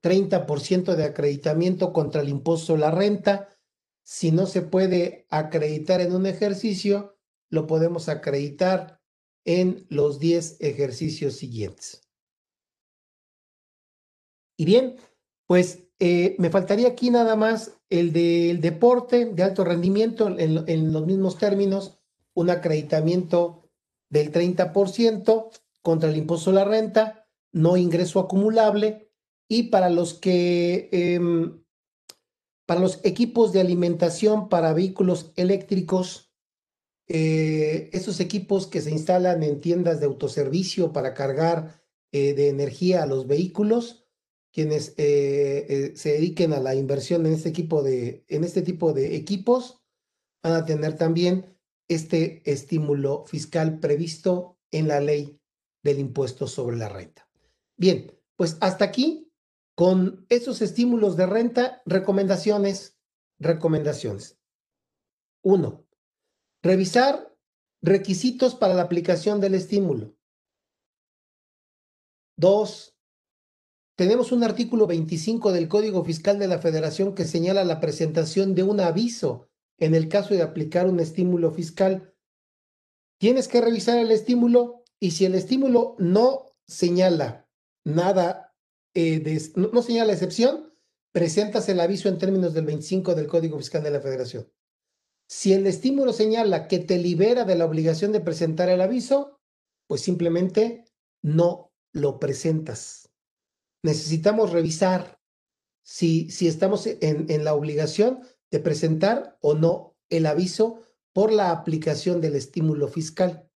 30% 0.00 0.96
de 0.96 1.04
acreditamiento 1.04 1.92
contra 1.92 2.20
el 2.20 2.28
impuesto 2.28 2.74
a 2.74 2.78
la 2.78 2.90
renta. 2.90 3.48
Si 4.04 4.30
no 4.30 4.46
se 4.46 4.62
puede 4.62 5.26
acreditar 5.30 6.00
en 6.00 6.14
un 6.14 6.26
ejercicio, 6.26 7.16
lo 7.48 7.66
podemos 7.66 8.08
acreditar 8.08 9.00
en 9.44 9.86
los 9.88 10.18
10 10.18 10.58
ejercicios 10.60 11.36
siguientes. 11.36 12.02
Y 14.56 14.64
bien, 14.64 14.96
pues 15.46 15.84
eh, 15.98 16.34
me 16.38 16.50
faltaría 16.50 16.88
aquí 16.88 17.10
nada 17.10 17.36
más 17.36 17.78
el 17.88 18.12
del 18.12 18.60
deporte 18.60 19.26
de 19.26 19.42
alto 19.42 19.64
rendimiento 19.64 20.28
en, 20.38 20.92
los 20.92 21.06
mismos 21.06 21.38
términos, 21.38 21.98
un 22.34 22.50
acreditamiento 22.50 23.70
del 24.08 24.32
30% 24.32 25.50
contra 25.82 26.10
el 26.10 26.16
impuesto 26.16 26.50
a 26.50 26.54
la 26.54 26.64
renta, 26.64 27.28
no 27.52 27.76
ingreso 27.76 28.20
acumulable 28.20 29.12
y 29.48 29.64
para 29.64 29.90
los 29.90 30.14
que 30.14 30.88
em, 30.92 31.64
para 32.66 32.80
los 32.80 33.00
equipos 33.04 33.52
de 33.52 33.60
alimentación 33.60 34.48
para 34.48 34.72
vehículos 34.72 35.32
eléctricos, 35.36 36.32
eh, 37.06 37.90
esos 37.92 38.20
equipos 38.20 38.66
que 38.66 38.80
se 38.80 38.90
instalan 38.90 39.42
en 39.42 39.60
tiendas 39.60 40.00
de 40.00 40.06
autoservicio 40.06 40.92
para 40.92 41.12
cargar 41.12 41.82
eh, 42.12 42.32
de 42.32 42.48
energía 42.48 43.02
a 43.02 43.06
los 43.06 43.26
vehículos, 43.26 44.03
quienes 44.54 44.94
eh, 44.98 45.66
eh, 45.68 45.96
se 45.96 46.12
dediquen 46.12 46.52
a 46.52 46.60
la 46.60 46.76
inversión 46.76 47.26
en 47.26 47.32
este, 47.32 47.50
de, 47.50 48.24
en 48.28 48.44
este 48.44 48.62
tipo 48.62 48.92
de 48.92 49.16
equipos 49.16 49.82
van 50.44 50.52
a 50.52 50.64
tener 50.64 50.96
también 50.96 51.58
este 51.88 52.48
estímulo 52.48 53.24
fiscal 53.26 53.80
previsto 53.80 54.56
en 54.70 54.86
la 54.86 55.00
ley 55.00 55.40
del 55.82 55.98
impuesto 55.98 56.46
sobre 56.46 56.76
la 56.76 56.88
renta. 56.88 57.28
Bien, 57.76 58.16
pues 58.36 58.56
hasta 58.60 58.84
aquí 58.84 59.32
con 59.74 60.24
esos 60.28 60.62
estímulos 60.62 61.16
de 61.16 61.26
renta, 61.26 61.82
recomendaciones, 61.84 62.96
recomendaciones. 63.40 64.38
Uno, 65.42 65.84
revisar 66.62 67.36
requisitos 67.82 68.54
para 68.54 68.74
la 68.74 68.82
aplicación 68.82 69.40
del 69.40 69.54
estímulo. 69.54 70.14
Dos, 72.36 72.93
tenemos 73.96 74.32
un 74.32 74.42
artículo 74.42 74.86
25 74.86 75.52
del 75.52 75.68
Código 75.68 76.04
Fiscal 76.04 76.38
de 76.38 76.48
la 76.48 76.58
Federación 76.58 77.14
que 77.14 77.24
señala 77.24 77.64
la 77.64 77.80
presentación 77.80 78.54
de 78.54 78.64
un 78.64 78.80
aviso 78.80 79.48
en 79.78 79.94
el 79.94 80.08
caso 80.08 80.34
de 80.34 80.42
aplicar 80.42 80.88
un 80.88 80.98
estímulo 80.98 81.52
fiscal. 81.52 82.12
Tienes 83.18 83.46
que 83.46 83.60
revisar 83.60 83.98
el 83.98 84.10
estímulo 84.10 84.82
y 84.98 85.12
si 85.12 85.24
el 85.24 85.34
estímulo 85.34 85.94
no 85.98 86.56
señala 86.66 87.48
nada, 87.84 88.54
eh, 88.94 89.38
no, 89.54 89.82
señala 89.82 90.12
excepción, 90.12 90.72
presentas 91.12 91.68
el 91.68 91.78
aviso 91.78 92.08
en 92.08 92.18
términos 92.18 92.52
del 92.54 92.64
25 92.64 93.14
del 93.14 93.28
Código 93.28 93.58
Fiscal 93.58 93.84
de 93.84 93.90
la 93.90 94.00
Federación. 94.00 94.50
Si 95.28 95.52
el 95.52 95.66
estímulo 95.66 96.12
señala 96.12 96.66
que 96.66 96.80
te 96.80 96.98
libera 96.98 97.44
de 97.44 97.54
la 97.54 97.64
obligación 97.64 98.10
de 98.12 98.20
presentar 98.20 98.68
el 98.68 98.80
aviso, 98.80 99.40
pues 99.86 100.00
simplemente 100.00 100.84
no 101.22 101.72
lo 101.92 102.18
presentas 102.18 103.13
necesitamos 103.84 104.50
revisar 104.50 105.20
si, 105.82 106.30
si 106.30 106.48
estamos 106.48 106.86
en, 106.86 107.26
en 107.28 107.44
la 107.44 107.54
obligación 107.54 108.20
de 108.50 108.58
presentar 108.58 109.36
o 109.40 109.54
no 109.54 109.94
el 110.08 110.26
aviso 110.26 110.80
por 111.12 111.32
la 111.32 111.50
aplicación 111.50 112.20
del 112.20 112.34
estímulo 112.34 112.88
fiscal. 112.88 113.48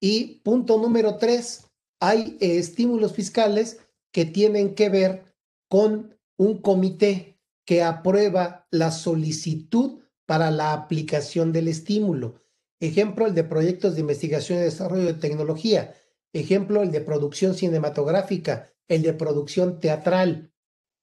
Y 0.00 0.40
punto 0.44 0.78
número 0.78 1.16
tres, 1.16 1.70
hay 2.00 2.36
eh, 2.40 2.58
estímulos 2.58 3.12
fiscales 3.12 3.78
que 4.12 4.24
tienen 4.24 4.74
que 4.74 4.88
ver 4.88 5.24
con 5.68 6.18
un 6.36 6.60
comité 6.60 7.38
que 7.64 7.82
aprueba 7.82 8.66
la 8.70 8.90
solicitud 8.90 10.02
para 10.26 10.50
la 10.50 10.72
aplicación 10.72 11.52
del 11.52 11.68
estímulo. 11.68 12.42
Ejemplo, 12.80 13.26
el 13.26 13.34
de 13.34 13.44
proyectos 13.44 13.94
de 13.94 14.00
investigación 14.00 14.58
y 14.58 14.62
desarrollo 14.62 15.04
de 15.04 15.14
tecnología. 15.14 15.94
Ejemplo, 16.32 16.82
el 16.82 16.90
de 16.90 17.00
producción 17.00 17.54
cinematográfica 17.54 18.70
el 18.88 19.02
de 19.02 19.14
producción 19.14 19.80
teatral. 19.80 20.52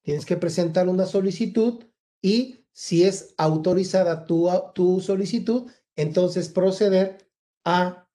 Tienes 0.04 0.26
que 0.26 0.38
presentar 0.38 0.90
una 0.90 1.06
solicitud 1.06 1.86
y 2.22 2.66
si 2.72 3.04
es 3.04 3.34
autorizada 3.38 4.26
tu, 4.26 4.50
tu 4.74 5.00
solicitud, 5.00 5.72
entonces 5.96 6.50
proceder 6.50 7.30
a 7.64 8.10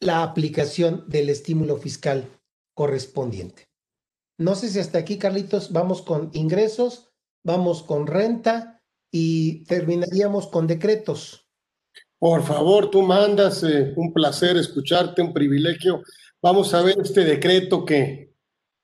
la 0.00 0.22
aplicación 0.22 1.04
del 1.08 1.28
estímulo 1.28 1.76
fiscal 1.76 2.28
correspondiente. 2.74 3.68
No 4.38 4.54
sé 4.54 4.68
si 4.68 4.78
hasta 4.78 4.98
aquí, 4.98 5.18
Carlitos, 5.18 5.72
vamos 5.72 6.02
con 6.02 6.30
ingresos, 6.32 7.10
vamos 7.44 7.82
con 7.82 8.06
renta 8.06 8.82
y 9.10 9.64
terminaríamos 9.64 10.46
con 10.46 10.66
decretos. 10.66 11.48
Por 12.18 12.42
favor, 12.44 12.90
tú 12.90 13.02
mandas, 13.02 13.62
eh, 13.64 13.92
un 13.96 14.12
placer 14.12 14.56
escucharte, 14.56 15.22
un 15.22 15.32
privilegio 15.32 16.02
Vamos 16.40 16.72
a 16.72 16.82
ver 16.82 16.98
este 17.02 17.24
decreto 17.24 17.84
que, 17.84 18.34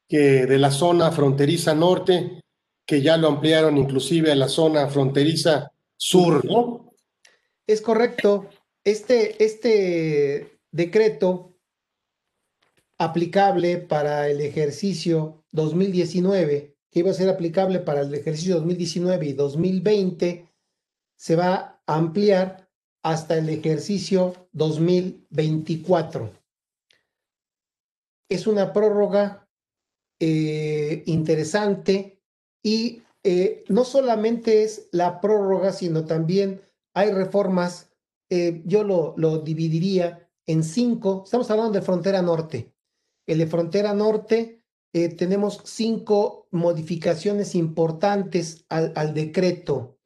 de 0.08 0.58
la 0.58 0.72
zona 0.72 1.12
fronteriza 1.12 1.74
norte, 1.74 2.40
que 2.86 3.00
ya 3.00 3.16
lo 3.16 3.28
ampliaron 3.28 3.78
inclusive 3.78 4.32
a 4.32 4.36
la 4.36 4.48
zona 4.48 4.88
fronteriza 4.88 5.72
sur, 5.96 6.44
¿no? 6.44 6.92
Es 7.66 7.80
correcto. 7.80 8.48
Este, 8.82 9.42
este 9.42 10.58
decreto 10.70 11.56
aplicable 12.98 13.78
para 13.78 14.28
el 14.28 14.40
ejercicio 14.40 15.44
2019, 15.52 16.76
que 16.90 16.98
iba 16.98 17.10
a 17.10 17.14
ser 17.14 17.28
aplicable 17.28 17.78
para 17.78 18.02
el 18.02 18.12
ejercicio 18.14 18.56
2019 18.56 19.26
y 19.26 19.32
2020, 19.32 20.48
se 21.16 21.36
va 21.36 21.80
a 21.86 21.94
ampliar 21.94 22.68
hasta 23.02 23.38
el 23.38 23.48
ejercicio 23.48 24.34
2024 24.52 26.43
es 28.28 28.46
una 28.46 28.72
prórroga 28.72 29.48
eh, 30.20 31.02
interesante 31.06 32.22
y 32.62 33.02
eh, 33.22 33.64
no 33.68 33.84
solamente 33.84 34.62
es 34.62 34.88
la 34.92 35.20
prórroga, 35.20 35.72
sino 35.72 36.04
también 36.04 36.62
hay 36.94 37.10
reformas, 37.10 37.90
eh, 38.30 38.62
yo 38.64 38.84
lo, 38.84 39.14
lo, 39.16 39.38
dividiría 39.38 40.30
en 40.46 40.62
cinco, 40.62 41.22
estamos 41.24 41.50
hablando 41.50 41.72
de 41.72 41.82
frontera 41.82 42.22
norte. 42.22 42.72
El 43.26 43.38
de 43.38 43.46
frontera 43.46 43.94
norte 43.94 44.60
tenemos 45.16 45.60
cinco 45.64 46.46
modificaciones 46.52 47.56
importantes 47.56 48.64
al, 48.68 48.92
al, 48.94 49.12
decreto. 49.12 49.98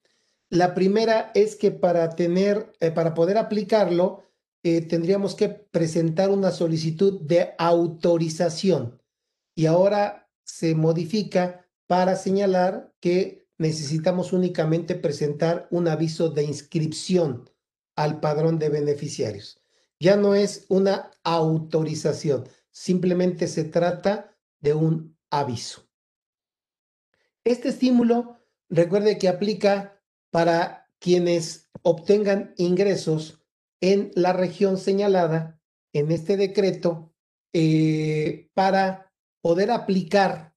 La 0.48 0.72
primera 0.72 1.30
es 1.34 1.56
que 1.56 1.70
para 1.72 2.08
tener, 2.10 2.72
para 2.94 3.12
poder 3.12 3.36
aplicarlo, 3.36 4.22
eh, 4.62 4.82
tendríamos 4.82 5.34
que 5.34 5.48
presentar 5.48 6.30
una 6.30 6.50
solicitud 6.50 7.20
de 7.20 7.54
autorización 7.58 9.00
y 9.54 9.66
ahora 9.66 10.28
se 10.44 10.74
modifica 10.74 11.66
para 11.86 12.16
señalar 12.16 12.92
que 13.00 13.48
necesitamos 13.56 14.32
únicamente 14.32 14.94
presentar 14.94 15.68
un 15.70 15.88
aviso 15.88 16.30
de 16.30 16.44
inscripción 16.44 17.50
al 17.96 18.20
padrón 18.20 18.58
de 18.58 18.68
beneficiarios. 18.68 19.60
Ya 20.00 20.16
no 20.16 20.34
es 20.34 20.64
una 20.68 21.10
autorización, 21.24 22.48
simplemente 22.70 23.48
se 23.48 23.64
trata 23.64 24.36
de 24.60 24.74
un 24.74 25.16
aviso. 25.30 25.88
Este 27.44 27.70
estímulo, 27.70 28.38
recuerde 28.68 29.18
que 29.18 29.28
aplica 29.28 30.00
para 30.30 30.88
quienes 30.98 31.68
obtengan 31.82 32.54
ingresos 32.56 33.40
en 33.80 34.10
la 34.14 34.32
región 34.32 34.78
señalada 34.78 35.60
en 35.92 36.10
este 36.10 36.36
decreto 36.36 37.12
eh, 37.52 38.50
para 38.54 39.12
poder 39.40 39.70
aplicar 39.70 40.54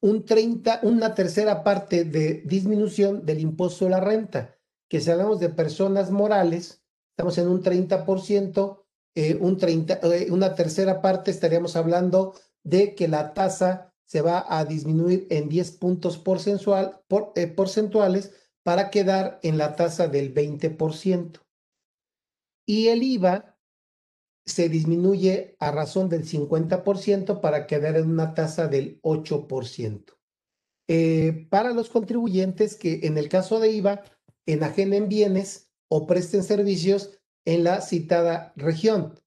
un 0.00 0.24
30, 0.24 0.80
una 0.82 1.14
tercera 1.14 1.64
parte 1.64 2.04
de 2.04 2.42
disminución 2.44 3.24
del 3.24 3.40
impuesto 3.40 3.86
a 3.86 3.90
la 3.90 4.00
renta, 4.00 4.54
que 4.88 5.00
si 5.00 5.10
hablamos 5.10 5.40
de 5.40 5.48
personas 5.48 6.10
morales, 6.10 6.82
estamos 7.10 7.38
en 7.38 7.48
un 7.48 7.62
30%, 7.62 8.84
eh, 9.14 9.36
un 9.40 9.56
30, 9.56 10.00
eh, 10.02 10.30
una 10.30 10.54
tercera 10.54 11.00
parte 11.00 11.30
estaríamos 11.30 11.74
hablando 11.74 12.34
de 12.62 12.94
que 12.94 13.08
la 13.08 13.32
tasa 13.32 13.94
se 14.04 14.20
va 14.20 14.44
a 14.48 14.64
disminuir 14.64 15.26
en 15.30 15.48
10 15.48 15.72
puntos 15.72 16.18
por, 16.18 16.38
eh, 17.34 17.46
porcentuales 17.48 18.32
para 18.62 18.90
quedar 18.90 19.40
en 19.42 19.58
la 19.58 19.74
tasa 19.74 20.08
del 20.08 20.32
20%. 20.32 21.45
Y 22.66 22.88
el 22.88 23.02
IVA 23.02 23.56
se 24.44 24.68
disminuye 24.68 25.56
a 25.58 25.70
razón 25.72 26.08
del 26.08 26.24
50% 26.24 27.40
para 27.40 27.66
quedar 27.66 27.96
en 27.96 28.10
una 28.10 28.34
tasa 28.34 28.68
del 28.68 29.00
8%. 29.02 30.16
Eh, 30.88 31.46
para 31.50 31.72
los 31.72 31.88
contribuyentes 31.90 32.76
que 32.76 33.00
en 33.02 33.18
el 33.18 33.28
caso 33.28 33.58
de 33.58 33.72
IVA 33.72 34.04
enajenen 34.46 35.08
bienes 35.08 35.72
o 35.88 36.06
presten 36.06 36.44
servicios 36.44 37.18
en 37.44 37.64
la 37.64 37.80
citada 37.80 38.52
región 38.56 39.18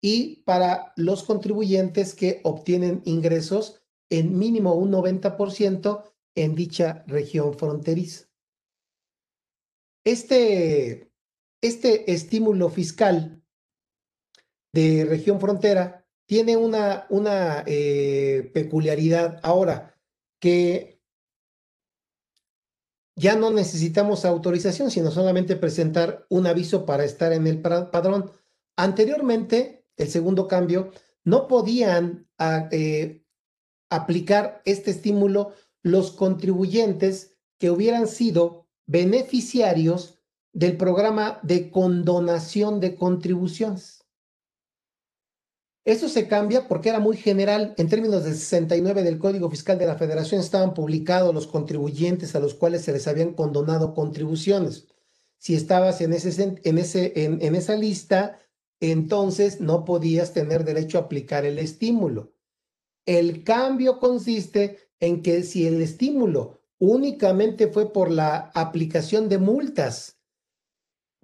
y 0.00 0.42
para 0.42 0.92
los 0.96 1.22
contribuyentes 1.24 2.14
que 2.14 2.40
obtienen 2.44 3.02
ingresos 3.04 3.82
en 4.10 4.38
mínimo 4.38 4.74
un 4.74 4.92
90% 4.92 6.12
en 6.36 6.54
dicha 6.54 7.04
región 7.06 7.54
fronteriza. 7.56 8.26
Este, 10.04 11.07
este 11.60 12.12
estímulo 12.12 12.68
fiscal 12.68 13.42
de 14.72 15.04
región 15.04 15.40
frontera 15.40 16.06
tiene 16.26 16.56
una, 16.56 17.06
una 17.08 17.64
eh, 17.66 18.50
peculiaridad 18.52 19.40
ahora 19.42 19.98
que 20.40 21.00
ya 23.16 23.34
no 23.34 23.50
necesitamos 23.50 24.24
autorización, 24.24 24.90
sino 24.90 25.10
solamente 25.10 25.56
presentar 25.56 26.26
un 26.28 26.46
aviso 26.46 26.86
para 26.86 27.04
estar 27.04 27.32
en 27.32 27.46
el 27.48 27.60
padrón. 27.60 28.30
Anteriormente, 28.76 29.86
el 29.96 30.08
segundo 30.08 30.46
cambio, 30.46 30.92
no 31.24 31.48
podían 31.48 32.28
ah, 32.38 32.68
eh, 32.70 33.24
aplicar 33.90 34.62
este 34.64 34.92
estímulo 34.92 35.52
los 35.82 36.12
contribuyentes 36.12 37.36
que 37.58 37.70
hubieran 37.70 38.06
sido 38.06 38.68
beneficiarios 38.86 40.17
del 40.52 40.76
programa 40.76 41.40
de 41.42 41.70
condonación 41.70 42.80
de 42.80 42.94
contribuciones. 42.94 44.04
Eso 45.84 46.08
se 46.10 46.28
cambia 46.28 46.68
porque 46.68 46.90
era 46.90 47.00
muy 47.00 47.16
general. 47.16 47.74
En 47.78 47.88
términos 47.88 48.24
del 48.24 48.34
69 48.34 49.02
del 49.02 49.18
Código 49.18 49.50
Fiscal 49.50 49.78
de 49.78 49.86
la 49.86 49.96
Federación 49.96 50.40
estaban 50.40 50.74
publicados 50.74 51.34
los 51.34 51.46
contribuyentes 51.46 52.34
a 52.34 52.40
los 52.40 52.52
cuales 52.52 52.82
se 52.82 52.92
les 52.92 53.08
habían 53.08 53.32
condonado 53.32 53.94
contribuciones. 53.94 54.86
Si 55.38 55.54
estabas 55.54 56.02
en, 56.02 56.12
ese, 56.12 56.60
en, 56.62 56.78
ese, 56.78 57.24
en, 57.24 57.40
en 57.40 57.54
esa 57.54 57.74
lista, 57.76 58.38
entonces 58.80 59.62
no 59.62 59.86
podías 59.86 60.34
tener 60.34 60.64
derecho 60.64 60.98
a 60.98 61.02
aplicar 61.02 61.46
el 61.46 61.58
estímulo. 61.58 62.34
El 63.06 63.42
cambio 63.42 63.98
consiste 63.98 64.90
en 65.00 65.22
que 65.22 65.42
si 65.42 65.66
el 65.66 65.80
estímulo 65.80 66.60
únicamente 66.78 67.68
fue 67.68 67.92
por 67.92 68.10
la 68.10 68.50
aplicación 68.54 69.30
de 69.30 69.38
multas 69.38 70.17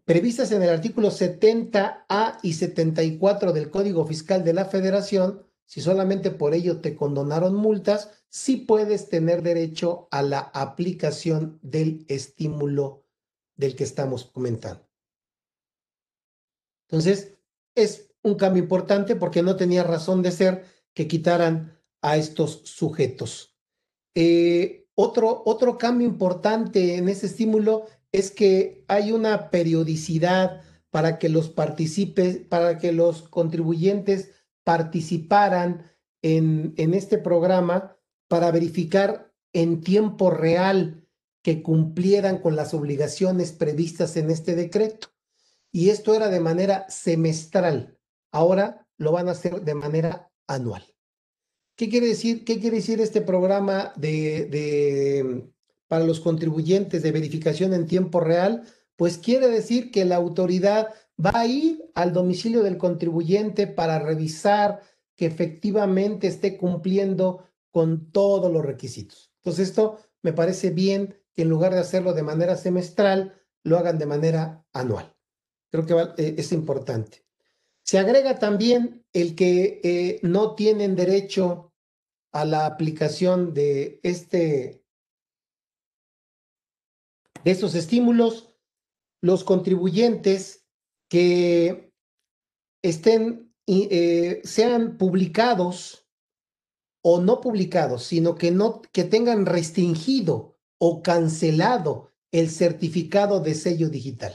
previstas 0.05 0.53
en 0.53 0.63
el 0.63 0.71
artículo 0.71 1.11
70A 1.11 2.39
y 2.43 2.53
74 2.53 3.53
del 3.53 3.71
Código 3.71 4.07
Fiscal 4.07 4.45
de 4.45 4.53
la 4.53 4.67
Federación, 4.67 5.47
si 5.67 5.81
solamente 5.81 6.31
por 6.31 6.55
ello 6.55 6.81
te 6.81 6.95
condonaron 6.95 7.55
multas, 7.55 8.11
sí 8.29 8.57
puedes 8.57 9.09
tener 9.09 9.43
derecho 9.43 10.09
a 10.11 10.23
la 10.23 10.41
aplicación 10.41 11.59
del 11.63 12.05
estímulo 12.09 13.05
del 13.57 13.75
que 13.77 13.85
estamos 13.85 14.25
comentando. 14.25 14.87
Entonces, 16.89 17.39
es 17.75 18.11
un 18.23 18.35
cambio 18.35 18.63
importante 18.63 19.17
porque 19.17 19.43
no 19.43 19.57
tenía 19.57 19.85
razón 19.85 20.23
de 20.23 20.33
ser 20.33 20.65
que 20.93 21.09
quitaran 21.09 21.81
a 22.03 22.17
estos 22.17 22.63
sujetos. 22.65 23.57
Eh, 24.15 24.87
otro, 24.95 25.43
otro 25.47 25.77
cambio 25.79 26.07
importante 26.07 26.97
en 26.97 27.09
ese 27.09 27.27
estímulo 27.27 27.87
es 28.15 28.31
que 28.31 28.85
hay 28.87 29.11
una 29.11 29.51
periodicidad 29.51 30.63
para 30.91 31.19
que 31.19 31.29
los 31.29 31.51
participes, 31.51 32.37
para 32.37 32.79
que 32.79 32.93
los 32.93 33.29
contribuyentes 33.29 34.31
participaran 34.63 35.91
en, 36.23 36.75
en 36.77 36.95
este 36.95 37.19
programa 37.19 37.97
para 38.29 38.53
verificar 38.53 39.35
en 39.53 39.81
tiempo 39.81 40.31
real 40.31 41.09
que 41.43 41.61
cumplieran 41.61 42.39
con 42.39 42.55
las 42.55 42.73
obligaciones 42.73 43.51
previstas 43.51 44.17
en 44.17 44.31
este 44.31 44.55
decreto. 44.55 45.09
Y 45.73 45.91
esto 45.91 46.15
era 46.15 46.29
de 46.29 46.39
manera 46.39 46.87
semestral. 46.89 47.99
Ahora 48.31 48.87
lo 48.97 49.11
van 49.11 49.27
a 49.27 49.33
hacer 49.33 49.63
de 49.63 49.75
manera 49.75 50.31
anual. 50.47 50.85
¿Qué 51.77 51.89
quiere 51.89 52.07
decir, 52.07 52.45
qué 52.45 52.61
quiere 52.61 52.77
decir 52.77 53.01
este 53.01 53.23
programa 53.23 53.93
de, 53.97 54.47
de 54.47 55.53
para 55.89 56.05
los 56.05 56.21
contribuyentes 56.21 57.03
de 57.03 57.13
verificación 57.13 57.75
en 57.75 57.87
tiempo 57.87 58.21
real, 58.21 58.65
pues 58.97 59.19
quiere 59.19 59.49
decir 59.49 59.91
que 59.91 60.05
la 60.05 60.17
autoridad 60.17 60.89
va 61.25 61.33
a 61.35 61.47
ir 61.47 61.91
al 61.95 62.13
domicilio 62.13 62.63
del 62.63 62.79
contribuyente 62.79 63.67
para 63.67 63.99
revisar 63.99 64.81
que 65.17 65.27
efectivamente 65.27 66.27
esté 66.27 66.57
cumpliendo 66.57 67.45
con 67.71 68.11
todos 68.11 68.53
los 68.53 68.65
requisitos. 68.65 69.33
Entonces 69.43 69.69
esto 69.69 69.99
me 70.23 70.33
parece 70.33 70.71
bien 70.71 71.17
que 71.35 71.43
en 71.43 71.49
lugar 71.49 71.75
de 71.75 71.81
hacerlo 71.81 72.13
de 72.13 72.23
manera 72.23 72.57
semestral, 72.57 73.35
lo 73.65 73.79
hagan 73.79 73.99
de 73.99 74.07
manera 74.07 74.65
anual. 74.73 75.15
Creo 75.71 75.87
que 75.87 76.23
eh, 76.23 76.35
es 76.39 76.53
importante. 76.53 77.25
Se 77.83 77.99
agrega 77.99 78.39
también 78.39 79.05
el 79.13 79.35
que 79.35 79.81
eh, 79.83 80.21
no 80.23 80.55
tienen 80.55 80.95
derecho 80.95 81.73
a 82.33 82.45
la 82.45 82.67
aplicación 82.67 83.53
de 83.55 84.01
este 84.03 84.84
de 87.45 87.51
esos 87.51 87.75
estímulos, 87.75 88.55
los 89.21 89.45
contribuyentes 89.45 90.67
que 91.09 91.93
estén, 92.83 93.55
eh, 93.67 94.41
sean 94.45 94.97
publicados 94.99 96.09
o 97.03 97.21
no 97.21 97.41
publicados, 97.41 98.05
sino 98.05 98.35
que, 98.35 98.51
no, 98.51 98.81
que 98.81 99.05
tengan 99.05 99.47
restringido 99.47 100.59
o 100.79 101.03
cancelado 101.03 102.13
el 102.33 102.51
certificado 102.51 103.41
de 103.41 103.55
sello 103.55 103.91
digital. 103.91 104.35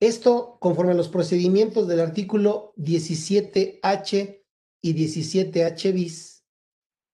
Esto 0.00 0.58
conforme 0.60 0.92
a 0.92 0.96
los 0.96 1.08
procedimientos 1.08 1.86
del 1.88 2.00
artículo 2.00 2.74
17H 2.76 4.42
y 4.82 4.94
17H 4.94 5.92
bis 5.92 6.44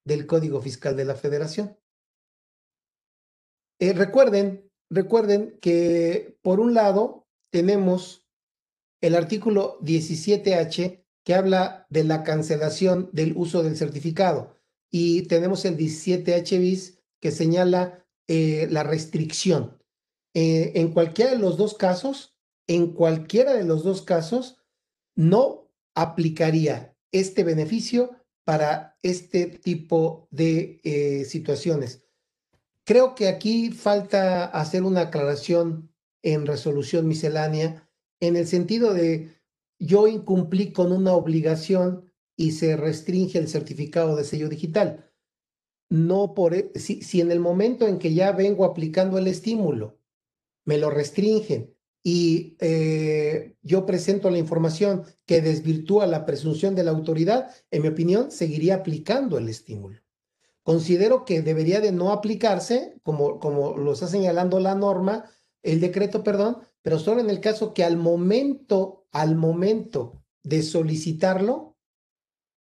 del 0.03 0.25
Código 0.25 0.61
Fiscal 0.61 0.95
de 0.95 1.05
la 1.05 1.15
Federación. 1.15 1.77
Eh, 3.81 3.93
recuerden, 3.93 4.69
recuerden 4.91 5.57
que 5.59 6.37
por 6.43 6.59
un 6.59 6.75
lado 6.75 7.27
tenemos 7.49 8.27
el 9.01 9.15
artículo 9.15 9.79
17H 9.81 11.03
que 11.25 11.33
habla 11.33 11.87
de 11.89 12.03
la 12.03 12.23
cancelación 12.23 13.09
del 13.11 13.33
uso 13.35 13.63
del 13.63 13.75
certificado 13.75 14.55
y 14.91 15.23
tenemos 15.23 15.65
el 15.65 15.77
17H 15.77 16.59
bis 16.59 16.99
que 17.19 17.31
señala 17.31 18.05
eh, 18.27 18.67
la 18.69 18.83
restricción. 18.83 19.81
Eh, 20.35 20.73
en 20.75 20.93
cualquiera 20.93 21.31
de 21.31 21.39
los 21.39 21.57
dos 21.57 21.73
casos, 21.73 22.37
en 22.67 22.93
cualquiera 22.93 23.55
de 23.55 23.63
los 23.63 23.83
dos 23.83 24.03
casos, 24.03 24.59
no 25.15 25.71
aplicaría 25.95 26.95
este 27.11 27.43
beneficio 27.43 28.11
para 28.45 28.99
este 29.01 29.47
tipo 29.47 30.27
de 30.29 31.25
situaciones. 31.27 32.03
Creo 32.83 33.15
que 33.15 33.27
aquí 33.27 33.71
falta 33.71 34.45
hacer 34.45 34.83
una 34.83 35.01
aclaración 35.01 35.91
en 36.23 36.45
resolución 36.45 37.07
miscelánea 37.07 37.87
en 38.19 38.35
el 38.35 38.47
sentido 38.47 38.93
de 38.93 39.35
yo 39.79 40.07
incumplí 40.07 40.71
con 40.71 40.91
una 40.91 41.13
obligación 41.13 42.11
y 42.35 42.51
se 42.51 42.77
restringe 42.77 43.39
el 43.39 43.47
certificado 43.47 44.15
de 44.15 44.23
sello 44.23 44.49
digital. 44.49 45.11
No 45.89 46.33
por 46.33 46.53
e, 46.53 46.71
si, 46.75 47.21
en 47.21 47.31
el 47.31 47.39
momento 47.39 47.87
en 47.87 47.99
que 47.99 48.13
ya 48.13 48.31
vengo 48.31 48.65
aplicando 48.65 49.17
el 49.17 49.27
estímulo 49.27 49.99
me 50.65 50.77
lo 50.77 50.89
restringen 50.89 51.75
y 52.03 52.55
eh, 52.59 53.55
yo 53.61 53.85
presento 53.85 54.29
la 54.29 54.37
información 54.37 55.03
que 55.25 55.41
desvirtúa 55.41 56.07
la 56.07 56.25
presunción 56.25 56.73
de 56.75 56.83
la 56.83 56.91
autoridad, 56.91 57.51
en 57.69 57.81
mi 57.83 57.87
opinión, 57.89 58.31
seguiría 58.31 58.75
aplicando 58.75 59.37
el 59.37 59.49
estímulo 59.49 60.00
considero 60.63 61.25
que 61.25 61.41
debería 61.41 61.81
de 61.81 61.91
no 61.91 62.11
aplicarse, 62.11 62.99
como, 63.03 63.39
como 63.39 63.77
lo 63.77 63.93
está 63.93 64.07
señalando 64.07 64.59
la 64.59 64.75
norma, 64.75 65.25
el 65.63 65.79
decreto, 65.79 66.23
perdón, 66.23 66.57
pero 66.81 66.99
solo 66.99 67.21
en 67.21 67.29
el 67.29 67.39
caso 67.39 67.73
que 67.73 67.83
al 67.83 67.97
momento, 67.97 69.07
al 69.11 69.35
momento 69.35 70.23
de 70.43 70.63
solicitarlo, 70.63 71.77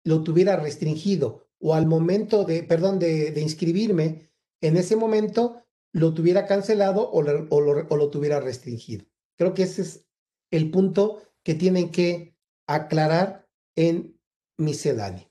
lo 0.04 0.22
tuviera 0.22 0.56
restringido 0.56 1.48
o 1.60 1.74
al 1.74 1.86
momento 1.86 2.44
de, 2.44 2.62
perdón, 2.62 2.98
de, 2.98 3.38
inscribirme, 3.40 4.30
en 4.60 4.76
ese 4.76 4.96
momento 4.96 5.64
lo 5.92 6.14
tuviera 6.14 6.46
cancelado 6.46 7.08
o, 7.08 7.18
o, 7.18 7.60
lo, 7.60 7.86
o 7.88 7.96
lo 7.96 8.10
tuviera 8.10 8.40
restringido. 8.40 9.04
Creo 9.36 9.54
que 9.54 9.64
ese 9.64 9.82
es 9.82 10.06
el 10.50 10.70
punto 10.70 11.22
que 11.42 11.54
tienen 11.54 11.90
que 11.90 12.36
aclarar 12.66 13.48
en 13.76 14.18
miscelánea. 14.56 15.30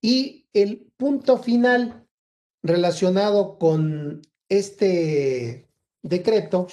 Y 0.00 0.48
el 0.52 0.92
punto 1.04 1.36
final 1.36 2.08
relacionado 2.62 3.58
con 3.58 4.22
este 4.48 5.68
decreto 6.00 6.66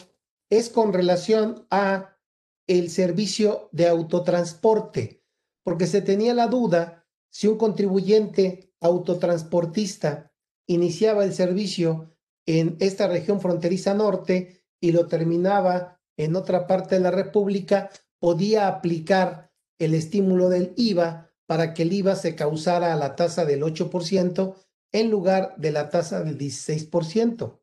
es 0.50 0.70
con 0.70 0.94
relación 0.94 1.68
a 1.70 2.18
el 2.66 2.90
servicio 2.90 3.68
de 3.74 3.90
autotransporte, 3.90 5.22
porque 5.66 5.86
se 5.86 6.02
tenía 6.02 6.34
la 6.34 6.48
duda 6.48 7.06
si 7.30 7.48
un 7.48 7.58
contribuyente 7.58 8.74
autotransportista 8.80 10.32
iniciaba 10.66 11.26
el 11.26 11.34
servicio 11.34 12.16
en 12.46 12.78
esta 12.80 13.10
región 13.10 13.42
fronteriza 13.42 13.94
norte 13.94 14.64
y 14.80 14.94
lo 14.94 15.08
terminaba 15.08 16.00
en 16.16 16.38
otra 16.38 16.68
parte 16.68 16.96
de 16.96 17.02
la 17.02 17.12
República, 17.12 17.90
podía 18.18 18.70
aplicar 18.70 19.52
el 19.78 19.94
estímulo 19.94 20.48
del 20.48 20.72
IVA 20.78 21.31
para 21.52 21.74
que 21.74 21.82
el 21.82 21.92
IVA 21.92 22.16
se 22.16 22.34
causara 22.34 22.94
a 22.94 22.96
la 22.96 23.18
tasa 23.18 23.44
del 23.44 23.62
8% 23.62 24.56
en 24.94 25.12
lugar 25.12 25.54
de 25.58 25.72
la 25.74 25.90
tasa 25.90 26.24
del 26.24 26.38
16%. 26.38 27.60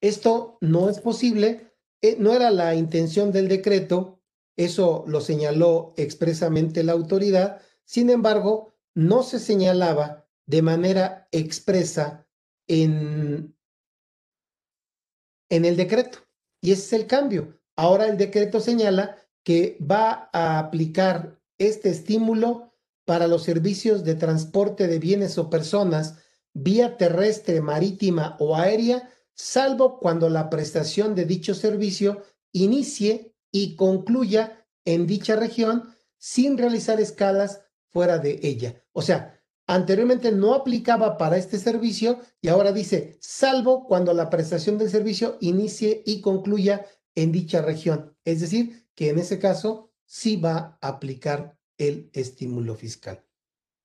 Esto 0.00 0.56
no 0.62 0.88
es 0.88 0.98
posible, 0.98 1.70
eh, 2.00 2.16
no 2.18 2.32
era 2.32 2.50
la 2.50 2.74
intención 2.74 3.30
del 3.30 3.48
decreto, 3.48 4.22
eso 4.56 5.04
lo 5.06 5.20
señaló 5.20 5.92
expresamente 5.98 6.82
la 6.82 6.92
autoridad, 6.92 7.60
sin 7.84 8.08
embargo, 8.08 8.72
no 8.94 9.22
se 9.22 9.38
señalaba 9.38 10.26
de 10.46 10.62
manera 10.62 11.28
expresa 11.30 12.26
en, 12.68 13.54
en 15.50 15.64
el 15.66 15.76
decreto. 15.76 16.20
Y 16.62 16.72
ese 16.72 16.84
es 16.84 16.92
el 17.02 17.06
cambio. 17.06 17.60
Ahora 17.76 18.06
el 18.06 18.16
decreto 18.16 18.60
señala 18.60 19.18
que 19.44 19.76
va 19.78 20.30
a 20.32 20.58
aplicar 20.58 21.41
este 21.58 21.90
estímulo 21.90 22.72
para 23.04 23.26
los 23.26 23.42
servicios 23.42 24.04
de 24.04 24.14
transporte 24.14 24.86
de 24.86 24.98
bienes 24.98 25.38
o 25.38 25.50
personas 25.50 26.18
vía 26.54 26.96
terrestre, 26.96 27.60
marítima 27.60 28.36
o 28.38 28.56
aérea, 28.56 29.10
salvo 29.34 29.98
cuando 29.98 30.28
la 30.28 30.50
prestación 30.50 31.14
de 31.14 31.24
dicho 31.24 31.54
servicio 31.54 32.22
inicie 32.52 33.34
y 33.50 33.76
concluya 33.76 34.66
en 34.84 35.06
dicha 35.06 35.36
región 35.36 35.94
sin 36.18 36.58
realizar 36.58 37.00
escalas 37.00 37.60
fuera 37.88 38.18
de 38.18 38.40
ella. 38.42 38.82
O 38.92 39.02
sea, 39.02 39.40
anteriormente 39.66 40.32
no 40.32 40.54
aplicaba 40.54 41.16
para 41.16 41.36
este 41.36 41.58
servicio 41.58 42.20
y 42.40 42.48
ahora 42.48 42.72
dice, 42.72 43.18
salvo 43.20 43.86
cuando 43.86 44.12
la 44.12 44.30
prestación 44.30 44.78
del 44.78 44.90
servicio 44.90 45.36
inicie 45.40 46.02
y 46.06 46.20
concluya 46.20 46.86
en 47.14 47.32
dicha 47.32 47.62
región. 47.62 48.16
Es 48.24 48.40
decir, 48.40 48.88
que 48.94 49.10
en 49.10 49.18
ese 49.18 49.38
caso 49.38 49.91
sí 50.12 50.36
va 50.36 50.76
a 50.82 50.88
aplicar 50.88 51.56
el 51.78 52.10
estímulo 52.12 52.74
fiscal. 52.74 53.24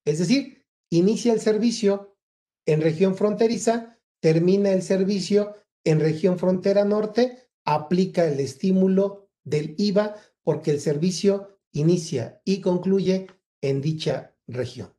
Es 0.04 0.18
decir, 0.18 0.66
inicia 0.90 1.32
el 1.32 1.40
servicio 1.40 2.18
en 2.66 2.82
región 2.82 3.16
fronteriza, 3.16 3.98
termina 4.20 4.72
el 4.72 4.82
servicio 4.82 5.54
en 5.84 6.00
región 6.00 6.38
frontera 6.38 6.84
norte, 6.84 7.48
aplica 7.64 8.26
el 8.26 8.40
estímulo 8.40 9.30
del 9.42 9.74
IVA 9.78 10.16
porque 10.42 10.70
el 10.70 10.80
servicio 10.80 11.58
inicia 11.72 12.42
y 12.44 12.60
concluye 12.60 13.28
en 13.62 13.80
dicha 13.80 14.36
región. 14.46 14.92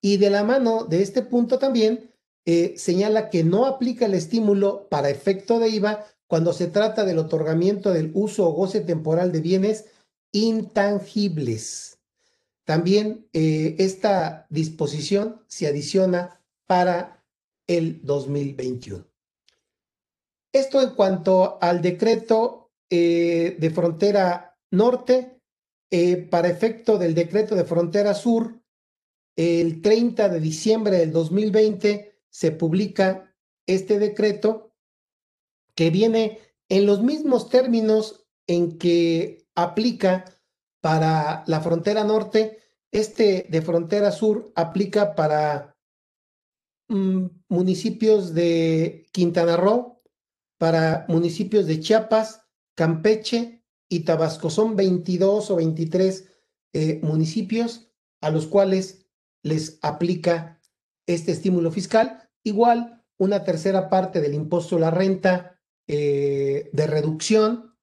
Y 0.00 0.18
de 0.18 0.30
la 0.30 0.44
mano 0.44 0.84
de 0.84 1.02
este 1.02 1.22
punto 1.22 1.58
también 1.58 2.14
eh, 2.46 2.74
señala 2.76 3.28
que 3.28 3.42
no 3.42 3.66
aplica 3.66 4.06
el 4.06 4.14
estímulo 4.14 4.88
para 4.88 5.10
efecto 5.10 5.58
de 5.58 5.70
IVA 5.70 6.06
cuando 6.28 6.52
se 6.52 6.68
trata 6.68 7.04
del 7.04 7.18
otorgamiento 7.18 7.92
del 7.92 8.12
uso 8.14 8.46
o 8.46 8.52
goce 8.52 8.82
temporal 8.82 9.32
de 9.32 9.40
bienes 9.40 9.86
intangibles. 10.32 11.98
También 12.64 13.26
eh, 13.32 13.76
esta 13.78 14.46
disposición 14.50 15.42
se 15.46 15.66
adiciona 15.66 16.40
para 16.66 17.24
el 17.66 18.00
2021. 18.02 19.06
Esto 20.52 20.82
en 20.82 20.90
cuanto 20.90 21.58
al 21.62 21.80
decreto 21.82 22.70
eh, 22.90 23.56
de 23.58 23.70
frontera 23.70 24.58
norte, 24.70 25.40
eh, 25.90 26.16
para 26.16 26.48
efecto 26.48 26.98
del 26.98 27.14
decreto 27.14 27.54
de 27.54 27.64
frontera 27.64 28.14
sur, 28.14 28.60
el 29.36 29.80
30 29.80 30.28
de 30.28 30.40
diciembre 30.40 30.98
del 30.98 31.12
2020 31.12 32.18
se 32.28 32.50
publica 32.50 33.34
este 33.66 33.98
decreto 33.98 34.74
que 35.74 35.90
viene 35.90 36.40
en 36.68 36.86
los 36.86 37.02
mismos 37.02 37.48
términos 37.48 38.26
en 38.46 38.78
que 38.78 39.46
aplica 39.58 40.24
para 40.80 41.42
la 41.46 41.60
frontera 41.60 42.04
norte. 42.04 42.58
Este 42.92 43.46
de 43.50 43.60
frontera 43.60 44.12
sur 44.12 44.52
aplica 44.54 45.14
para 45.14 45.76
mm, 46.88 47.26
municipios 47.48 48.34
de 48.34 49.08
Quintana 49.12 49.56
Roo, 49.56 50.00
para 50.58 51.04
municipios 51.08 51.66
de 51.66 51.80
Chiapas, 51.80 52.42
Campeche 52.76 53.64
y 53.88 54.00
Tabasco. 54.00 54.48
Son 54.48 54.76
22 54.76 55.50
o 55.50 55.56
23 55.56 56.30
eh, 56.72 57.00
municipios 57.02 57.90
a 58.20 58.30
los 58.30 58.46
cuales 58.46 59.06
les 59.42 59.80
aplica 59.82 60.60
este 61.06 61.32
estímulo 61.32 61.72
fiscal. 61.72 62.30
Igual, 62.44 63.04
una 63.18 63.42
tercera 63.42 63.88
parte 63.88 64.20
del 64.20 64.34
impuesto 64.34 64.76
a 64.76 64.80
la 64.80 64.90
renta 64.92 65.60
eh, 65.88 66.70
de 66.72 66.86
reducción. 66.86 67.76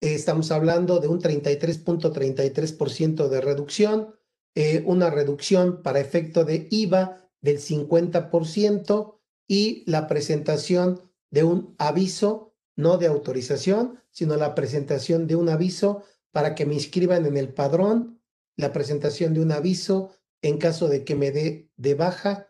Estamos 0.00 0.50
hablando 0.50 1.00
de 1.00 1.08
un 1.08 1.20
33.33% 1.20 3.28
de 3.28 3.40
reducción, 3.40 4.14
eh, 4.54 4.82
una 4.86 5.10
reducción 5.10 5.82
para 5.82 6.00
efecto 6.00 6.44
de 6.44 6.68
IVA 6.70 7.28
del 7.40 7.58
50% 7.58 9.20
y 9.46 9.84
la 9.90 10.06
presentación 10.06 11.00
de 11.30 11.44
un 11.44 11.74
aviso, 11.78 12.54
no 12.76 12.98
de 12.98 13.06
autorización, 13.06 14.00
sino 14.10 14.36
la 14.36 14.54
presentación 14.54 15.26
de 15.26 15.36
un 15.36 15.48
aviso 15.48 16.02
para 16.32 16.54
que 16.54 16.66
me 16.66 16.74
inscriban 16.74 17.26
en 17.26 17.36
el 17.36 17.52
padrón, 17.52 18.20
la 18.56 18.72
presentación 18.72 19.34
de 19.34 19.40
un 19.40 19.52
aviso 19.52 20.10
en 20.42 20.58
caso 20.58 20.88
de 20.88 21.04
que 21.04 21.14
me 21.14 21.30
dé 21.30 21.70
de 21.76 21.94
baja, 21.94 22.48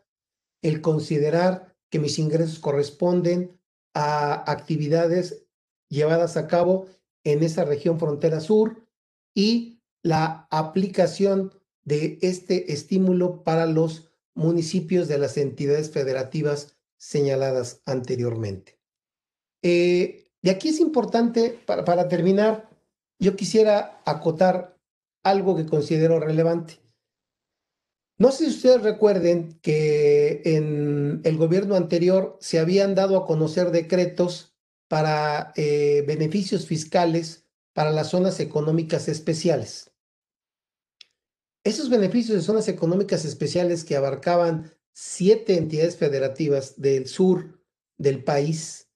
el 0.63 0.81
considerar 0.81 1.77
que 1.91 1.99
mis 1.99 2.19
ingresos 2.19 2.59
corresponden 2.59 3.59
a 3.95 4.51
actividades 4.51 5.47
llevadas 5.89 6.37
a 6.37 6.47
cabo 6.47 6.87
en 7.33 7.43
esa 7.43 7.65
región 7.65 7.99
frontera 7.99 8.41
sur 8.41 8.87
y 9.35 9.81
la 10.03 10.47
aplicación 10.51 11.53
de 11.85 12.19
este 12.23 12.73
estímulo 12.73 13.43
para 13.45 13.67
los 13.67 14.11
municipios 14.35 15.09
de 15.09 15.19
las 15.19 15.37
entidades 15.37 15.91
federativas 15.91 16.77
señaladas 16.97 17.83
anteriormente. 17.85 18.79
Eh, 19.63 20.31
de 20.43 20.51
aquí 20.51 20.69
es 20.69 20.81
importante, 20.81 21.59
para, 21.67 21.85
para 21.85 22.09
terminar, 22.09 22.69
yo 23.19 23.37
quisiera 23.37 24.01
acotar 24.07 24.79
algo 25.23 25.57
que 25.57 25.67
considero 25.67 26.21
relevante. 26.21 26.81
No 28.17 28.33
sé 28.33 28.47
si 28.47 28.57
ustedes 28.57 28.83
recuerden 28.83 29.59
que 29.61 30.43
en 30.45 31.21
el 31.25 31.37
gobierno 31.37 31.75
anterior 31.75 32.37
se 32.41 32.59
habían 32.59 32.95
dado 32.95 33.17
a 33.17 33.27
conocer 33.27 33.71
decretos 33.71 34.58
para 34.89 35.53
eh, 35.57 36.03
beneficios 36.07 36.67
fiscales 36.67 37.45
para 37.73 37.93
las 37.93 38.09
zonas 38.09 38.41
económicas 38.41 39.09
especiales. 39.09 39.93
Esos 41.63 41.91
beneficios 41.91 42.37
de 42.37 42.43
zonas 42.43 42.67
económicas 42.69 43.25
especiales 43.25 43.85
que 43.85 43.97
abarcaban 43.97 44.73
siete 44.93 45.57
entidades 45.57 45.97
federativas 45.97 46.81
del 46.81 47.07
sur 47.07 47.63
del 47.99 48.25
país 48.25 48.89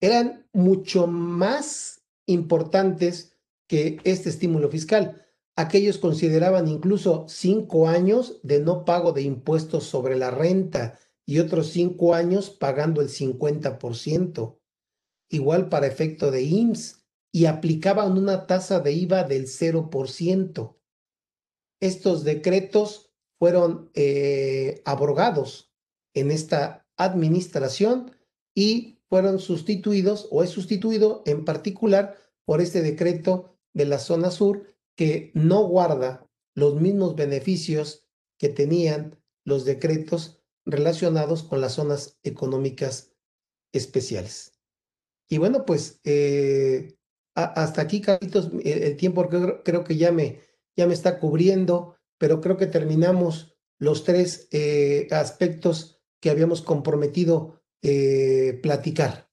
eran 0.00 0.46
mucho 0.52 1.06
más 1.06 2.02
importantes 2.26 3.36
que 3.66 3.98
este 4.04 4.30
estímulo 4.30 4.70
fiscal. 4.70 5.26
Aquellos 5.56 5.98
consideraban 5.98 6.68
incluso 6.68 7.26
cinco 7.28 7.88
años 7.88 8.40
de 8.42 8.60
no 8.60 8.84
pago 8.84 9.12
de 9.12 9.22
impuestos 9.22 9.84
sobre 9.84 10.16
la 10.16 10.30
renta 10.30 10.98
y 11.26 11.38
otros 11.38 11.68
cinco 11.70 12.14
años 12.14 12.50
pagando 12.50 13.02
el 13.02 13.08
50%, 13.08 14.59
igual 15.30 15.68
para 15.70 15.86
efecto 15.86 16.30
de 16.30 16.42
IMSS, 16.42 17.00
y 17.32 17.46
aplicaban 17.46 18.18
una 18.18 18.46
tasa 18.46 18.80
de 18.80 18.92
IVA 18.92 19.24
del 19.24 19.46
0%. 19.46 20.76
Estos 21.80 22.24
decretos 22.24 23.10
fueron 23.38 23.90
eh, 23.94 24.82
abrogados 24.84 25.72
en 26.14 26.30
esta 26.30 26.86
administración 26.96 28.12
y 28.54 28.98
fueron 29.08 29.38
sustituidos 29.38 30.28
o 30.30 30.42
es 30.42 30.50
sustituido 30.50 31.22
en 31.24 31.44
particular 31.44 32.16
por 32.44 32.60
este 32.60 32.82
decreto 32.82 33.56
de 33.72 33.86
la 33.86 33.98
zona 33.98 34.30
sur 34.30 34.66
que 34.96 35.30
no 35.34 35.66
guarda 35.66 36.28
los 36.54 36.80
mismos 36.80 37.14
beneficios 37.14 38.06
que 38.38 38.48
tenían 38.48 39.18
los 39.44 39.64
decretos 39.64 40.42
relacionados 40.66 41.42
con 41.42 41.60
las 41.60 41.74
zonas 41.74 42.18
económicas 42.22 43.12
especiales. 43.72 44.49
Y 45.30 45.38
bueno, 45.38 45.64
pues 45.64 46.00
eh, 46.04 46.96
hasta 47.34 47.80
aquí, 47.80 48.00
Carlitos, 48.00 48.50
el, 48.64 48.96
tiempo 48.96 49.28
creo, 49.28 49.62
creo, 49.62 49.84
que 49.84 49.96
ya 49.96 50.10
me, 50.10 50.40
ya 50.76 50.88
me 50.88 50.92
está 50.92 51.20
cubriendo, 51.20 51.96
pero 52.18 52.40
creo 52.40 52.56
que 52.56 52.66
terminamos 52.66 53.56
los 53.78 54.02
tres 54.04 54.48
eh, 54.50 55.06
aspectos 55.12 56.02
que 56.20 56.30
habíamos 56.30 56.62
comprometido 56.62 57.62
eh, 57.80 58.58
platicar. 58.60 59.29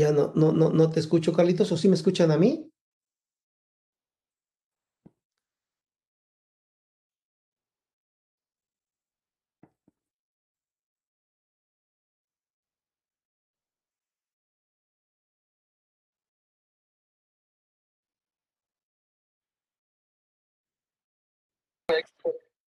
Ya 0.00 0.12
no, 0.12 0.32
no, 0.34 0.50
no, 0.52 0.70
no 0.70 0.88
te 0.90 0.98
escucho, 0.98 1.34
Carlitos, 1.34 1.70
o 1.72 1.76
sí 1.76 1.86
me 1.86 1.94
escuchan 1.94 2.30
a 2.30 2.38
mí. 2.38 2.72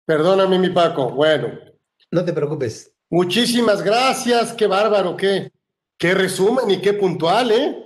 Perdóname, 0.07 0.59
mi 0.59 0.71
Paco. 0.71 1.11
Bueno. 1.11 1.59
No 2.11 2.25
te 2.25 2.33
preocupes. 2.33 2.95
Muchísimas 3.11 3.83
gracias. 3.83 4.55
Qué 4.55 4.67
bárbaro, 4.67 5.15
qué, 5.15 5.53
qué 5.99 6.15
resumen 6.15 6.71
y 6.71 6.81
qué 6.81 6.95
puntual, 6.95 7.51
¿eh? 7.51 7.85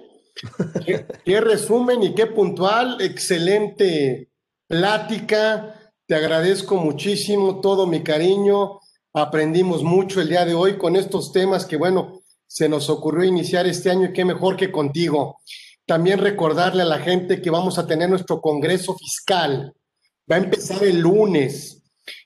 qué, 1.24 1.40
resumen 1.40 2.02
y 2.02 2.14
qué 2.14 2.26
puntual. 2.26 3.00
Excelente 3.00 4.30
plática. 4.68 5.74
Te 6.06 6.14
agradezco 6.14 6.76
muchísimo 6.76 7.60
todo 7.60 7.86
mi 7.86 8.02
cariño. 8.02 8.80
Aprendimos 9.14 9.82
mucho 9.82 10.20
el 10.20 10.28
día 10.28 10.44
de 10.44 10.54
hoy 10.54 10.78
con 10.78 10.96
estos 10.96 11.32
temas 11.32 11.66
que, 11.66 11.76
bueno, 11.76 12.20
se 12.46 12.68
nos 12.68 12.90
ocurrió 12.90 13.24
iniciar 13.24 13.66
este 13.66 13.90
año 13.90 14.06
y 14.06 14.12
qué 14.12 14.24
mejor 14.24 14.56
que 14.56 14.70
contigo. 14.70 15.38
También 15.86 16.18
recordarle 16.18 16.82
a 16.82 16.86
la 16.86 16.98
gente 16.98 17.40
que 17.40 17.50
vamos 17.50 17.78
a 17.78 17.86
tener 17.86 18.08
nuestro 18.08 18.40
Congreso 18.40 18.94
Fiscal. 18.96 19.74
Va 20.30 20.36
a 20.36 20.38
empezar 20.38 20.84
el 20.84 21.00
lunes 21.00 21.82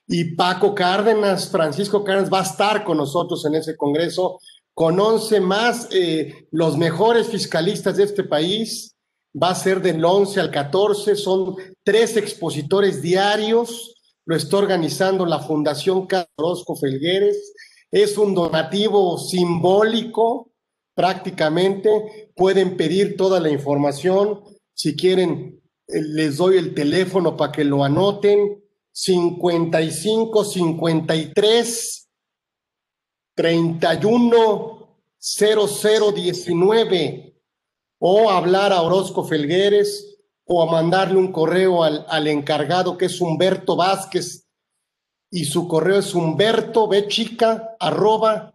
y 0.07 0.35
Paco 0.35 0.73
Cárdenas, 0.73 1.49
Francisco 1.49 2.03
Cárdenas 2.03 2.31
va 2.31 2.39
a 2.39 2.43
estar 2.43 2.83
con 2.83 2.97
nosotros 2.97 3.45
en 3.45 3.55
ese 3.55 3.75
Congreso, 3.75 4.39
con 4.77 4.99
11 4.99 5.39
más, 5.41 5.87
eh, 5.89 6.45
los 6.51 6.77
mejores 6.77 7.29
fiscalistas 7.29 7.97
de 7.97 8.03
este 8.03 8.23
país. 8.23 8.95
Va 9.33 9.49
a 9.49 9.55
ser 9.55 9.81
del 9.81 10.05
11 10.05 10.39
al 10.39 10.51
14, 10.51 11.15
son 11.15 11.55
tres 11.83 12.15
expositores 12.15 13.01
diarios. 13.01 13.95
Lo 14.25 14.35
está 14.35 14.57
organizando 14.57 15.25
la 15.25 15.39
Fundación 15.39 16.05
Carlos 16.05 16.63
Felgueres. 16.79 17.53
Es 17.89 18.19
un 18.19 18.35
donativo 18.35 19.17
simbólico, 19.17 20.51
prácticamente. 20.93 22.29
Pueden 22.35 22.77
pedir 22.77 23.17
toda 23.17 23.39
la 23.39 23.49
información. 23.49 24.41
Si 24.75 24.95
quieren, 24.95 25.59
eh, 25.87 26.01
les 26.03 26.37
doy 26.37 26.59
el 26.59 26.75
teléfono 26.75 27.35
para 27.35 27.51
que 27.51 27.63
lo 27.63 27.83
anoten 27.83 28.63
55 28.91 30.45
53 30.45 32.06
31 33.37 34.89
0019 35.19 37.33
o 37.99 38.29
hablar 38.31 38.73
a 38.73 38.81
Orozco 38.81 39.23
Felgueres 39.23 40.17
o 40.45 40.63
a 40.63 40.71
mandarle 40.71 41.17
un 41.17 41.31
correo 41.31 41.83
al, 41.83 42.27
encargado 42.27 42.97
que 42.97 43.05
es 43.05 43.21
Humberto 43.21 43.75
Vázquez 43.75 44.47
y 45.29 45.45
su 45.45 45.67
correo 45.67 45.99
es 45.99 46.15
humberto 46.15 46.87
bechica 46.87 47.75
arroba. 47.79 48.51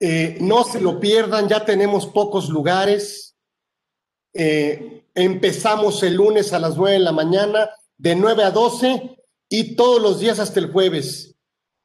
Eh, 0.00 0.38
no 0.40 0.64
se 0.64 0.80
lo 0.80 0.98
pierdan, 1.00 1.48
ya 1.48 1.64
tenemos 1.64 2.06
pocos 2.06 2.48
lugares. 2.48 3.36
Eh, 4.32 5.00
Empezamos 5.14 6.02
el 6.02 6.14
lunes 6.14 6.52
a 6.52 6.58
las 6.58 6.76
9 6.76 6.94
de 6.94 7.00
la 7.00 7.12
mañana, 7.12 7.70
de 7.98 8.14
9 8.14 8.44
a 8.44 8.50
12 8.50 9.19
y 9.50 9.74
todos 9.74 10.00
los 10.00 10.20
días 10.20 10.38
hasta 10.38 10.60
el 10.60 10.72
jueves. 10.72 11.34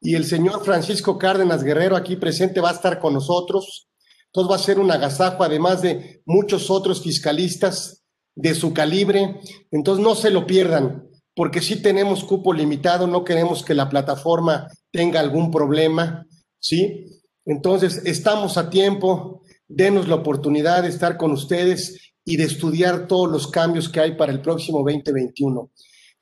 Y 0.00 0.14
el 0.14 0.24
señor 0.24 0.64
Francisco 0.64 1.18
Cárdenas 1.18 1.64
Guerrero 1.64 1.96
aquí 1.96 2.16
presente 2.16 2.60
va 2.60 2.70
a 2.70 2.74
estar 2.74 3.00
con 3.00 3.12
nosotros. 3.12 3.88
Entonces 4.26 4.50
va 4.50 4.56
a 4.56 4.64
ser 4.64 4.78
un 4.78 4.90
agasajo, 4.90 5.42
además 5.42 5.82
de 5.82 6.22
muchos 6.24 6.70
otros 6.70 7.02
fiscalistas 7.02 8.04
de 8.36 8.54
su 8.54 8.72
calibre. 8.72 9.40
Entonces 9.72 10.02
no 10.04 10.14
se 10.14 10.30
lo 10.30 10.46
pierdan, 10.46 11.08
porque 11.34 11.60
si 11.60 11.82
tenemos 11.82 12.24
cupo 12.24 12.52
limitado, 12.52 13.06
no 13.06 13.24
queremos 13.24 13.64
que 13.64 13.74
la 13.74 13.88
plataforma 13.88 14.68
tenga 14.92 15.18
algún 15.18 15.50
problema, 15.50 16.24
¿sí? 16.60 17.06
Entonces 17.44 18.02
estamos 18.04 18.58
a 18.58 18.70
tiempo, 18.70 19.42
denos 19.66 20.06
la 20.06 20.16
oportunidad 20.16 20.82
de 20.82 20.90
estar 20.90 21.16
con 21.16 21.32
ustedes 21.32 22.12
y 22.24 22.36
de 22.36 22.44
estudiar 22.44 23.08
todos 23.08 23.30
los 23.30 23.48
cambios 23.48 23.88
que 23.88 24.00
hay 24.00 24.16
para 24.16 24.32
el 24.32 24.40
próximo 24.40 24.78
2021. 24.78 25.70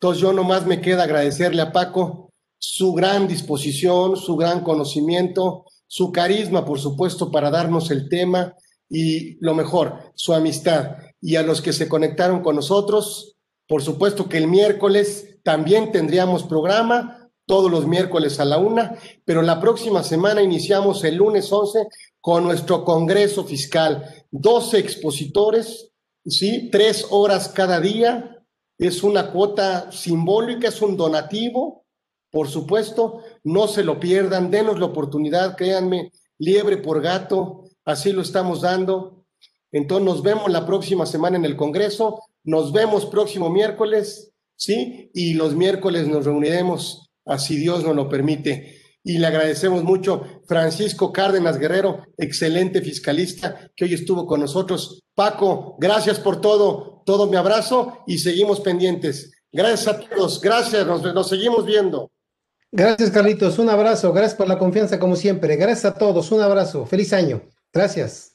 Entonces 0.05 0.21
yo 0.21 0.35
nomás 0.35 0.67
me 0.67 0.83
queda 0.83 1.05
agradecerle 1.05 1.63
a 1.63 1.73
Paco 1.73 2.31
su 2.59 2.93
gran 2.93 3.27
disposición, 3.27 4.19
su 4.19 4.37
gran 4.37 4.61
conocimiento, 4.61 5.65
su 5.87 6.13
carisma, 6.13 6.63
por 6.67 6.79
supuesto, 6.79 7.31
para 7.31 7.51
darnos 7.51 7.91
el 7.91 8.11
tema 8.11 8.55
y 8.91 9.43
lo 9.43 9.55
mejor, 9.55 10.13
su 10.15 10.35
amistad. 10.35 10.97
Y 11.23 11.37
a 11.37 11.43
los 11.43 11.63
que 11.63 11.73
se 11.73 11.89
conectaron 11.89 12.43
con 12.43 12.55
nosotros, 12.55 13.39
por 13.67 13.81
supuesto 13.81 14.29
que 14.29 14.37
el 14.37 14.47
miércoles 14.47 15.39
también 15.43 15.91
tendríamos 15.91 16.43
programa, 16.43 17.31
todos 17.47 17.71
los 17.71 17.87
miércoles 17.87 18.39
a 18.41 18.45
la 18.45 18.59
una, 18.59 18.99
pero 19.25 19.41
la 19.41 19.59
próxima 19.59 20.03
semana 20.03 20.43
iniciamos 20.43 21.03
el 21.05 21.15
lunes 21.15 21.51
11 21.51 21.89
con 22.21 22.45
nuestro 22.45 22.85
Congreso 22.85 23.45
Fiscal. 23.45 24.27
12 24.31 24.79
expositores 24.81 25.95
¿sí? 26.27 26.69
Tres 26.71 27.07
horas 27.11 27.49
cada 27.49 27.81
día, 27.81 28.34
es 28.79 29.03
una 29.03 29.31
cuota 29.31 29.91
simbólica, 29.93 30.69
es 30.69 30.83
un 30.83 30.97
donativo, 30.97 31.85
por 32.31 32.49
supuesto, 32.49 33.23
no 33.45 33.69
se 33.69 33.85
lo 33.85 34.01
pierdan, 34.01 34.51
denos 34.51 34.79
la 34.81 34.87
oportunidad, 34.87 35.57
créanme, 35.57 36.11
liebre 36.39 36.79
por 36.79 37.01
gato, 37.01 37.65
así 37.85 38.13
lo 38.13 38.23
estamos 38.23 38.63
dando. 38.63 39.25
Entonces 39.71 40.05
nos 40.05 40.23
vemos 40.23 40.51
la 40.51 40.67
próxima 40.67 41.07
semana 41.07 41.37
en 41.37 41.45
el 41.45 41.57
Congreso, 41.57 42.21
nos 42.43 42.73
vemos 42.73 43.07
próximo 43.07 43.51
miércoles, 43.51 44.33
¿sí? 44.57 45.11
Y 45.15 45.35
los 45.35 45.55
miércoles 45.55 46.09
nos 46.09 46.25
reuniremos, 46.25 47.11
así 47.25 47.57
Dios 47.57 47.85
nos 47.85 47.95
lo 47.95 48.09
permite 48.09 48.84
y 49.05 49.19
le 49.19 49.27
agradecemos 49.27 49.85
mucho 49.85 50.25
Francisco 50.47 51.13
Cárdenas 51.13 51.59
Guerrero, 51.59 52.07
excelente 52.17 52.81
fiscalista 52.81 53.71
que 53.77 53.85
hoy 53.85 53.95
estuvo 53.95 54.27
con 54.27 54.41
nosotros. 54.41 55.03
Paco, 55.15 55.77
gracias 55.79 56.19
por 56.19 56.41
todo, 56.41 57.03
todo 57.05 57.29
mi 57.29 57.37
abrazo 57.37 57.99
y 58.07 58.19
seguimos 58.19 58.61
pendientes. 58.61 59.31
Gracias 59.53 59.87
a 59.87 60.01
todos, 60.01 60.41
gracias, 60.41 60.87
nos, 60.87 61.03
nos 61.15 61.29
seguimos 61.29 61.67
viendo. 61.67 62.11
Gracias 62.73 63.11
Carlitos, 63.11 63.59
un 63.59 63.69
abrazo, 63.69 64.13
gracias 64.13 64.35
por 64.35 64.49
la 64.49 64.59
confianza 64.59 64.99
como 64.99 65.15
siempre, 65.15 65.55
gracias 65.55 65.85
a 65.85 65.95
todos, 65.95 66.33
un 66.33 66.41
abrazo, 66.41 66.87
feliz 66.87 67.13
año, 67.13 67.43
gracias. 67.73 68.34